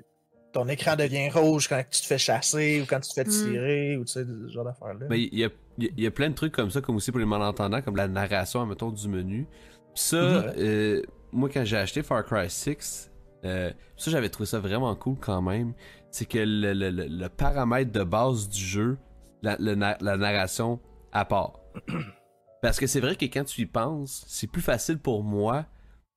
[0.53, 3.30] Ton écran devient rouge quand tu te fais chasser ou quand tu te fais Mm.
[3.44, 5.06] tirer ou tu sais, ce genre d'affaires-là.
[5.10, 7.11] Mais il y a, il y a- y plein de trucs comme ça, comme aussi
[7.11, 9.45] pour les malentendants, comme la narration, mettons, du menu.
[9.94, 10.53] Puis ça, Mhm.
[10.57, 11.02] euh,
[11.32, 13.11] moi, quand j'ai acheté Far Cry 6,
[13.45, 15.74] euh, ça, j'avais trouvé ça vraiment cool quand même.
[16.11, 18.98] C'est que le, le- le- le paramètre de base du jeu,
[19.44, 20.80] la, la narration
[21.11, 21.60] à part.
[22.62, 25.66] Parce que c'est vrai que quand tu y penses, c'est plus facile pour moi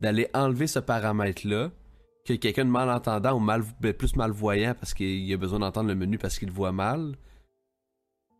[0.01, 1.71] d'aller enlever ce paramètre-là
[2.25, 5.95] que quelqu'un de malentendant ou mal, ben, plus malvoyant parce qu'il a besoin d'entendre le
[5.95, 7.17] menu parce qu'il voit mal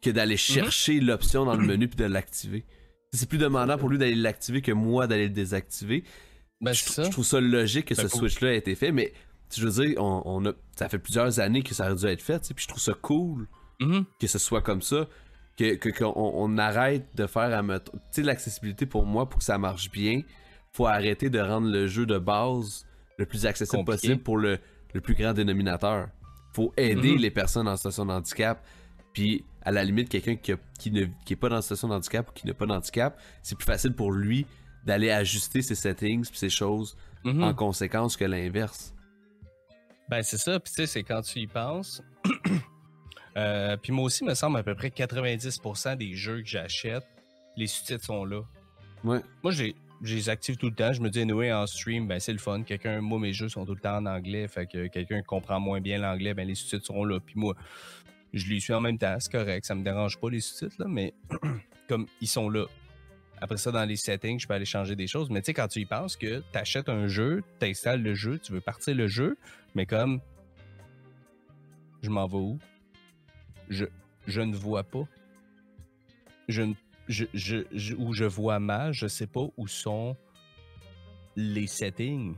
[0.03, 2.65] que d'aller chercher l'option dans le menu puis de l'activer.
[3.13, 6.05] C'est plus demandant pour lui d'aller l'activer que moi d'aller le désactiver.
[6.61, 7.09] ben, je, ça.
[7.09, 9.13] trouve ça logique que ce switch-là ait été fait, mais
[9.55, 12.23] je veux dire, on, on a, ça fait plusieurs années que ça aurait dû être
[12.23, 13.47] fait, puis je trouve ça cool
[13.81, 14.05] Mhm.
[14.21, 15.09] que ce soit comme ça,
[15.65, 17.93] que qu'on on arrête de faire à mettre.
[17.93, 20.23] Tu sais, l'accessibilité pour moi, pour que ça marche bien,
[20.73, 22.87] faut arrêter de rendre le jeu de base
[23.19, 24.09] le plus accessible Compliqué.
[24.09, 24.59] possible pour le,
[24.95, 26.09] le plus grand dénominateur.
[26.55, 27.19] Faut aider Mhm.
[27.19, 28.65] les personnes en situation de handicap,
[29.13, 32.29] puis à la limite, quelqu'un qui, qui, ne, qui est pas dans situation de handicap
[32.29, 34.47] ou qui n'a pas d'handicap, c'est plus facile pour lui
[34.87, 37.43] d'aller ajuster ses settings puis ses choses Mhm.
[37.45, 38.95] en conséquence que l'inverse.
[40.09, 40.59] Ben, c'est ça.
[40.59, 42.03] Puis, tu sais, c'est quand tu y penses.
[43.37, 47.05] Euh, puis, moi aussi, me semble à peu près 90% des jeux que j'achète,
[47.57, 48.43] les sous-titres sont là.
[49.05, 49.21] Ouais.
[49.43, 50.93] Moi, les- je les active tout le temps.
[50.93, 52.63] Je me dis, anyway, en stream, ben, c'est le fun.
[52.63, 54.49] Quelqu'un, moi, mes jeux sont tout le temps en anglais.
[54.49, 57.21] Fait que quelqu'un comprend moins bien l'anglais, ben, les sous-titres seront là.
[57.21, 57.55] Puis, moi,
[58.33, 59.17] je les suis en même temps.
[59.21, 59.65] C'est correct.
[59.67, 61.15] Ça me dérange pas, les sous-titres, là, mais
[61.89, 62.65] comme ils sont là.
[63.43, 65.31] Après ça, dans les settings, je peux aller changer des choses.
[65.31, 68.15] Mais tu sais, quand tu y penses que tu achètes un jeu, tu installes le
[68.15, 69.37] jeu, tu veux partir le jeu,
[69.75, 70.21] mais comme
[72.03, 72.59] je m'en vais où?
[73.71, 75.05] Je, ne vois pas.
[76.49, 76.73] Je,
[77.09, 80.17] je, je, je- ou je vois mal, je sais pas où sont
[81.37, 82.37] les settings.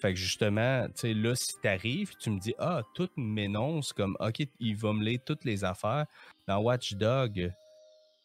[0.00, 4.16] Fait que justement, tu sais, là, si t'arrives, tu me dis, ah, tout m'énonce comme,
[4.20, 6.06] ok, il va me lire toutes les affaires.
[6.46, 7.50] Dans Watchdog,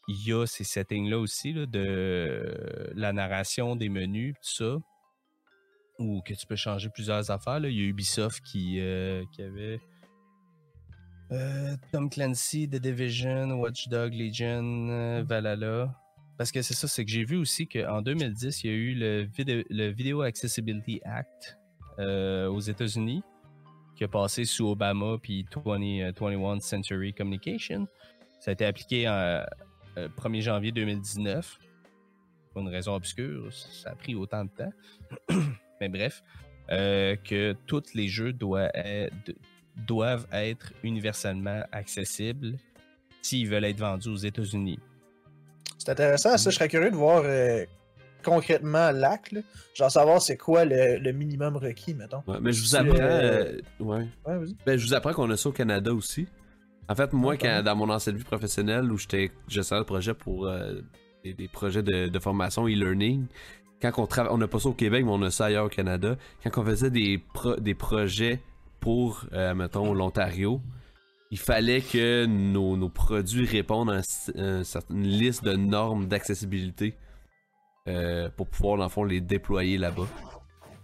[0.07, 4.77] il y a ces settings-là aussi, de la narration des menus, tout ça.
[5.99, 7.59] Ou que tu peux changer plusieurs affaires.
[7.59, 7.69] Là.
[7.69, 9.79] Il y a Ubisoft qui, euh, qui avait
[11.31, 15.95] euh, Tom Clancy, The Division, Watchdog, Legion, euh, Valhalla.
[16.37, 18.93] Parce que c'est ça, c'est que j'ai vu aussi qu'en 2010, il y a eu
[18.95, 21.57] le, Video, le Video Accessibility Act
[21.99, 23.23] euh, aux États-Unis
[24.01, 27.87] qui a passé sous Obama puis 20, euh, 21 Century Communication.
[28.39, 31.59] Ça a été appliqué en euh, 1er janvier 2019.
[32.51, 34.73] Pour une raison obscure, ça a pris autant de temps.
[35.81, 36.23] Mais bref,
[36.71, 39.33] euh, que tous les jeux doivent être,
[39.75, 42.57] doivent être universellement accessibles
[43.21, 44.79] s'ils veulent être vendus aux États-Unis.
[45.77, 46.49] C'est intéressant, ça.
[46.49, 47.65] Je serais curieux de voir euh,
[48.23, 49.35] concrètement l'acte.
[49.73, 52.21] Genre savoir c'est quoi le, le minimum requis, mettons.
[52.27, 52.95] Ouais, mais je vous apprends.
[52.99, 54.07] euh, euh, ouais.
[54.65, 56.27] Ben, je vous apprends qu'on a ça au Canada aussi.
[56.89, 60.47] En fait, moi, quand, dans mon ancienne vie professionnelle où j'étais gestionnaire de projet pour
[60.47, 60.81] euh,
[61.23, 63.27] des, des projets de, de formation e-learning,
[63.81, 65.69] quand on travaille, on n'a pas ça au Québec, mais on a ça ailleurs au
[65.69, 66.17] Canada.
[66.43, 68.41] Quand on faisait des, pro- des projets
[68.81, 70.61] pour, euh, mettons, l'Ontario,
[71.31, 74.01] il fallait que nos, nos produits répondent à un
[74.35, 76.97] une certaine liste de normes d'accessibilité
[77.87, 80.07] euh, pour pouvoir, dans le fond, les déployer là-bas.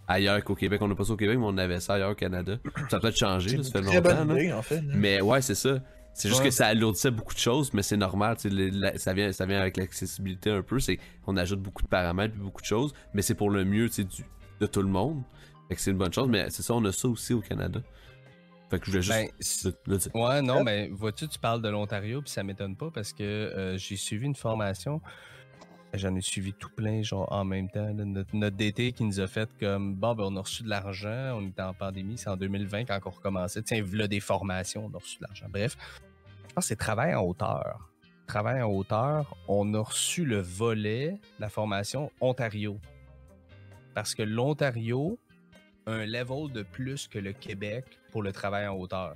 [0.07, 2.15] Ailleurs qu'au Québec, on n'a pas ça au Québec, mais on avait ça ailleurs au
[2.15, 2.57] Canada.
[2.89, 4.35] Ça peut être changé, là, ça fait longtemps.
[4.35, 4.81] idée, en fait.
[4.81, 4.93] là.
[4.95, 5.79] Mais ouais, c'est ça.
[6.13, 6.47] C'est juste Ouais.
[6.47, 8.37] que ça alourdissait beaucoup de choses, mais c'est normal.
[8.45, 10.77] le- la- ça, vient, ça vient avec l'accessibilité un peu.
[11.27, 14.05] On ajoute beaucoup de paramètres puis beaucoup de choses, mais c'est pour le mieux du,
[14.61, 15.21] de tout le monde.
[15.67, 17.81] Fait que c'est une bonne chose, mais c'est ça, on a ça aussi au Canada.
[18.69, 20.15] Fait que je voulais juste Ben, le, dire.
[20.15, 23.77] Ouais, non, mais vois-tu, tu parles de l'Ontario, puis ça m'étonne pas parce que euh,
[23.77, 25.01] j'ai suivi une formation.
[25.93, 27.85] J'en ai suivi tout plein, genre en même temps.
[27.85, 28.03] là.
[28.05, 31.37] Notre, notre DT qui nous a fait comme bon, ben, on a reçu de l'argent,
[31.39, 33.61] on était en pandémie, c'est en 2020 quand on recommençait.
[33.61, 35.47] Tiens, voilà des formations, on a reçu de l'argent.
[35.49, 35.77] Bref,
[36.49, 37.89] je pense que c'est travail en hauteur.
[38.27, 42.77] Travail en hauteur, on a reçu le volet, la formation Ontario.
[43.93, 45.17] Parce que l'Ontario
[45.87, 49.15] un level de plus que le Québec pour le travail en hauteur.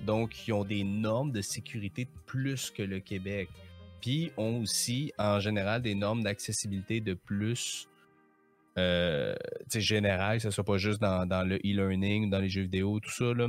[0.00, 3.48] Donc, ils ont des normes de sécurité de plus que le Québec.
[4.00, 7.88] Puis, ont aussi, en général, des normes d'accessibilité de plus
[8.78, 9.34] euh,
[9.74, 13.34] général, que ce soit pas juste dans, le e-learning, dans les jeux vidéo, tout ça,
[13.34, 13.48] là,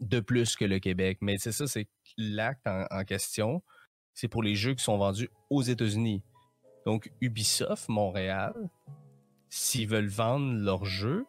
[0.00, 1.18] de plus que le Québec.
[1.20, 3.62] Mais c'est ça, c'est l'acte en question,
[4.14, 6.22] c'est pour les jeux qui sont vendus aux États-Unis.
[6.86, 8.54] Donc, Ubisoft Montréal,
[9.50, 11.26] s'ils veulent vendre leurs jeux,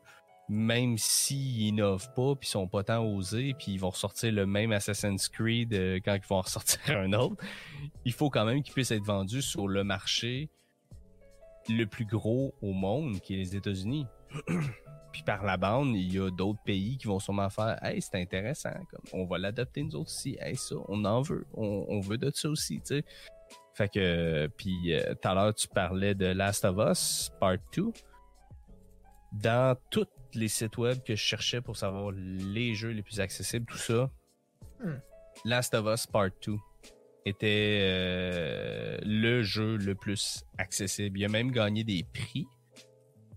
[0.49, 4.71] même s'ils innovent pas, puis sont pas tant osés, puis ils vont ressortir le même
[4.71, 7.43] Assassin's Creed euh, quand ils vont en ressortir un autre,
[8.05, 10.49] il faut quand même qu'ils puissent être vendus sur le marché
[11.69, 14.07] le plus gros au monde, qui est les États-Unis.
[15.11, 18.15] puis par la bande, il y a d'autres pays qui vont sûrement faire Hey, c'est
[18.15, 20.35] intéressant, comme on va l'adopter nous autres aussi.
[20.39, 21.45] Hey, ça, on en veut.
[21.53, 23.05] On, on veut de ça aussi, tu sais.
[23.73, 27.91] Fait que, puis euh, tout à l'heure, tu parlais de Last of Us Part 2.
[29.31, 33.65] Dans tous les sites web que je cherchais pour savoir les jeux les plus accessibles,
[33.65, 34.09] tout ça,
[34.79, 34.99] Hmm.
[35.45, 36.57] Last of Us Part 2
[37.25, 41.19] était euh, le jeu le plus accessible.
[41.19, 42.47] Il a même gagné des prix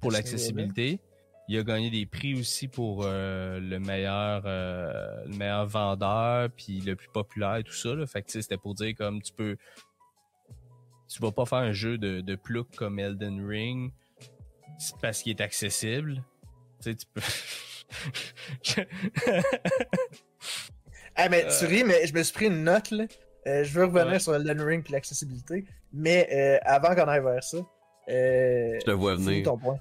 [0.01, 1.01] pour l'accessibilité.
[1.49, 6.81] Il a gagné des prix aussi pour euh, le meilleur euh, le meilleur vendeur puis
[6.81, 7.95] le plus populaire et tout ça.
[7.95, 8.07] Là.
[8.07, 9.57] Fait que c'était pour dire comme tu peux
[11.09, 13.93] tu vas pas faire un jeu de, de plouc comme Elden Ring
[14.79, 16.23] c'est parce qu'il est accessible.
[16.83, 17.21] Tu sais, tu peux.
[21.15, 21.51] Ah, mais Euh.
[21.59, 23.05] tu ris, mais je me suis pris une note, là.
[23.47, 24.19] Euh, je veux revenir Ouais.
[24.19, 25.67] sur Elden Ring et l'accessibilité.
[25.93, 29.45] Mais euh, avant qu'on aille vers ça, euh, Je te vois venir.
[29.45, 29.77] ton point?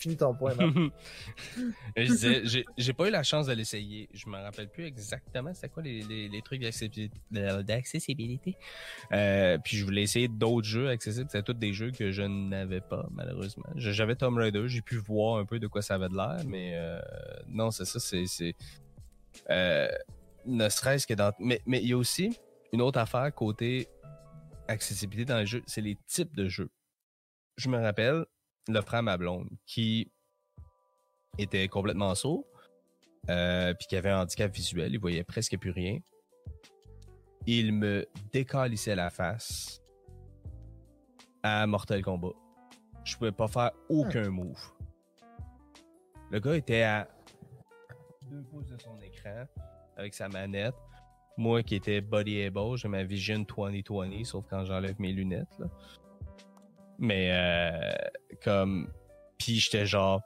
[0.00, 0.74] Finis ton point, Marc.
[1.96, 4.08] je disais, j'ai- j'ai pas eu la chance de l'essayer.
[4.14, 8.56] Je me rappelle plus exactement c'était quoi les, les, les trucs d'accessibilité-.
[9.12, 11.28] Euh, puis je voulais essayer d'autres jeux accessibles.
[11.30, 13.66] C'était tous des jeux que je n'avais pas, malheureusement.
[13.76, 16.72] J'avais Tomb Raider, j'ai pu voir un peu de quoi ça avait de l'air, mais
[16.76, 16.98] euh,
[17.48, 18.26] non, c'est ça, c'est.
[18.26, 18.54] c'est
[19.50, 19.88] euh,
[20.46, 21.32] ne serait-ce que dans.
[21.38, 22.34] Mais mais il y a aussi
[22.72, 23.86] une autre affaire côté
[24.68, 26.70] accessibilité dans les jeux, c'est les types de jeux.
[27.56, 28.24] Je me rappelle
[28.74, 30.10] le frère à ma blonde qui
[31.38, 32.44] était complètement sourd,
[33.28, 35.98] euh, puis qui avait un handicap visuel, il voyait presque plus rien.
[37.46, 39.80] Il me décalissait la face
[41.42, 42.34] à Mortal Kombat.
[43.04, 44.60] Je pouvais pas faire aucun move.
[46.30, 47.08] Le gars était à
[48.30, 49.46] deux pouces de son écran
[49.96, 50.74] avec sa manette.
[51.36, 55.58] Moi qui étais body able, j'ai ma Vision 2020, sauf quand j'enlève mes lunettes.
[55.58, 55.66] Là.
[57.00, 57.92] Mais euh,
[58.44, 58.92] comme.
[59.38, 60.20] Puis j'étais genre.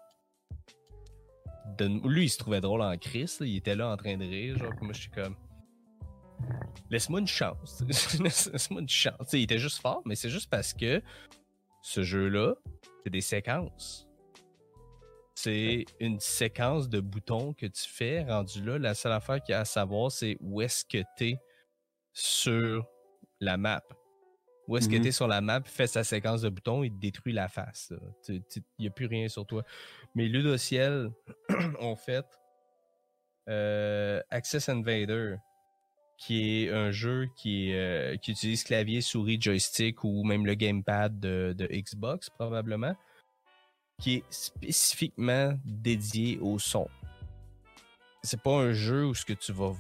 [1.81, 3.39] Lui, il se trouvait drôle en crise.
[3.41, 4.59] Il était là en train de rire.
[4.59, 5.37] Genre, moi, je suis comme.
[6.91, 7.83] Laisse-moi une chance.
[8.21, 9.29] Laisse-moi une chance.
[9.31, 11.01] Tu il était juste fort, mais c'est juste parce que
[11.81, 12.55] ce jeu-là,
[13.03, 14.09] c'est des séquences.
[15.37, 18.25] C'est une séquence de boutons que tu fais.
[18.25, 21.39] Rendu là, la seule affaire qu'il y a à savoir, c'est où est-ce que t'es
[22.13, 22.85] sur
[23.41, 23.83] la map.
[24.67, 25.03] Où est-ce que Mhm.
[25.03, 27.93] t'es sur la map, fait sa séquence de boutons, il te détruit la face.
[28.29, 28.43] Il
[28.79, 29.63] n'y a plus rien sur toi.
[30.15, 31.11] Mais Ludociel
[31.81, 32.25] ont fait
[33.49, 35.37] euh, Access Invader,
[36.17, 41.21] qui est un jeu qui, euh, qui utilise clavier, souris, joystick ou même le gamepad
[41.21, 42.95] de, de Xbox probablement,
[44.01, 46.89] qui est spécifiquement dédié au son.
[48.23, 49.75] C'est pas un jeu où ce que tu vas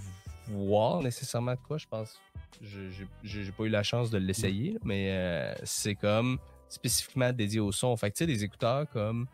[0.48, 2.20] voir nécessairement de quoi, je pense.
[2.62, 7.96] J'ai pas eu la chance de l'essayer, mais euh, c'est comme spécifiquement dédié au son.
[7.96, 9.26] Fait que tu sais, des écouteurs comme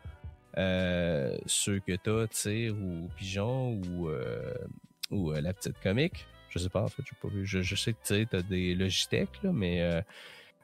[0.57, 4.53] euh, ceux que t'as, Tire ou Pigeon ou, euh,
[5.09, 6.25] ou la petite comique.
[6.51, 7.45] Je sais pas, en fait, j'ai pas vu.
[7.45, 10.01] Je, je sais que t'as des Logitech, là, mais euh,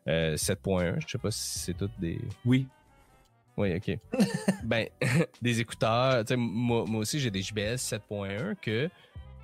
[0.07, 2.19] euh, 7.1, je sais pas si c'est toutes des.
[2.45, 2.67] Oui.
[3.55, 3.97] Oui, ok.
[4.65, 4.88] ben,
[5.41, 6.25] des écouteurs.
[6.25, 8.89] Tu sais, moi, moi aussi, j'ai des JBL 7.1 que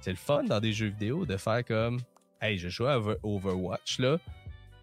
[0.01, 1.99] c'est le fun dans des jeux vidéo de faire comme
[2.43, 4.17] Hey, je joue à Over- Overwatch, là.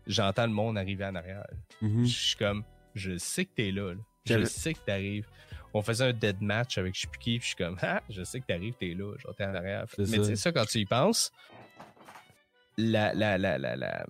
[0.07, 1.47] J'entends le monde arriver en arrière.
[1.83, 2.07] Mhm.
[2.07, 2.65] Je suis comme,
[2.95, 4.01] je sais que t'es là, là.
[4.25, 5.29] Je sais que t'arrives.
[5.75, 8.03] On faisait un dead match avec je sais plus qui, puis je suis comme, ah,
[8.09, 9.85] je sais que t'arrives, t'es là, genre t'es en arrière.
[9.99, 11.31] Mais tu sais, ça, quand tu y penses,
[12.79, 14.07] la, la, la, la, la-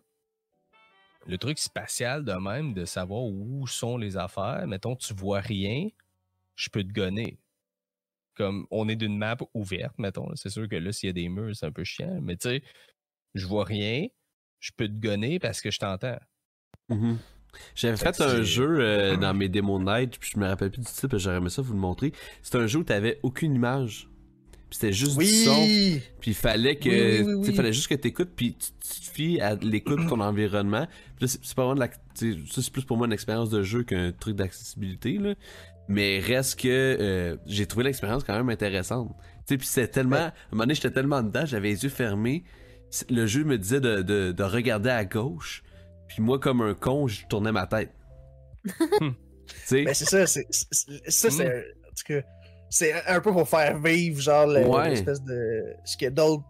[1.27, 5.89] le truc spatial de même, de savoir où sont les affaires, mettons, tu vois rien,
[6.56, 7.36] je peux te gonner.
[8.35, 11.28] Comme on est d'une map ouverte, mettons, c'est sûr que là, s'il y a des
[11.28, 12.62] murs, c'est un peu chiant, mais tu sais,
[13.35, 14.07] je vois rien,
[14.59, 16.19] je peux te gonner parce que je t'entends.
[16.89, 17.19] Mhm.
[17.74, 20.86] J'avais Fait un jeu euh, dans mes démos night, puis je me rappelle plus du
[20.86, 22.12] titre, j'aurais aimé ça vous le montrer.
[22.43, 24.09] C'était un jeu où t'avais aucune image.
[24.70, 25.66] Puis c'était juste du son.
[26.20, 27.35] Puis il fallait que.
[27.35, 30.86] Oui, fallait juste que t'écoutes, puis tu, tu te fies à l'écoute de ton environnement.
[31.19, 31.90] Puis c'est pas vraiment de la.
[32.15, 35.35] c'est plus pour moi une expérience de jeu qu'un truc d'accessibilité, là.
[35.89, 39.12] Mais reste que euh, j'ai trouvé l'expérience quand même intéressante.
[39.39, 40.16] Tu sais, puis c'est tellement.
[40.16, 42.44] À un moment donné, j'étais tellement dedans, j'avais les yeux fermés.
[43.09, 45.62] Le jeu me disait de, de, de regarder à gauche.
[46.09, 47.93] Puis moi, comme un con, je tournais ma tête.
[49.65, 49.85] sais?
[49.85, 50.47] Ben, c'est ça, c'est.
[50.51, 51.49] c'est- c'est- Ça, c'est.
[51.49, 51.62] Mm.
[51.87, 52.27] En tout cas,
[52.69, 54.91] c'est un peu pour faire vivre, genre, Ouais.
[54.91, 55.65] l'espèce de.
[55.85, 56.45] Ce que d'autres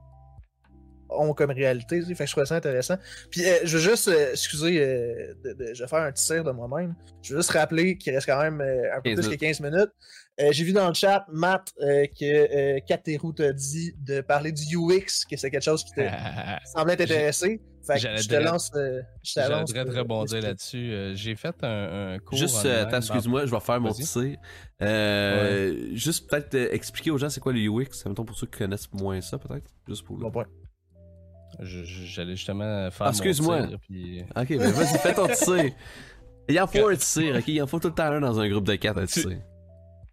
[1.13, 2.01] ont comme réalité.
[2.03, 2.97] Fait que je trouvais ça intéressant.
[3.31, 4.09] Puis, euh, je veux juste.
[4.09, 6.95] euh, excusez, euh, de, de- je vais faire un tir de moi-même.
[7.23, 9.59] Je veux juste rappeler qu'il reste quand même euh, un peu 15 plus que minutes.
[9.59, 9.91] 15 minutes.
[10.41, 14.53] Euh, J'ai vu dans le chat, Matt, euh, que euh, Kateru t'a dit de parler
[14.53, 16.01] du UX, que c'est quelque chose qui te
[16.75, 17.61] semblait t'intéresser.
[17.87, 18.71] Fait que je te lance.
[18.75, 19.05] je te
[19.41, 20.93] J'aimerais lance, te rebondir là-dessus.
[20.93, 22.37] Euh, J'ai fait un, un cours.
[22.39, 23.91] Juste, euh, attends, excuse-moi, je vais faire mon.
[24.83, 28.91] Euh, Juste peut-être expliquer aux gens c'est quoi le UX, mettons pour ceux qui connaissent
[28.93, 29.67] moins ça, peut-être.
[29.89, 30.17] Juste pour.
[30.19, 30.47] Bon point.
[31.61, 33.67] J'allais justement faire Ah, excuse-moi.
[33.67, 34.23] tir, puis...
[34.37, 35.73] Ok, ben vas-y, fais ton tir.
[36.49, 37.49] Il en faut un tir, ok?
[37.49, 39.39] Il en faut tout le temps un dans un groupe de 4 à Tu- tirer.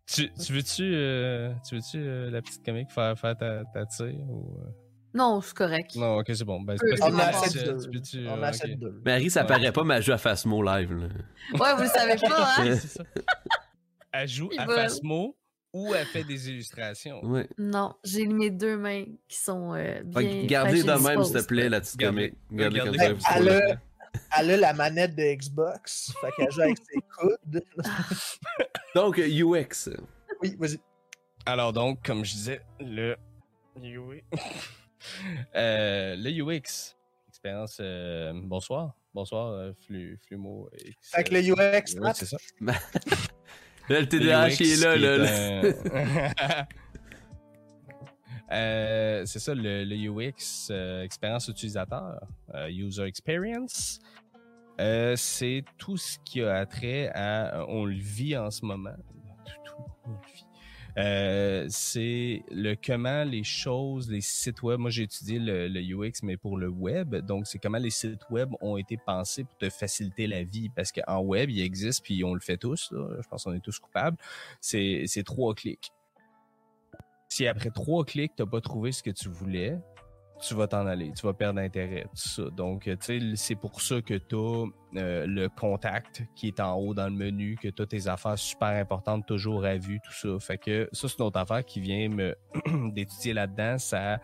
[0.09, 4.15] Tu, tu veux-tu, euh, tu veux-tu euh, la petite comique faire, faire ta, ta tire
[4.29, 4.57] ou...
[4.61, 4.69] euh?
[5.13, 5.95] Non, c'est correct.
[5.95, 6.61] Non, ok, c'est bon.
[6.61, 7.77] Ben, c'est Euh, On a c'est tu- assez bon.
[7.91, 8.27] de tu deux.
[8.29, 8.91] On euh.
[9.05, 9.47] Marie, ça Ouais.
[9.47, 11.07] paraît pas, mais elle joue à Phasmo live, là.
[11.59, 12.63] Ouais, vous le savez pas, hein?
[12.75, 13.03] C'est ça.
[14.13, 14.65] Elle joue à.
[14.65, 15.35] Fasmo
[15.73, 17.23] ou elle fait des illustrations.
[17.25, 17.47] Ouais.
[17.57, 20.45] Non, j'ai mes deux mains qui sont euh, bien.
[20.45, 22.73] gardez de même, s'il te plaît, la petite Gardez- comique.
[22.73, 23.17] Gardez comme.
[23.35, 23.79] Elle
[24.39, 26.11] Elle a la manette de Xbox.
[26.21, 27.63] Fait qu'elle joue avec ses coudes.
[28.95, 29.89] Donc, UX.
[30.41, 30.79] Oui, vas-y.
[31.45, 33.15] Alors donc, comme je disais, le
[33.81, 34.23] UX.
[35.55, 36.95] Euh, le UX.
[37.29, 37.77] Expérience.
[37.79, 38.95] euh, bonsoir.
[39.13, 40.69] Bonsoir, euh, Flu, Flumo.
[41.01, 42.37] Fait que le UX, c'est ça.
[43.89, 46.67] Là, le TDAH, il est là, là.
[48.51, 52.19] Euh, c'est ça, le, le UX, euh, expérience utilisateur,
[52.53, 53.99] euh, user experience.
[54.79, 58.95] C'est tout ce qui a trait à, on le vit en ce moment.
[59.45, 60.46] Tout, tout, on le vit.
[60.97, 64.79] Euh, c'est le comment les choses, les sites web.
[64.79, 67.15] Moi, j'ai étudié le, UX, mais pour le web.
[67.15, 70.69] Donc, c'est comment les sites web ont été pensés pour te faciliter la vie.
[70.69, 72.89] Parce qu'en web, il existe, puis on le fait tous.
[72.91, 74.17] Je pense qu'on est tous coupables.
[74.59, 75.91] C'est trois clics.
[77.29, 79.77] Si après trois clics, t'as pas trouvé ce que tu voulais,
[80.39, 82.43] tu vas t'en aller, tu vas perdre intérêt, tout ça.
[82.55, 84.65] Donc, euh, tu sais, c'est pour ça que tu as
[85.25, 88.69] le contact qui est en haut dans le menu, que tu as tes affaires super
[88.69, 90.39] importantes toujours à vue, tout ça.
[90.39, 92.09] Fait que ça, c'est une autre affaire qui vient
[92.91, 93.77] d'étudier là-dedans.
[93.77, 94.19] Ça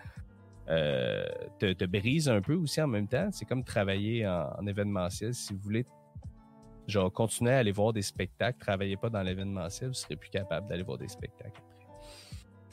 [0.70, 1.26] euh,
[1.60, 3.30] te, brise un peu aussi en même temps.
[3.32, 5.34] C'est comme travailler en, en événementiel.
[5.34, 5.86] Si vous voulez
[6.88, 10.68] genre continuer à aller voir des spectacles, travaillez pas dans l'événementiel, vous serez plus capable
[10.68, 11.62] d'aller voir des spectacles.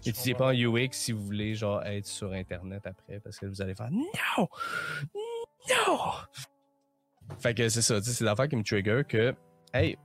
[0.01, 3.61] Utilisez pas en UX si vous voulez genre être sur internet après parce que vous
[3.61, 4.49] allez faire non
[5.69, 5.99] non
[7.39, 9.35] fait que c'est ça c'est l'affaire qui me trigger que
[9.75, 9.97] hey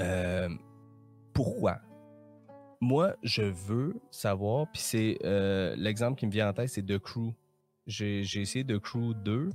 [0.00, 0.48] euh,
[1.32, 1.78] pourquoi?
[2.80, 6.98] Moi je veux savoir puis c'est euh, l'exemple qui me vient en tête c'est The
[6.98, 7.32] Crew
[7.86, 9.50] j'ai essayé The Crew 2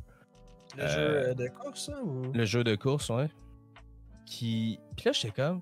[0.78, 2.32] Le Euh, jeu de course, ou...
[2.34, 3.30] le jeu de course, ouais.
[4.26, 4.80] Qui.
[4.96, 5.62] Puis là, j'étais comme.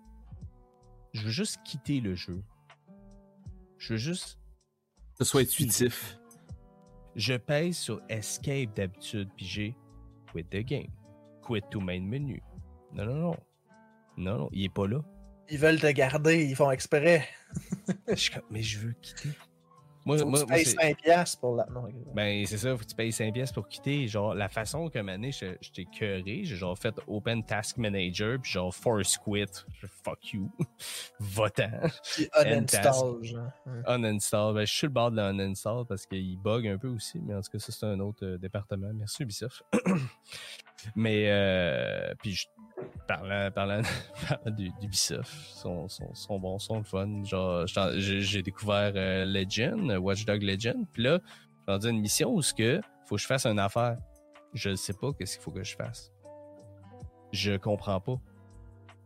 [1.13, 2.43] Je veux juste quitter le jeu.
[3.79, 4.37] Je veux juste.
[5.17, 6.17] Que ce soit intuitif.
[7.15, 9.75] Je pèse sur Escape d'habitude, puis j'ai
[10.31, 10.91] Quit the game.
[11.41, 12.41] Quit to main menu.
[12.93, 13.35] Non, non, non.
[14.17, 14.99] Non, non, il est pas là.
[15.49, 17.27] Ils veulent te garder, ils font exprès.
[18.07, 19.29] Je suis comme, mais je veux quitter.
[20.09, 21.65] Moi, Faut que moi, tu payes c'est- 5 piastres pour la.
[21.67, 21.87] Non.
[22.15, 24.07] Ben, c'est ça, faut que tu payes 5 pièces pour quitter.
[24.07, 28.39] Genre, la façon que mané, je, je t'ai curé, j'ai genre fait Open Task Manager,
[28.41, 29.45] puis genre Force Quit.
[29.79, 30.49] Je- Fuck you.
[31.19, 31.69] Votant.
[32.15, 33.51] Puis uninstall, genre.
[33.87, 34.53] Uninstall.
[34.55, 37.41] Ben, je suis le bord de l'uninstall parce qu'il bug un peu aussi, mais en
[37.41, 38.89] tout cas, ça, c'est un autre euh, département.
[38.93, 39.63] Merci, Ubisoft.
[40.95, 42.47] mais, euh, puis, je-
[43.07, 43.81] parlant, parlant,
[44.29, 47.23] parlant du- d'Ubisoft, sont, sont, sont bons, sont le fun.
[47.23, 47.65] Genre,
[47.97, 51.19] j'ai découvert euh, Legend, Watchdog Legend, puis là,
[51.67, 53.97] j'ai rendu une mission où ce que faut que je fasse une affaire.
[54.53, 56.11] Je ne sais pas qu'est-ce qu'il faut que je fasse.
[57.31, 58.15] Je comprends pas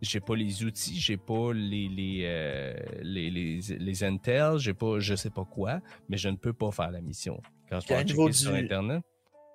[0.01, 2.73] j'ai pas les outils, j'ai pas les les, euh,
[3.03, 5.79] les les les intel, j'ai pas je sais pas quoi,
[6.09, 7.39] mais je ne peux pas faire la mission.
[7.69, 9.01] Quand je vais checker sur du- internet,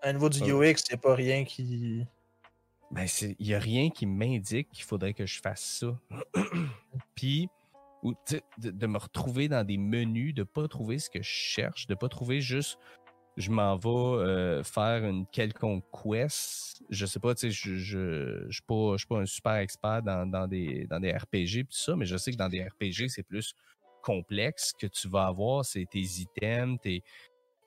[0.02, 0.40] À niveau du.
[0.40, 2.04] UX, il a pas rien qui.
[2.90, 3.06] ben
[3.38, 5.98] il y a rien qui m'indique qu'il faudrait que je fasse ça.
[7.14, 7.48] Puis
[8.04, 11.88] ou de, de me retrouver dans des menus, de pas trouver ce que je cherche,
[11.88, 12.78] de pas trouver juste
[13.38, 16.82] je m'en vais euh, faire une quelconque quest.
[16.90, 19.54] Je sais pas, tu sais, je, je, je suis pas, je suis pas un super
[19.54, 22.48] expert dans, dans des, dans des RPG pis tout ça, mais je sais que dans
[22.48, 23.54] des RPG, c'est plus
[24.02, 27.04] complexe que tu vas avoir, c'est tes items, tes,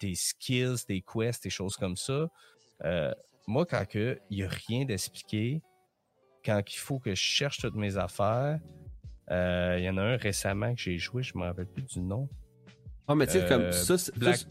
[0.02, 2.28] tes skills, tes quests, tes choses comme ça.
[2.84, 3.14] Euh,
[3.48, 5.62] moi, quand il n'y a rien d'expliqué,
[6.44, 8.60] quand il faut que je cherche toutes mes affaires,
[9.30, 12.02] Euh, Il y en a un récemment que j'ai joué, je me rappelle plus du
[12.02, 12.28] nom.
[13.08, 14.46] Ah, mais tu sais, comme Euh, ça, Black-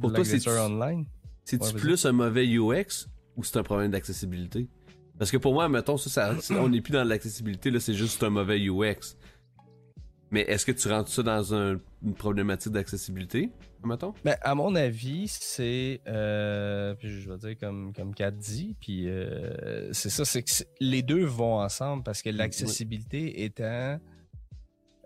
[0.00, 1.04] Pour Black toi, c'est- Online.
[1.52, 3.06] Ouais, plus un mauvais UX
[3.36, 4.66] ou c'est un problème d'accessibilité?
[5.18, 8.30] Parce que pour moi, mettons, ça, on n'est plus dans l'accessibilité, là, c'est juste un
[8.30, 9.14] mauvais UX.
[10.34, 13.50] Mais est-ce que tu rentres ça dans un- une problématique d'accessibilité,
[13.84, 14.12] mettons?
[14.24, 16.00] Ben, à mon avis, c'est.
[16.08, 20.50] euh, puis je vais dire comme, comme Kat dit, puis euh, c'est ça, c'est que
[20.80, 24.00] les deux vont ensemble parce que l'accessibilité étant.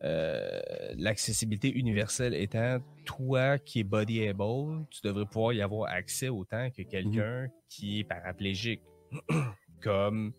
[0.05, 0.60] euh,
[0.96, 6.70] l'accessibilité universelle étant toi qui est body able, tu devrais pouvoir y avoir accès autant
[6.70, 8.80] que quelqu'un qui est paraplégique.
[9.82, 10.32] Comme.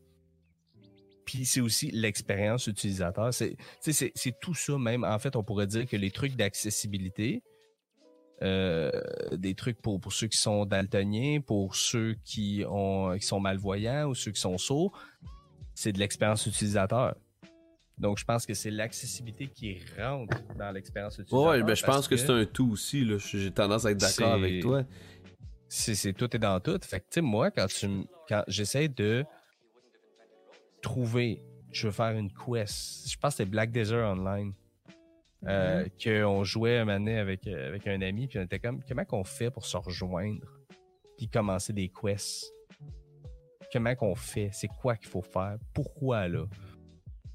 [1.30, 3.31] Puis c'est aussi l'expérience utilisateur.
[3.31, 3.56] C'est,
[4.41, 5.03] tout ça même.
[5.03, 7.43] En fait, on pourrait dire que les trucs d'accessibilité,
[8.41, 8.89] euh,
[9.34, 14.07] des trucs pour, pour ceux qui sont daltoniens, pour ceux qui, ont, qui sont malvoyants
[14.07, 14.99] ou ceux qui sont sourds,
[15.76, 17.15] c'est de l'expérience utilisateur.
[17.99, 21.47] Donc, je pense que c'est l'accessibilité qui rentre dans l'expérience utilisateur.
[21.47, 23.18] Ouais, ben, je parce pense que, c'est un tout aussi, là.
[23.19, 24.84] J'ai tendance à être d'accord avec toi.
[25.68, 26.80] c'est, c'est tout est dans tout.
[26.81, 27.88] Fait que, tu sais, moi, quand tu
[28.27, 29.26] quand j'essaie de
[30.81, 34.53] trouver, je veux faire une quest, je pense que c'était Black Desert Online,
[35.47, 38.81] euh, qu'on jouait un moment donné avec, euh, avec un ami, puis on était comme,
[38.88, 40.45] comment qu'on fait pour se rejoindre,
[41.18, 42.51] puis commencer des quests?
[43.72, 44.49] Comment qu'on fait?
[44.51, 45.57] C'est quoi qu'il faut faire?
[45.73, 46.45] Pourquoi, là,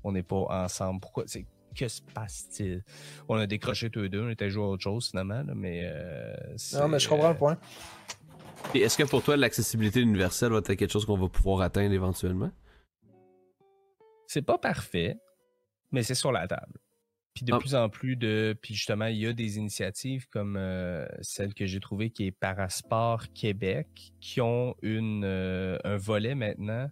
[0.02, 1.00] on n'est pas ensemble?
[1.00, 1.24] Pourquoi?
[1.26, 2.84] C'est, que se passe-t-il?
[3.28, 5.82] On a décroché tous les deux, on était joué à autre chose, finalement, là, mais...
[5.84, 6.34] euh,
[6.74, 7.58] Non, mais je c'est, comprends euh, le point.
[8.74, 11.92] Et est-ce que pour toi, l'accessibilité universelle va être quelque chose qu'on va pouvoir atteindre
[11.92, 12.50] éventuellement?
[14.26, 15.16] C'est pas parfait,
[15.92, 16.78] mais c'est sur la table.
[17.34, 17.58] Puis de Ah.
[17.58, 18.56] plus en plus de.
[18.62, 22.30] Puis justement, il y a des initiatives comme euh, celle que j'ai trouvée qui est
[22.30, 26.88] Parasport Québec, qui ont une, euh, un volet maintenant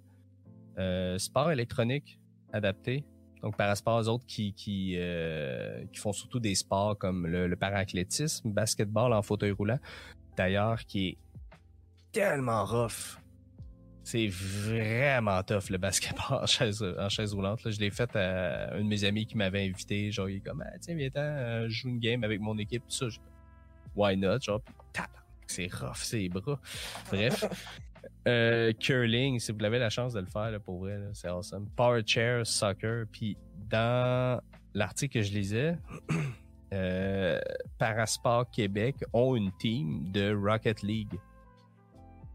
[0.78, 2.18] euh, sport électronique
[2.52, 3.04] adapté.
[3.40, 4.96] Donc Parasport, eux autres qui, qui,
[5.92, 9.78] qui font surtout des sports comme le, le parathlétisme, basketball en fauteuil roulant.
[10.36, 11.18] D'ailleurs, qui est
[12.12, 13.18] tellement rough.
[14.04, 17.62] C'est vraiment tough le basketball en chaise, en chaise roulante.
[17.64, 17.70] Là.
[17.70, 20.10] Je l'ai fait à un de mes amis qui m'avait invité.
[20.10, 22.82] Genre, il est comme, ah, tiens, viens-t'en, euh, je joue une game avec mon équipe,
[22.88, 23.08] tout ça.
[23.08, 23.18] Je-
[23.94, 24.40] Why not?
[24.40, 24.60] Genre,
[24.92, 25.10] tap,
[25.46, 26.58] c'est rough, c'est bras.
[27.10, 27.44] Bref.
[28.26, 31.68] Euh, curling, si vous avez la chance de le faire, là, pour vrai, c'est awesome.
[31.76, 33.04] Power chair, soccer.
[33.12, 33.36] Puis
[33.70, 34.40] dans
[34.74, 35.76] l'article que je lisais,
[36.72, 37.40] euh,
[37.78, 41.14] Parasport Québec ont une team de Rocket League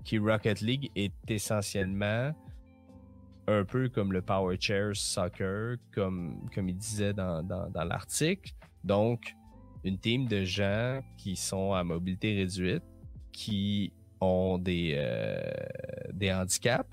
[0.08, 2.34] qui Rocket League est essentiellement
[3.46, 8.54] un peu comme le Power Chair Soccer, comme, comme il disait dans, dans, l'article.
[8.86, 9.36] Donc,
[9.84, 12.84] une team de gens qui sont à mobilité réduite,
[13.34, 15.42] qui ont des, euh,
[16.14, 16.90] des handicaps,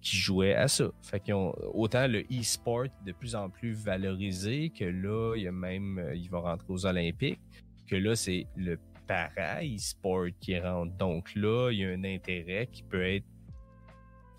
[0.00, 0.90] qui jouaient à ça.
[1.02, 5.48] Fait qu'ils ont autant le e-sport de plus en plus valorisé que là, il y
[5.48, 7.40] a même, euh, il va rentrer aux Olympiques,
[7.86, 10.92] que là, c'est le para-e-sport qui rentre.
[10.96, 13.24] Donc là, il y a un intérêt qui peut être.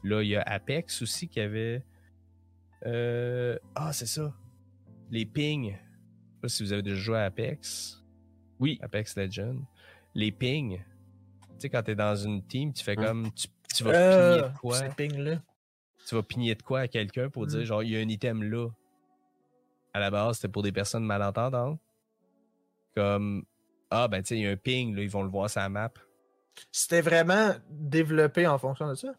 [0.03, 1.83] Là, il y a Apex aussi qui avait.
[2.85, 4.33] Euh, Ah, c'est ça.
[5.09, 5.71] Les pings.
[5.71, 8.03] Je sais pas si vous avez déjà joué à Apex.
[8.59, 8.77] Oui.
[8.81, 9.61] Apex Legends.
[10.15, 10.77] Les pings.
[10.79, 13.05] Tu sais, quand t'es dans une team, tu fais Hum.
[13.05, 13.31] comme.
[13.33, 14.75] Tu, tu vas Euh, pigner de quoi?
[14.77, 15.39] Ces
[16.05, 17.65] tu vas pigner de quoi à quelqu'un pour dire Mm.
[17.65, 18.67] genre il y a un item là.
[19.93, 21.79] À la base, c'était pour des personnes malentendantes.
[22.95, 23.45] Comme
[23.93, 25.61] ah ben tu sais, il y a un ping, là, ils vont le voir sur
[25.61, 25.91] la map.
[26.71, 29.13] C'était vraiment développé en fonction de ça?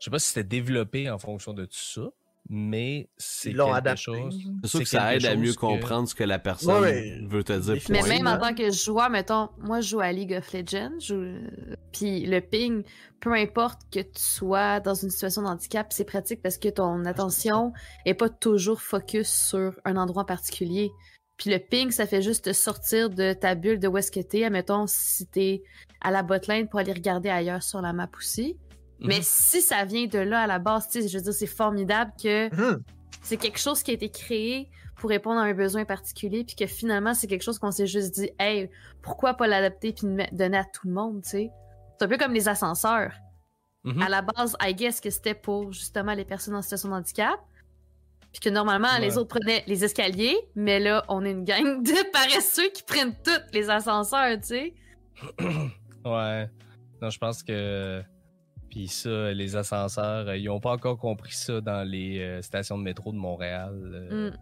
[0.00, 2.02] Je sais pas si c'était développé en fonction de tout ça,
[2.50, 4.02] mais c'est quelque adapté.
[4.02, 4.38] chose.
[4.64, 7.42] C'est sûr que ça aide à mieux que- comprendre ce que la personne Ouais, veut
[7.42, 7.78] te dire.
[7.88, 8.08] Mais point.
[8.08, 11.48] même en tant que joueur, mettons, moi je joue à League of Legends, je
[11.92, 12.82] puis le ping,
[13.20, 17.06] peu importe que tu sois dans une situation de handicap, c'est pratique parce que ton
[17.06, 17.72] attention
[18.04, 20.90] est pas toujours focus sur un endroit en particulier.
[21.36, 24.20] Puis le ping, ça fait juste te sortir de ta bulle de où est-ce que
[24.20, 25.62] t'es, admettons si t'es
[26.00, 28.56] à la botlane pour aller regarder ailleurs sur la map aussi.
[29.00, 29.08] Mhm.
[29.08, 32.54] Mais si ça vient de là à la base, je veux dire, c'est formidable que
[32.54, 32.82] Hum.
[33.22, 36.66] c'est quelque chose qui a été créé pour répondre à un besoin particulier, puis que
[36.66, 38.70] finalement, c'est quelque chose qu'on s'est juste dit, hey,
[39.02, 41.50] pourquoi pas l'adapter puis donner à tout le monde, tu sais?
[41.98, 43.12] C'est un peu comme les ascenseurs.
[43.82, 44.02] Mhm.
[44.02, 47.38] À la base, I guess que c'était pour justement les personnes en situation de handicap.
[48.34, 49.00] Puis que normalement, Ouais.
[49.00, 53.14] les autres prenaient les escaliers, mais là, on est une gang de paresseux qui prennent
[53.24, 54.74] tous les ascenseurs, tu sais.
[56.04, 56.48] Ouais.
[57.00, 58.02] Non, je pense que.
[58.70, 62.76] Puis ça, les ascenseurs, euh, ils ont pas encore compris ça dans les euh, stations
[62.76, 63.72] de métro de Montréal.
[63.94, 64.30] euh.
[64.30, 64.36] Mm.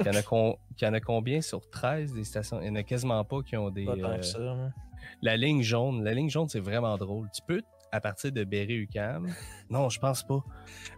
[0.00, 2.60] Il y, en a con- il y en a combien sur 13 des stations?
[2.60, 3.84] Il y en a quasiment pas qui ont des.
[3.84, 4.72] Pas tant euh, que ça, hein.
[5.22, 7.28] La ligne jaune, la ligne jaune, c'est vraiment drôle.
[7.32, 9.26] Tu peux à partir de Berry UCAM.
[9.68, 10.44] Non, je pense pas.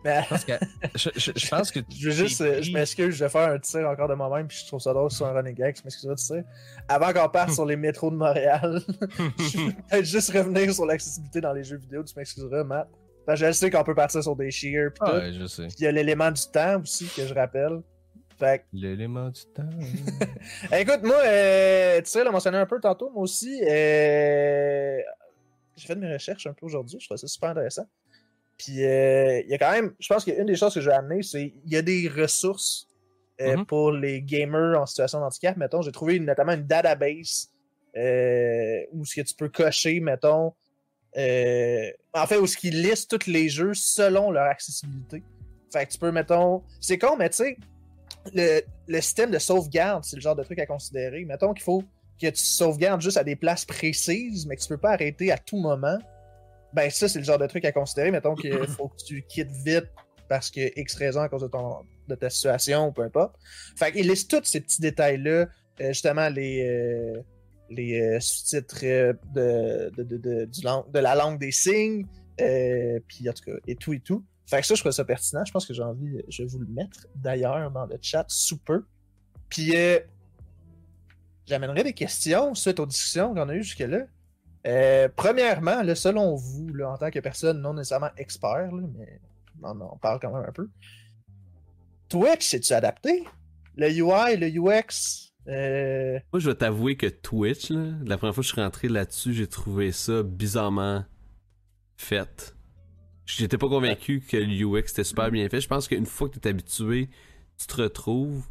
[0.05, 0.52] Mais Je pense que,
[0.94, 3.59] je, je- je pense que je veux juste, euh, je m'excuse, je vais faire un
[3.59, 6.15] tir encore de moi-même, puis je trouve ça drôle sur un running gag, je m'excuserai
[6.15, 6.35] de ça.
[6.86, 8.82] Avant qu'on parte sur les métros de Montréal,
[9.39, 12.89] je vais peut-être juste revenir sur l'accessibilité dans les jeux vidéo, tu m'excuseras, Matt.
[13.27, 15.32] Que je sais qu'on peut partir sur des shears, puis Ah, tout.
[15.40, 15.66] je sais.
[15.78, 17.81] Il y a l'élément du temps aussi, que je rappelle.
[18.39, 19.69] Fait L'élément du temps.
[20.73, 23.60] Écoute, moi, euh, tu sais, l'a mentionné un peu tantôt, moi aussi.
[23.69, 24.98] euh,
[25.79, 27.87] j'ai fait de mes recherches un peu aujourd'hui, je trouve ça super intéressant.
[28.59, 30.97] Puis, euh, il y a quand même, je pense qu'une des choses que je vais
[30.97, 32.89] amener, c'est il y a des ressources
[33.41, 33.67] euh, Mhm.
[33.67, 35.57] pour les gamers en situation de handicap.
[35.57, 37.53] Mettons, j'ai trouvé notamment une database
[37.97, 40.55] euh, où ce que tu peux cocher, mettons,
[41.15, 45.23] en fait, où ce qui liste tous les jeux selon leur accessibilité.
[45.73, 47.57] Fait que tu peux, mettons, c'est con, mais tu sais,
[48.35, 51.25] le, le système de sauvegarde, c'est le genre de truc à considérer.
[51.25, 51.85] Mettons qu'il faut
[52.20, 55.39] que tu sauvegardes juste à des places précises, mais que tu peux pas arrêter à
[55.39, 55.99] tout moment.
[56.73, 58.11] Ben ça, c'est le genre de truc à considérer.
[58.11, 59.86] Mettons qu'il faut que tu quittes vite
[60.28, 61.77] parce que X raison à cause de, ton,
[62.09, 63.36] de ta situation ou peu importe.
[63.77, 65.47] Fait qu'il liste tous ces petits détails-là,
[65.81, 67.23] euh, justement les, euh,
[67.70, 68.85] les euh, sous-titres
[69.35, 72.05] de, de, de, de, du lang- de la langue des signes,
[72.40, 74.23] euh, puis en tout cas, et tout et tout.
[74.47, 75.45] Fait que ça, je trouve ça pertinent.
[75.47, 78.59] Je pense que j'ai envie, je vais vous le mettre d'ailleurs dans le chat sous
[78.59, 78.85] peu.
[79.49, 79.99] Puis, euh,
[81.49, 84.07] j'amènerai des questions suite aux discussions qu'on a eues jusque-là.
[84.66, 89.20] Euh, premièrement, là, selon vous, là, en tant que personne non nécessairement expert, là, mais
[89.62, 90.69] on en parle quand même un peu.
[92.09, 93.25] Twitch, c'est-tu adapté?
[93.77, 95.33] Le UI, le UX?
[95.49, 98.89] euh, Moi, je vais t'avouer que Twitch, là, la première fois que je suis rentré
[98.89, 101.05] là-dessus, j'ai trouvé ça bizarrement
[101.97, 102.55] fait.
[103.27, 105.61] J'étais pas convaincu que le UX était super bien fait.
[105.61, 107.11] Je pense qu'une fois que t'es habitué,
[107.59, 108.43] tu te retrouves.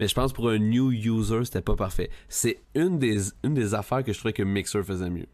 [0.00, 2.10] Mais je pense pour un new user, c'était pas parfait.
[2.28, 5.26] C'est une des, une des affaires que je trouvais que Mixer faisait mieux.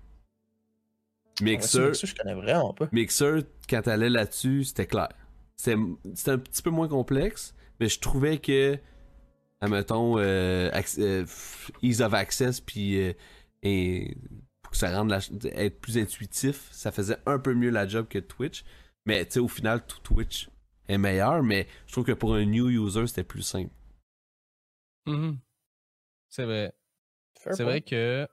[1.43, 2.89] Mixer, ça, je connais vraiment pas.
[2.93, 5.09] Mixer, quand t'allais là-dessus, c'était clair.
[5.57, 8.79] C'était un petit peu moins complexe, mais je trouvais que,
[9.61, 11.27] admettons, euh, euh,
[11.83, 13.13] ease of access, puis euh,
[13.63, 14.17] et
[14.63, 15.21] pour que ça rende la,
[15.55, 18.65] être plus intuitif, ça faisait un peu mieux la job que Twitch.
[19.07, 20.49] Mais tu sais, au final, tout Twitch
[20.89, 23.71] est meilleur, mais je trouve que pour un new user, c'était plus simple.
[25.07, 25.39] Mhm.
[26.29, 26.73] C'est vrai.
[27.55, 28.27] C'est vrai que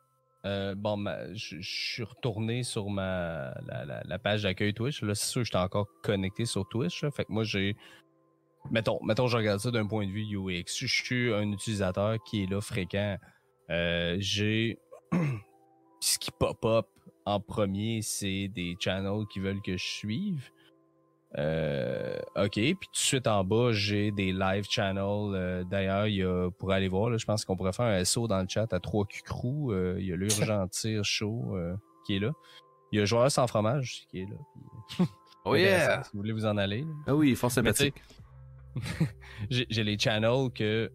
[0.46, 5.02] euh, bon, ma- je je suis retourné sur ma la, la- la page d'accueil Twitch.
[5.04, 7.04] Là, c'est sûr, j'étais encore connecté sur Twitch.
[7.04, 7.12] là.
[7.12, 7.76] Fait que moi, j'ai
[8.72, 10.64] mettons, mettons, je regarde ça d'un point de vue UX.
[10.80, 13.18] Je suis un utilisateur qui est là fréquent.
[13.70, 14.80] Euh, j'ai
[16.00, 16.88] ce qui pop up
[17.26, 20.50] en premier, c'est des channels qui veulent que je suive.
[21.38, 25.34] Euh, ok, puis tout de suite en bas, j'ai des live channels.
[25.34, 28.04] Euh, D'ailleurs, il y a, pour aller voir, là, je pense qu'on pourrait faire un
[28.04, 29.72] SO dans le chat à 3 Crew.
[29.72, 31.76] Euh, il y a l'Urgentir Show euh,
[32.06, 32.32] qui est là.
[32.92, 35.06] Il y a Joueur sans fromage qui est là.
[35.44, 36.04] Oh yeah!
[36.04, 36.82] Si vous voulez vous en aller.
[36.82, 36.94] là.
[37.08, 37.96] Ah oui, fort sympathique.
[39.50, 40.92] j'ai les channels que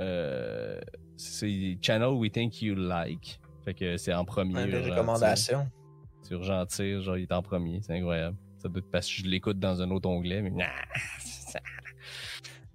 [0.00, 0.80] euh,
[1.16, 3.38] c'est des channels we think you like.
[3.64, 4.54] Fait que c'est en premier.
[4.54, 5.68] Ouais, recommandations.
[6.22, 8.36] C'est Urgentir, genre il est en premier, c'est incroyable.
[8.58, 10.50] Ça doit être parce que je l'écoute dans un autre onglet, mais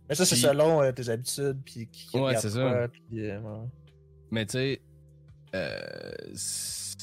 [0.10, 2.88] Mais ça, c'est Puis- selon euh, tes habitudes, puis qui Ouais, c'est ça.
[2.90, 3.68] puis, euh, ouais.
[4.30, 4.82] Mais tu sais,
[5.56, 6.12] euh,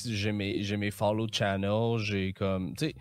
[0.05, 2.95] j'ai mes, mes follow channels, j'ai comme, tu sais,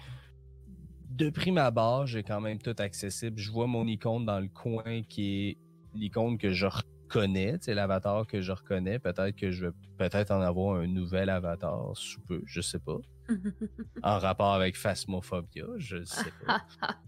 [1.10, 3.38] de prime abord, j'ai quand même tout accessible.
[3.38, 5.58] Je vois mon icône dans le coin qui est
[5.94, 8.99] l'icône que je reconnais, tu sais, l'avatar que je reconnais.
[8.99, 12.98] Peut-être que je vais peut-être en avoir un nouvel avatar sous peu, je sais pas.
[14.04, 16.66] En rapport avec Phasmophobia, je sais pas.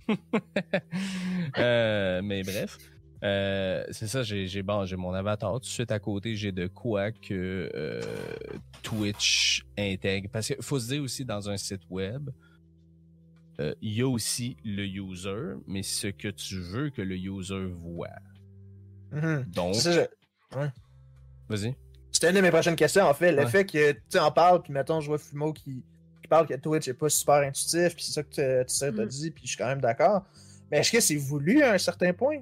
[1.58, 2.78] Euh, mais bref.
[3.24, 5.54] Euh, c'est ça, j'ai j'ai bon, j'ai mon avatar.
[5.54, 8.02] Tout de suite à côté, j'ai de quoi que euh,
[8.82, 10.30] Twitch intègre.
[10.32, 12.30] Parce qu'il faut se dire aussi dans un site web,
[13.60, 17.66] euh, il y a aussi le user, mais ce que tu veux que le user
[17.74, 18.08] voit.
[19.12, 19.44] Mhm.
[19.50, 20.08] Donc, C'est ça,
[20.54, 20.58] je-
[21.50, 21.76] vas-y.
[22.12, 23.32] C'était une de mes prochaines questions, en fait.
[23.34, 23.48] Le Ouais.
[23.50, 25.84] fait que tu en parles, puis mettons, je vois Fumo qui
[26.30, 29.06] parle que Twitch est pas super intuitif, puis c'est ça que tu t'as Mhm.
[29.08, 30.24] dit, puis je suis quand même d'accord.
[30.72, 32.42] Mais est-ce que c'est voulu à un certain point?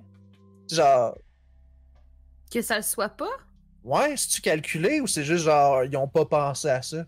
[0.69, 1.17] Genre,
[2.51, 3.29] Que ça le soit pas?
[3.83, 7.05] ouais, c'est-tu calculé ou c'est juste genre, ils ont pas pensé à ça?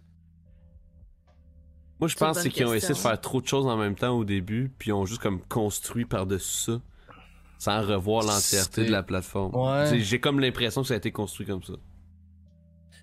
[1.99, 4.17] Moi, je pense c'est qu'ils ont essayé de faire trop de choses en même temps
[4.17, 6.81] au début, puis ils ont juste comme construit par-dessus ça,
[7.57, 9.53] sans revoir l'entièreté de la plateforme.
[9.53, 9.99] Ouais.
[9.99, 11.73] J'ai- comme l'impression que ça a été construit comme ça.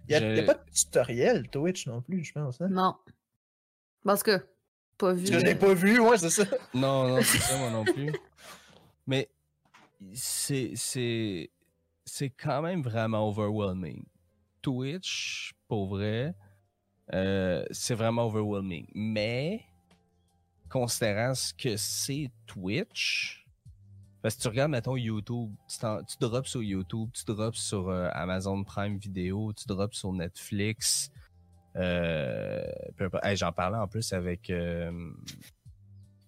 [0.08, 2.58] Il y a, Je- y a pas de tutoriel Twitch non plus, je pense.
[2.62, 2.68] Hein?
[2.70, 2.94] Non.
[4.06, 4.40] Parce que,
[4.96, 5.26] pas vu.
[5.26, 6.44] Je l'ai pas vu, ouais, c'est ça.
[6.72, 8.14] Non, non, c'est ça, moi non plus.
[9.04, 9.28] Mais
[10.14, 11.50] c'est, c'est,
[12.04, 14.04] c'est quand même vraiment overwhelming.
[14.62, 16.34] Twitch, pour vrai,
[17.14, 18.86] euh, c'est vraiment overwhelming.
[18.94, 19.64] Mais
[20.70, 23.44] considérant ce que c'est Twitch,
[24.22, 28.62] parce que tu regardes, mettons, YouTube, tu drops sur YouTube, tu drops sur euh, Amazon
[28.62, 31.10] Prime Video, tu drops sur Netflix.
[31.76, 32.64] Euh.
[33.22, 35.10] Hey, J'en parlais en plus avec, euh,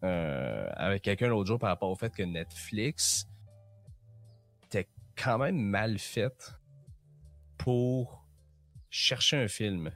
[0.05, 3.27] euh, avec quelqu'un l'autre jour par rapport au fait que Netflix
[4.65, 6.53] était quand même mal fait
[7.57, 8.25] pour
[8.91, 9.91] chercher un film.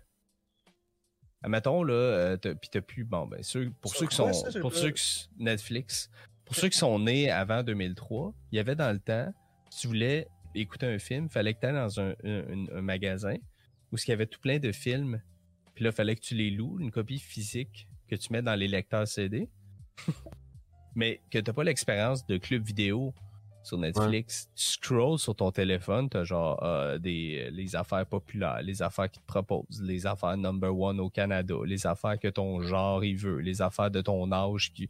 [1.42, 4.60] Admettons, là, euh, t'as- pis t'as plus, bon, ben, ceux, pour ceux qui sont, ça,
[4.60, 6.10] pour ceux qui, Netflix,
[6.44, 9.32] pour ceux qui sont nés avant 2003, il y avait dans le temps,
[9.70, 13.34] si tu voulais écouter un film, fallait que tu dans un, un- un magasin
[13.90, 15.20] où il y avait tout plein de films,
[15.74, 18.68] puis là, fallait que tu les loues, une copie physique que tu mets dans les
[18.68, 19.48] lecteurs CD,
[20.94, 23.14] mais que t'as pas l'expérience de club vidéo
[23.62, 24.48] sur Netflix.
[24.56, 29.22] Tu scrolls sur ton téléphone, t'as genre euh, des les affaires populaires, les affaires qu'ils
[29.22, 33.38] te proposent, les affaires number one au Canada, les affaires que ton genre il veut,
[33.38, 34.88] les affaires de ton âge qui.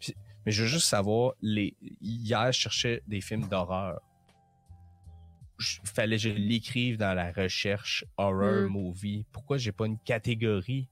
[0.00, 0.14] Puis-
[0.46, 4.00] mais je veux juste savoir, les hier je cherchais des films d'horreur.
[5.64, 8.66] Je- Fallait que je l'écrive dans la recherche horror Mm.
[8.68, 9.24] movie.
[9.32, 10.88] Pourquoi j'ai pas une catégorie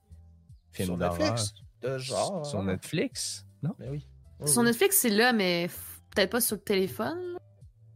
[0.73, 1.19] film Sur d'horreur?
[1.19, 1.55] Netflix.
[1.82, 2.47] De genre.
[2.47, 3.44] sur Netflix?
[3.62, 3.74] Non.
[3.78, 4.07] Mais oui.
[4.40, 4.69] Oui, Sur oui.
[4.69, 5.69] Netflix, c'est là, mais
[6.15, 7.19] peut-être pas sur le téléphone.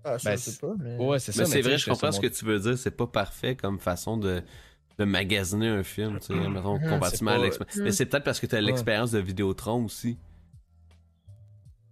[0.04, 0.96] Ah, ça, Ben, je sais pas, mais.
[0.98, 1.42] Ouais, c'est ça.
[1.42, 2.78] Mais c'est vrai, je comprends ce que tu veux dire.
[2.78, 4.42] C'est pas parfait comme façon de,
[4.98, 7.76] de magasiner un film, tu sais, mettons, comparativement c'est à l'expérience.
[7.76, 7.84] Mhm.
[7.84, 8.64] Mais c'est peut-être parce que tu as Ouais.
[8.64, 10.16] l'expérience de Vidéotron aussi.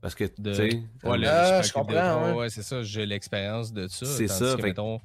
[0.05, 2.35] Parce que, tu sais, Ouais, le- Ah, je comprends.
[2.35, 2.83] Ouais, c'est ça.
[2.83, 4.05] J'ai l'expérience de ça.
[4.05, 5.01] C'est tandis ça, que, fait- mettons,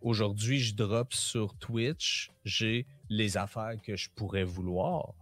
[0.00, 5.14] aujourd'hui, je drop sur Twitch, j'ai les affaires que je pourrais vouloir,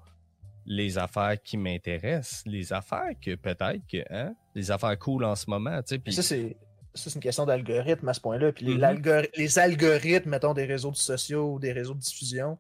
[0.64, 5.51] les affaires qui m'intéressent, les affaires que peut-être que, hein, les affaires cool en ce
[5.51, 6.10] moment, tu sais.
[6.10, 6.56] Ça, c'est.
[6.94, 8.51] Ça, c'est une question d'algorithme à ce point-là.
[8.52, 9.26] Puis les, Mhm.
[9.36, 12.56] les algorithmes, mettons, des réseaux sociaux ou des réseaux de diffusion,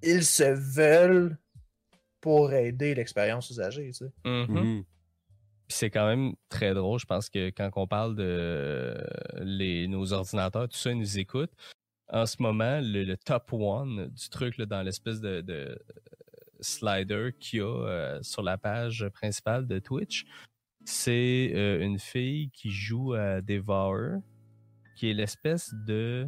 [0.00, 1.36] ils se veulent
[2.20, 4.10] pour aider l'expérience usagée, tu sais.
[4.24, 4.46] Mhm.
[4.48, 4.84] mhm.
[5.68, 6.98] Puis c'est quand même très drôle.
[6.98, 8.96] Je pense que quand on parle de
[9.40, 11.52] les, nos ordinateurs, tout ça, ils nous écoutent.
[12.10, 15.78] En ce moment, le, le top one du truc là, dans l'espèce de, de
[16.60, 20.24] slider qu'il y a euh, sur la page principale de Twitch,
[20.86, 24.22] c'est euh, une fille qui joue à Devour,
[24.96, 26.26] qui est l'espèce de...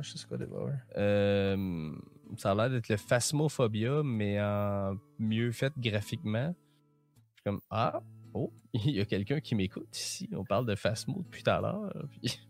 [0.00, 0.70] Je sais quoi Devour.
[0.96, 1.92] euh,
[2.36, 6.54] ça a l'air d'être le Phasmophobia, mais en mieux fait graphiquement.
[6.54, 8.00] Je suis comme, ah,
[8.36, 10.28] oh, il y a quelqu'un qui m'écoute ici.
[10.32, 11.92] On parle de Phasmo depuis tout à l'heure.
[12.10, 12.40] puis-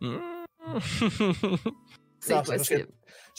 [2.20, 2.88] C'est possible.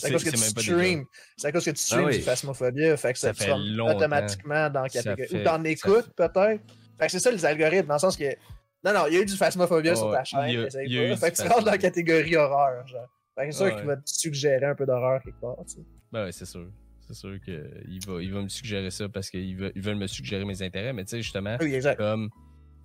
[0.04, 1.06] À cause que tu pas stream.
[1.38, 2.18] C'est à cause que tu stream Ah oui.
[2.18, 2.98] du Phasmophobia.
[2.98, 5.28] Fait que ça, Ça fait automatiquement dans catégorie.
[5.28, 6.62] fait- Ou t'en écoutes, peut-être.
[7.00, 8.26] Fait que c'est ça les algorithmes, dans le sens que.
[8.84, 10.40] Non, non, il y a eu du Phasmophobia Oh, sur ta chaîne.
[10.50, 13.08] y a- y a Fait que tu rentres dans la catégorie horreur, genre.
[13.36, 13.76] Fait que c'est sûr Ouais.
[13.76, 15.82] qu'il va te suggérer un peu d'horreur quelque part, tu sais.
[16.12, 16.68] Ben ouais, c'est sûr.
[17.07, 20.07] C'est sûr qu'il va, il va me suggérer ça parce qu'ils veulent, ils veulent me
[20.07, 20.91] suggérer mes intérêts.
[20.94, 22.30] Mais tu sais, justement, Oui, comme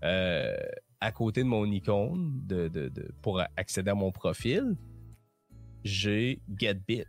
[0.04, 0.54] euh,
[1.00, 4.76] à côté de mon icône de, de, de- pour accéder à mon profil,
[5.84, 7.04] j'ai Get Bits.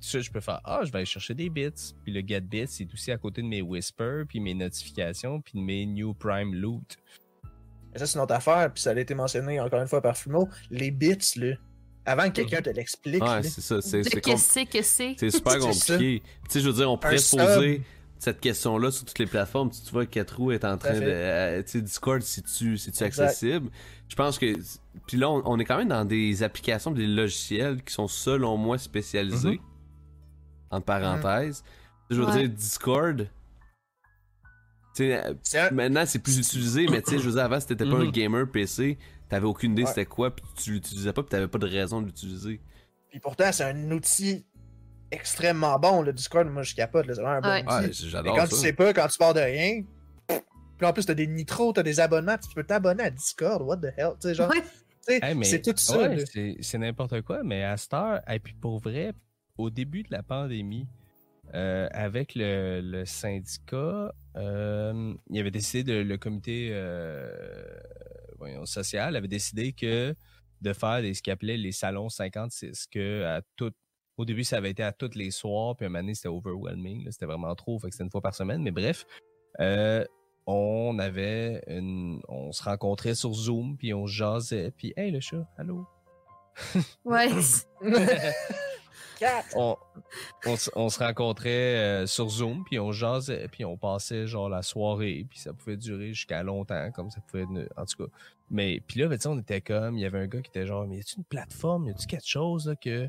[0.00, 1.70] Ça, je peux faire Ah, je vais aller chercher des bits.
[2.04, 5.54] Puis le Get Bits, c'est aussi à côté de mes whispers, puis mes notifications, puis
[5.58, 6.98] de mes New Prime Loot.
[7.96, 10.48] Ça, c'est une autre affaire, puis ça a été mentionné encore une fois par Flumo.
[10.70, 11.54] Les bits, là.
[12.06, 13.80] Avant que quelqu'un te l'explique, Ouais, c'est ça.
[13.80, 15.16] C'est qu'est-ce que c'est que c'est?
[15.18, 16.22] c'est super compliqué.
[16.22, 17.82] Tu sais, je veux dire, on pourrait poser
[18.18, 19.70] cette question-là sur toutes les plateformes.
[19.70, 21.04] Tu vois, Catrou est en train de.
[21.04, 23.24] euh, Tu sais, Discord, si tu, si tu Exact.
[23.24, 23.70] accessible.
[24.08, 24.54] Je pense que.
[25.06, 28.56] Puis là, on, on est quand même dans des applications, des logiciels qui sont, selon
[28.56, 29.60] moi, spécialisés.
[30.70, 31.62] Entre parenthèses.
[32.10, 32.40] Je veux Ouais.
[32.46, 33.28] dire, Discord.
[34.96, 37.58] Tu sais, c'est un- maintenant, c'est plus utilisé, mais tu sais, je veux dire, avant,
[37.58, 38.10] si t'étais pas un Mhm.
[38.12, 38.96] gamer PC,
[39.34, 39.88] t'avais aucune idée Ouais.
[39.88, 42.60] c'était quoi, puis tu l'utilisais pas, puis t'avais pas de raison de l'utiliser.
[43.10, 44.44] Puis pourtant, c'est un outil
[45.10, 46.48] extrêmement bon, le Discord.
[46.48, 47.62] Moi, je capote, c'est vraiment un bon Ouais.
[47.62, 47.74] outil.
[47.74, 48.48] Ouais, Mais j'adore quand ça.
[48.48, 49.82] tu sais pas, quand tu pars de rien,
[50.78, 53.62] puis en plus, t'as des nitros, t'as des abonnements, puis tu peux t'abonner à Discord,
[53.62, 54.52] what the hell, tu sais, genre,
[55.08, 55.98] Hey, c'est tout ça.
[55.98, 59.12] ouais, c'est- c'est n'importe quoi, mais à cette heure, et puis pour vrai,
[59.58, 60.86] au début de la pandémie,
[61.54, 67.28] euh, avec le, le syndicat, euh, il avait décidé, de, le comité euh,
[68.44, 70.14] voyons, social avait décidé que
[70.60, 73.72] de faire des, ce qu'il appelait les salons 56, que à tout,
[74.16, 76.28] au début, ça avait été à tous les soirs, puis à un moment donné, c'était
[76.28, 79.04] overwhelming, c'était vraiment trop, fait que c'était une fois par semaine, mais bref,
[79.60, 80.04] euh,
[80.46, 85.46] on avait une, on se rencontrait sur Zoom, puis on jasait, puis hey le chat,
[85.56, 85.86] allô?
[87.04, 87.28] Ouais.
[89.18, 89.56] Quatre.
[89.56, 89.76] On,
[90.46, 94.48] on, se- on se rencontrait euh, sur Zoom, puis on jasait, puis on passait genre
[94.48, 97.44] la soirée, puis ça pouvait durer jusqu'à longtemps, comme ça pouvait,
[97.76, 98.10] en tout cas.
[98.50, 100.50] Mais puis là, ben, tu sais, on était comme, il y avait un gars qui
[100.50, 103.08] était genre, mais y a-tu une plateforme, y a-tu quelque chose là, que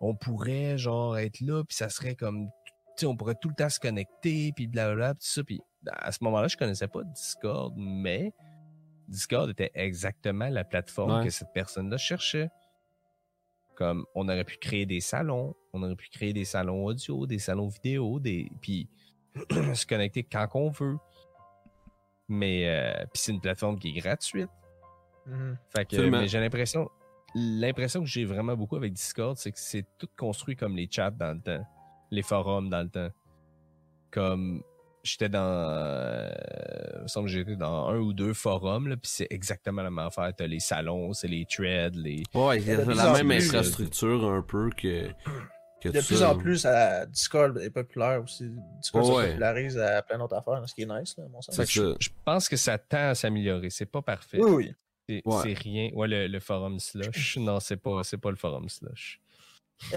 [0.00, 2.48] on pourrait genre être là, puis ça serait comme
[2.96, 5.42] sais, on pourrait tout le temps se connecter, puis blablabla, tout ça.
[5.42, 8.32] Puis à ce moment-là, je connaissais pas Discord, mais
[9.08, 11.24] Discord était exactement la plateforme Ouais.
[11.24, 12.50] que cette personne-là cherchait.
[13.74, 17.38] Comme on aurait pu créer des salons, on aurait pu créer des salons audio, des
[17.38, 18.88] salons vidéo, des puis
[19.74, 20.96] se connecter quand on veut.
[22.28, 24.50] Mais euh, puis c'est une plateforme qui est gratuite.
[25.26, 25.58] Mhm.
[25.74, 26.88] Fait que, mais j'ai l'impression,
[27.34, 31.10] l'impression que j'ai vraiment beaucoup avec Discord, c'est que c'est tout construit comme les chats
[31.10, 31.66] dans le temps,
[32.10, 33.10] les forums dans le temps.
[34.10, 34.62] Comme
[35.04, 36.30] j'étais dans, euh,
[36.96, 39.90] il me semble que j'étais dans un ou deux forums là, puis c'est exactement la
[39.90, 40.32] même affaire.
[40.36, 42.22] T'as les salons, c'est les threads, les.
[42.34, 45.08] Ouais, la même infrastructure un peu que.
[45.80, 46.32] que De plus ça.
[46.32, 48.50] en plus, euh, Discord est populaire aussi.
[48.80, 51.40] Discord Ouais, se popularise à plein d'autres affaires, ce qui est nice, là, à mon
[51.42, 51.54] sens.
[51.54, 51.96] C'est Fait que ça.
[52.00, 53.70] je, je pense que ça tend à s'améliorer.
[53.70, 54.38] C'est pas parfait.
[54.40, 54.74] Oui, oui.
[55.06, 55.42] C'est Ouais.
[55.42, 55.90] c'est rien.
[55.92, 57.36] Ouais, le, le forum slush.
[57.36, 59.20] Non, c'est pas, c'est pas le forum slush.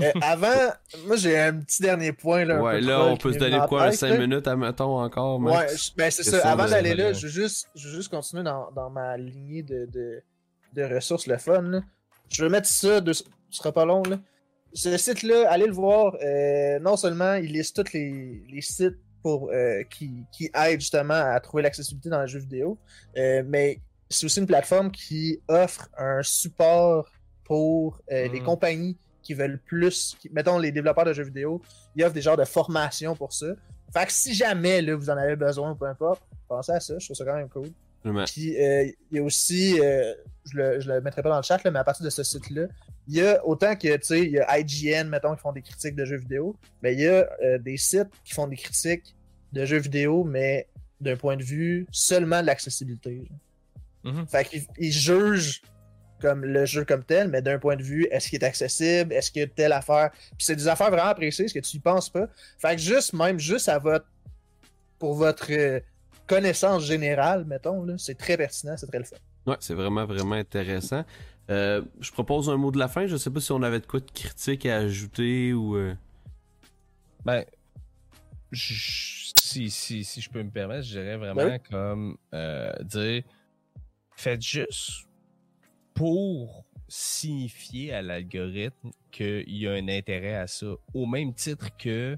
[0.01, 0.71] Euh, avant,
[1.05, 2.43] moi j'ai un petit dernier point.
[2.45, 4.17] Là, Ouais, là, on peut se donner quoi, un tête, 5 là.
[4.17, 6.49] minutes, admettons encore, Ouais, je- ben c'est ça.
[6.51, 9.85] Avant d'aller là, je veux juste, je veux juste continuer dans, dans ma lignée de,
[9.85, 10.21] de,
[10.73, 11.61] de ressources, le fun.
[11.61, 11.81] là.
[12.29, 14.03] Je vais mettre ça, de, ce sera pas long.
[14.03, 14.19] Là.
[14.73, 16.15] Ce site-là, allez le voir.
[16.21, 21.13] euh, non seulement il liste tous les, les sites pour, euh, qui, qui aident justement
[21.13, 22.77] à trouver l'accessibilité dans les jeux vidéo,
[23.15, 23.79] mais
[24.09, 27.09] c'est aussi une plateforme qui offre un support
[27.45, 28.43] pour les Mhm.
[28.43, 28.97] compagnies
[29.27, 31.61] qui veulent plus, qui- mettons les développeurs de jeux vidéo,
[31.95, 33.47] ils offrent des genres de formation pour ça.
[33.93, 36.97] Fait que si jamais là, vous en avez besoin ou peu importe, pensez à ça,
[36.97, 37.67] je trouve ça quand même cool.
[38.25, 40.13] Puis euh, il y a aussi, euh,
[40.45, 42.23] je, le, je le mettrai pas dans le chat, là, mais à partir de ce
[42.23, 42.67] site-là,
[43.09, 45.61] il y a autant que, tu sais, il y a IGN, mettons, qui font des
[45.61, 49.13] critiques de jeux vidéo, mais il y a euh, des sites qui font des critiques
[49.53, 50.67] de jeux vidéo, mais
[51.01, 53.29] d'un point de vue seulement de l'accessibilité.
[54.03, 54.25] Mhm.
[54.27, 55.61] Fait qu'ils ils jugent
[56.21, 59.31] comme le jeu comme tel, mais d'un point de vue, est-ce qu'il est accessible, est-ce
[59.31, 60.11] que telle affaire.
[60.11, 62.27] Puis c'est des affaires vraiment précises que tu y penses pas.
[62.57, 64.05] Fait que juste, même juste à votre.
[64.99, 65.79] pour votre euh,
[66.25, 69.15] connaissance générale, mettons, là, c'est très pertinent, c'est très le fun.
[69.45, 71.05] Ouais, c'est vraiment, vraiment intéressant.
[71.49, 73.07] Euh, je propose un mot de la fin.
[73.07, 75.77] Je sais pas si on avait de quoi de critique à ajouter ou.
[75.77, 75.93] euh,
[77.23, 77.45] Ben,
[78.51, 81.61] je- si, si, si je peux me permettre, je dirais vraiment Ouais.
[81.71, 83.23] comme euh, dire
[84.15, 85.06] faites juste
[85.97, 90.67] pour signifier à l'algorithme qu'il y a un intérêt à ça.
[90.93, 92.15] Au même titre que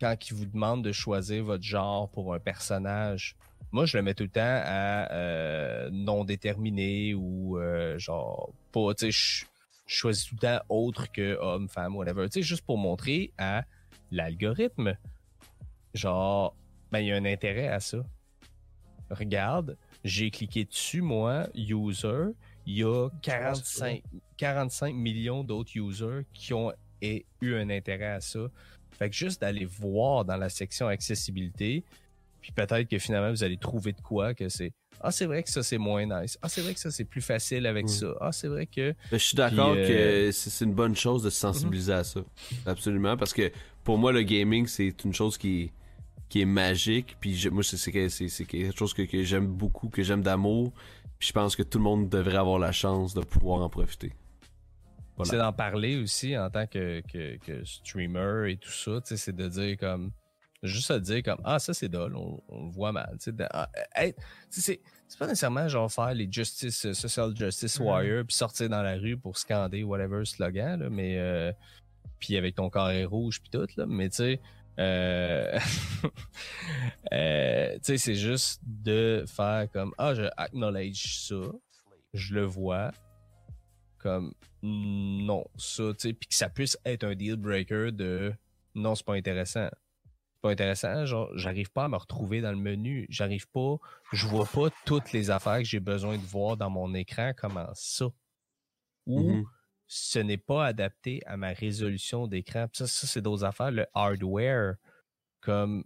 [0.00, 3.34] quand il vous demande de choisir votre genre pour un personnage.
[3.72, 8.94] Moi, je le mets tout le temps à euh, non déterminé ou euh, genre pas,
[8.94, 9.44] tu sais,
[9.86, 12.28] je choisis tout le temps autre que homme, femme, whatever.
[12.28, 13.64] Tu sais, juste pour montrer à
[14.12, 14.96] l'algorithme,
[15.94, 16.54] genre,
[16.92, 17.98] ben, il y a un intérêt à ça.
[19.10, 22.28] Regarde, j'ai cliqué dessus, moi, user,
[22.66, 24.02] il y a 45,
[24.36, 28.40] 45 millions d'autres users qui ont et- eu un intérêt à ça.
[28.90, 31.84] Fait que juste d'aller voir dans la section accessibilité,
[32.40, 34.72] puis peut-être que finalement vous allez trouver de quoi que c'est
[35.02, 37.20] ah c'est vrai que ça c'est moins nice ah c'est vrai que ça c'est plus
[37.20, 37.88] facile avec Mm.
[37.88, 41.28] ça ah c'est vrai que Je suis d'accord euh, que c'est une bonne chose de
[41.30, 42.20] se sensibiliser à ça.
[42.64, 43.16] Absolument.
[43.18, 43.52] Parce que
[43.84, 45.72] pour moi, le gaming, c'est une chose qui est,
[46.28, 47.16] qui est magique.
[47.20, 50.72] Puis je- moi, c'est quelque chose que, que j'aime beaucoup, que j'aime d'amour.
[51.18, 54.12] Puis je pense que tout le monde devrait avoir la chance de pouvoir en profiter.
[55.16, 55.30] Voilà.
[55.30, 59.16] c'est d'en parler aussi en tant que, que, que streamer et tout ça, tu sais,
[59.16, 60.10] c'est de dire comme
[60.62, 63.32] juste à dire comme ah ça c'est dole, on, on le voit mal, tu sais,
[63.32, 64.20] de- ah, hey, tu
[64.50, 67.86] sais, c'est c'est pas nécessairement genre faire les justice euh, social justice Mhm.
[67.86, 71.50] warrior puis sortir dans la rue pour scander whatever slogan là, mais euh,
[72.18, 74.40] puis avec ton carré rouge puis tout là, mais tu sais
[74.78, 75.58] euh,
[77.12, 81.36] euh, tu sais c'est juste de faire comme ah je acknowledge ça,
[82.12, 82.90] je le vois
[83.98, 84.32] comme
[84.62, 88.32] non ça tu sais puis que ça puisse être un deal breaker de
[88.74, 89.68] non c'est pas intéressant.
[89.70, 93.06] C'est pas intéressant genre j'arrive pas à me retrouver dans le menu.
[93.08, 93.76] J'arrive pas
[94.12, 97.68] je vois pas toutes les affaires que j'ai besoin de voir dans mon écran comment
[97.74, 98.06] ça?
[99.06, 99.44] Ou Mhm.
[99.86, 102.66] Ce n'est pas adapté à ma résolution d'écran.
[102.72, 103.70] Ça, ça c'est d'autres affaires.
[103.70, 104.74] Le hardware
[105.40, 105.84] comme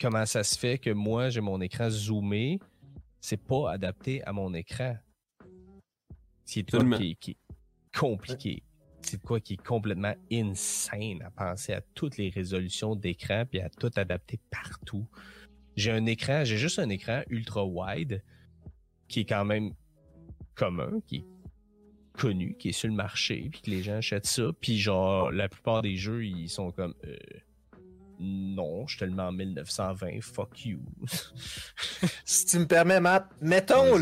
[0.00, 2.58] comment ça se fait que moi j'ai mon écran zoomé
[3.24, 4.98] c'est pas adapté à mon écran.
[6.44, 6.98] C'est quoi Absolument.
[6.98, 8.62] qui, qui est compliqué.
[9.00, 13.70] C'est quoi qui est complètement insane à penser à toutes les résolutions d'écran puis à
[13.70, 15.06] tout adapter partout.
[15.74, 18.22] J'ai un écran j'ai juste un écran ultra wide
[19.08, 19.72] qui est quand même
[20.54, 21.26] commun qui est
[22.18, 25.48] connu, qui est sur le marché, puis que les gens achètent ça, puis genre, la
[25.48, 27.16] plupart des jeux, ils sont comme, euh,
[28.20, 30.80] non, je te le mets en 1920, fuck you.
[32.24, 33.98] Si tu me permets, Matt, mettons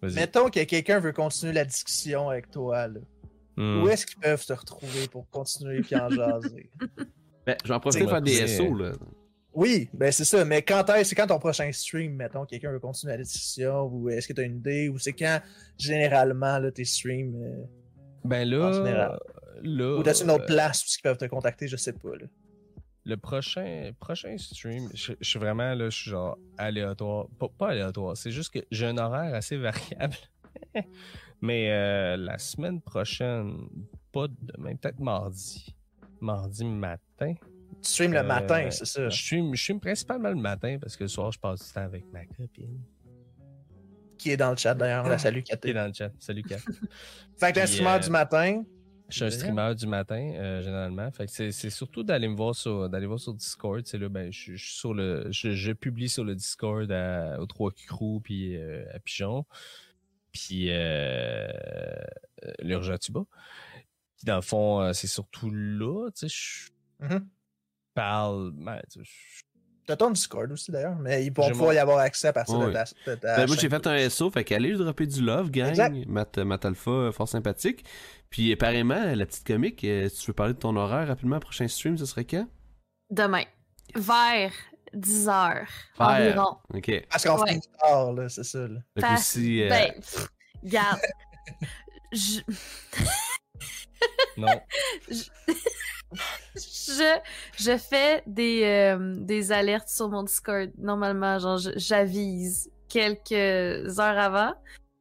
[0.00, 0.14] Vas-y.
[0.14, 3.00] mettons que quelqu'un veut continuer la discussion avec toi là.
[3.56, 3.82] Hmm.
[3.82, 6.70] Où est-ce qu'ils peuvent se retrouver pour continuer puis en jaser?
[7.44, 8.46] Ben, je vais en profiter C'est pour faire des.
[8.46, 8.92] SO, là.
[9.54, 10.44] Oui, ben c'est ça.
[10.44, 14.08] Mais quand est c'est quand ton prochain stream, mettons, quelqu'un veut continuer la discussion, ou
[14.10, 15.40] est-ce que tu as une idée, ou c'est quand
[15.78, 17.64] généralement là, tes streams, euh,
[18.24, 19.18] Ben En général?
[19.18, 19.18] là,
[19.62, 22.14] là ou t'as une autre euh, place où ils peuvent te contacter, je sais pas.
[22.16, 22.26] Là?
[23.08, 27.26] le prochain, prochain stream, je, je suis vraiment là, je suis genre aléatoire.
[27.38, 30.16] Pas, pas aléatoire, c'est juste que j'ai un horaire assez variable.
[31.40, 33.68] Mais euh, la semaine prochaine,
[34.12, 35.74] pas demain, peut-être mardi.
[36.20, 37.34] Mardi matin.
[37.82, 39.08] Tu streams le Euh, matin, c'est ça.
[39.08, 41.82] Je stream, je stream principalement le matin parce que le soir, je passe du temps
[41.84, 42.80] avec ma copine.
[44.16, 46.10] Qui est dans le chat d'ailleurs, la salue Qui est dans le chat.
[46.18, 46.56] Salut, Kat.
[47.38, 48.64] Fait que t'es un streamer euh, du matin.
[49.08, 51.10] Je suis un streamer du matin, euh, généralement.
[51.12, 53.80] Fait que c'est, surtout d'aller me voir sur, d'aller voir sur Discord.
[53.86, 57.70] C'est là, ben, je, sur le, je, je publie sur le Discord à, aux trois
[57.70, 59.46] crews puis euh, à Pigeon.
[60.32, 63.20] Puis, euh, euh, l'Urgent Tuba.
[64.16, 66.34] Puis, dans le fond, euh, c'est surtout là, tu sais,
[67.00, 67.28] je Mhm.
[67.94, 69.10] Parle, ben, tu je-
[69.86, 72.58] T'as ton Discord aussi d'ailleurs, mais ils pourront J'ai pouvoir y avoir accès à partir
[72.58, 72.66] Ouais.
[72.66, 72.84] de ta.
[73.06, 75.70] de ta Ben, moi, j'ai fait un SO, fait qu'allez lui dropper du love, gang.
[75.70, 75.94] Exact.
[76.66, 77.86] Alpha, euh, fort sympathique.
[78.28, 81.66] Puis, pareillement, la petite comique, euh, si tu veux parler de ton horaire rapidement, prochain
[81.68, 82.46] stream, ce serait quand?
[83.08, 83.44] Demain,
[83.96, 84.52] vers
[84.92, 85.66] 10 heures
[85.98, 86.06] Vers.
[86.06, 86.58] environ.
[86.74, 87.06] Ok.
[87.10, 87.48] Parce qu'on Ouais.
[87.52, 88.58] finit tard, là, c'est ça.
[88.68, 88.80] Là.
[88.94, 90.28] Fait que Parce- aussi, euh, Ben, pff,
[90.62, 91.00] regarde.
[92.12, 92.40] je,
[94.36, 94.60] non.
[96.54, 97.18] je,
[97.58, 100.70] je fais des, euh, des alertes sur mon Discord.
[100.78, 104.54] Normalement, genre, j'avise quelques heures avant,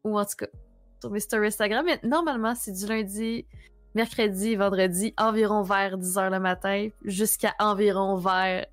[0.03, 0.47] ou en tout cas
[0.99, 1.85] sur mes stories Instagram.
[1.85, 3.45] Mais normalement, c'est du lundi,
[3.93, 8.65] mercredi, vendredi, environ vers 10h le matin, jusqu'à environ vers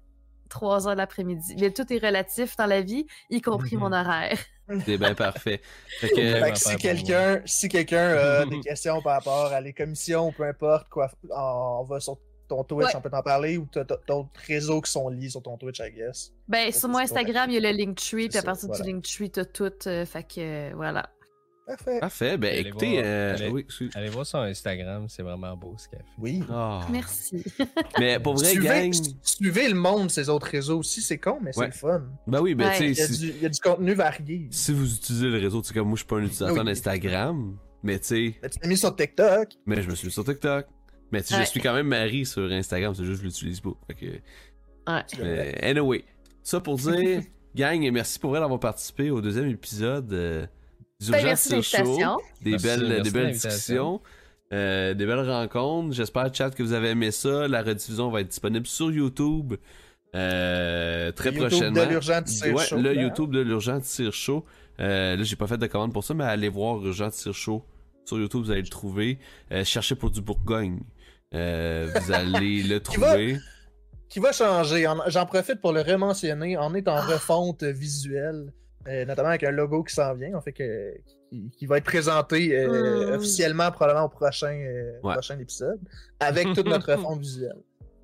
[0.54, 1.56] 3h l'après-midi.
[1.58, 3.80] Mais tout est relatif dans la vie, y compris Mhm.
[3.82, 4.38] mon horaire.
[4.86, 5.60] c'est bien parfait.
[6.00, 9.60] Fait que, Fait Vraiment que si quelqu'un si quelqu'un a des questions par rapport à
[9.60, 12.16] les commissions ou peu importe quoi, on va sur
[12.48, 12.96] ton Twitch, Ouais.
[12.96, 15.80] on peut t'en parler ou t'as t'as d'autres réseaux qui sont liés sur ton Twitch,
[15.80, 16.30] I guess.
[16.46, 18.84] Ben, sur mon Instagram, il y a le Linktree, puis à ça, partir voilà.
[18.84, 19.72] du Linktree, t'as tout.
[19.86, 21.08] euh, fait que, euh, voilà.
[21.66, 21.98] Parfait.
[22.00, 22.36] parfait.
[22.36, 23.02] Ben, Allez écoutez, voir.
[23.06, 23.48] euh, Allez.
[23.48, 26.06] oui, excuse- Allez voir sur Instagram, c'est vraiment beau ce qu'elle fait.
[26.18, 26.42] Oui.
[26.50, 26.86] Ah.
[26.90, 27.42] Merci.
[27.98, 28.92] Mais pour vrai, suivez, gang.
[29.22, 32.02] suivez le monde, ces autres réseaux aussi, c'est con, mais c'est le fun.
[32.26, 32.76] Ben oui, ben, Ouais.
[32.78, 34.46] tu Il y, a sais, il y a du contenu varié.
[34.50, 36.64] si vous utilisez le réseau, tu sais, comme moi, je suis pas un utilisateur Oui.
[36.64, 39.48] d'Instagram, mais tu sais, Mais tu t'es mis sur TikTok.
[39.66, 40.66] mais je me suis mis sur TikTok.
[41.12, 41.44] Mais tu sais, Ouais.
[41.44, 43.70] je suis quand même Marie sur Instagram, c'est juste que je l'utilise pas.
[43.86, 44.06] Fait que.
[44.06, 45.02] Ouais.
[45.22, 46.04] Mais anyway,
[46.42, 47.22] ça pour dire,
[47.54, 50.46] gang, merci pour elle d'avoir participé au deuxième épisode euh,
[51.00, 51.62] Ben, Show.
[52.42, 54.00] Des Merci, belles, merci des de belles discussions,
[54.52, 55.92] euh, des belles rencontres.
[55.94, 57.48] J'espère, chat, que vous avez aimé ça.
[57.48, 59.54] La rediffusion va être disponible sur YouTube
[60.14, 61.84] euh, très Le YouTube prochainement.
[61.84, 63.02] de l'Urgent Tire ouais, Show, le là.
[63.02, 64.44] YouTube de l'Urgent Tire Show.
[64.80, 67.64] Euh, là, j'ai pas fait de commande pour ça, mais allez voir Urgent Tire Show.
[68.04, 69.18] Sur YouTube, vous allez le trouver.
[69.50, 70.80] Euh, cherchez pour du Bourgogne.
[71.34, 73.38] Euh, vous allez le Qui va- trouver.
[74.08, 74.86] Qui va changer.
[74.86, 76.56] En- J'en profite pour le rementionner.
[76.58, 78.52] On est en refonte visuelle,
[78.88, 80.32] euh, notamment avec un logo qui s'en vient.
[80.34, 80.94] On fait que
[81.30, 83.18] qui, qui va être présenté euh, Mm.
[83.18, 85.14] officiellement probablement au prochain, euh, Ouais.
[85.14, 85.80] prochain épisode
[86.20, 87.56] avec toute notre visuelle.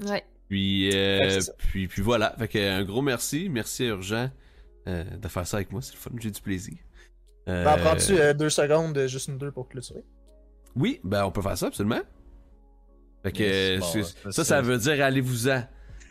[0.06, 0.22] Ouais.
[0.48, 2.34] Puis, euh, Ouais, puis, puis voilà.
[2.38, 3.48] Fait que un gros merci.
[3.48, 4.30] Merci à Urgent
[4.88, 5.80] euh, de faire ça avec moi.
[5.82, 6.10] C'est le fun.
[6.18, 6.74] J'ai du plaisir.
[7.48, 10.04] Euh, Ben, Prends-tu euh, deux secondes, juste une deux pour clôturer?
[10.76, 12.00] Oui, ben on peut faire ça, absolument.
[13.22, 15.62] Fait que Yes, bon, c'est- ça, ça, ça veut dire allez-vous-en.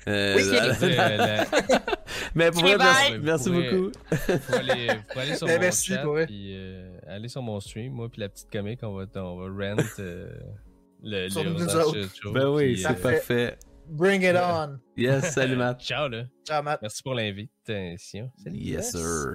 [0.07, 1.45] Euh, Oui, la-
[2.35, 3.91] mais pour vrai, merci, merci pourrez- beaucoup.
[4.39, 7.93] faut aller, faut aller sur Ben, mon merci chat, puis euh, aller sur mon stream,
[7.93, 9.45] moi puis la petite comique, on va, on va
[9.75, 10.29] rent euh,
[11.03, 12.01] le, Sur le nous Urgent autres.
[12.01, 13.11] Shit Show, Ben oui, c'est euh, Parfait.
[13.13, 13.57] parfait.
[13.91, 14.77] Bring it on!
[14.95, 15.81] Yes, salut Matt.
[15.81, 16.23] Ciao là.
[16.47, 16.79] Ciao, Matt.
[16.81, 18.31] Merci pour l'invitation.
[18.43, 18.57] Salut.
[18.57, 19.25] Yes, sir.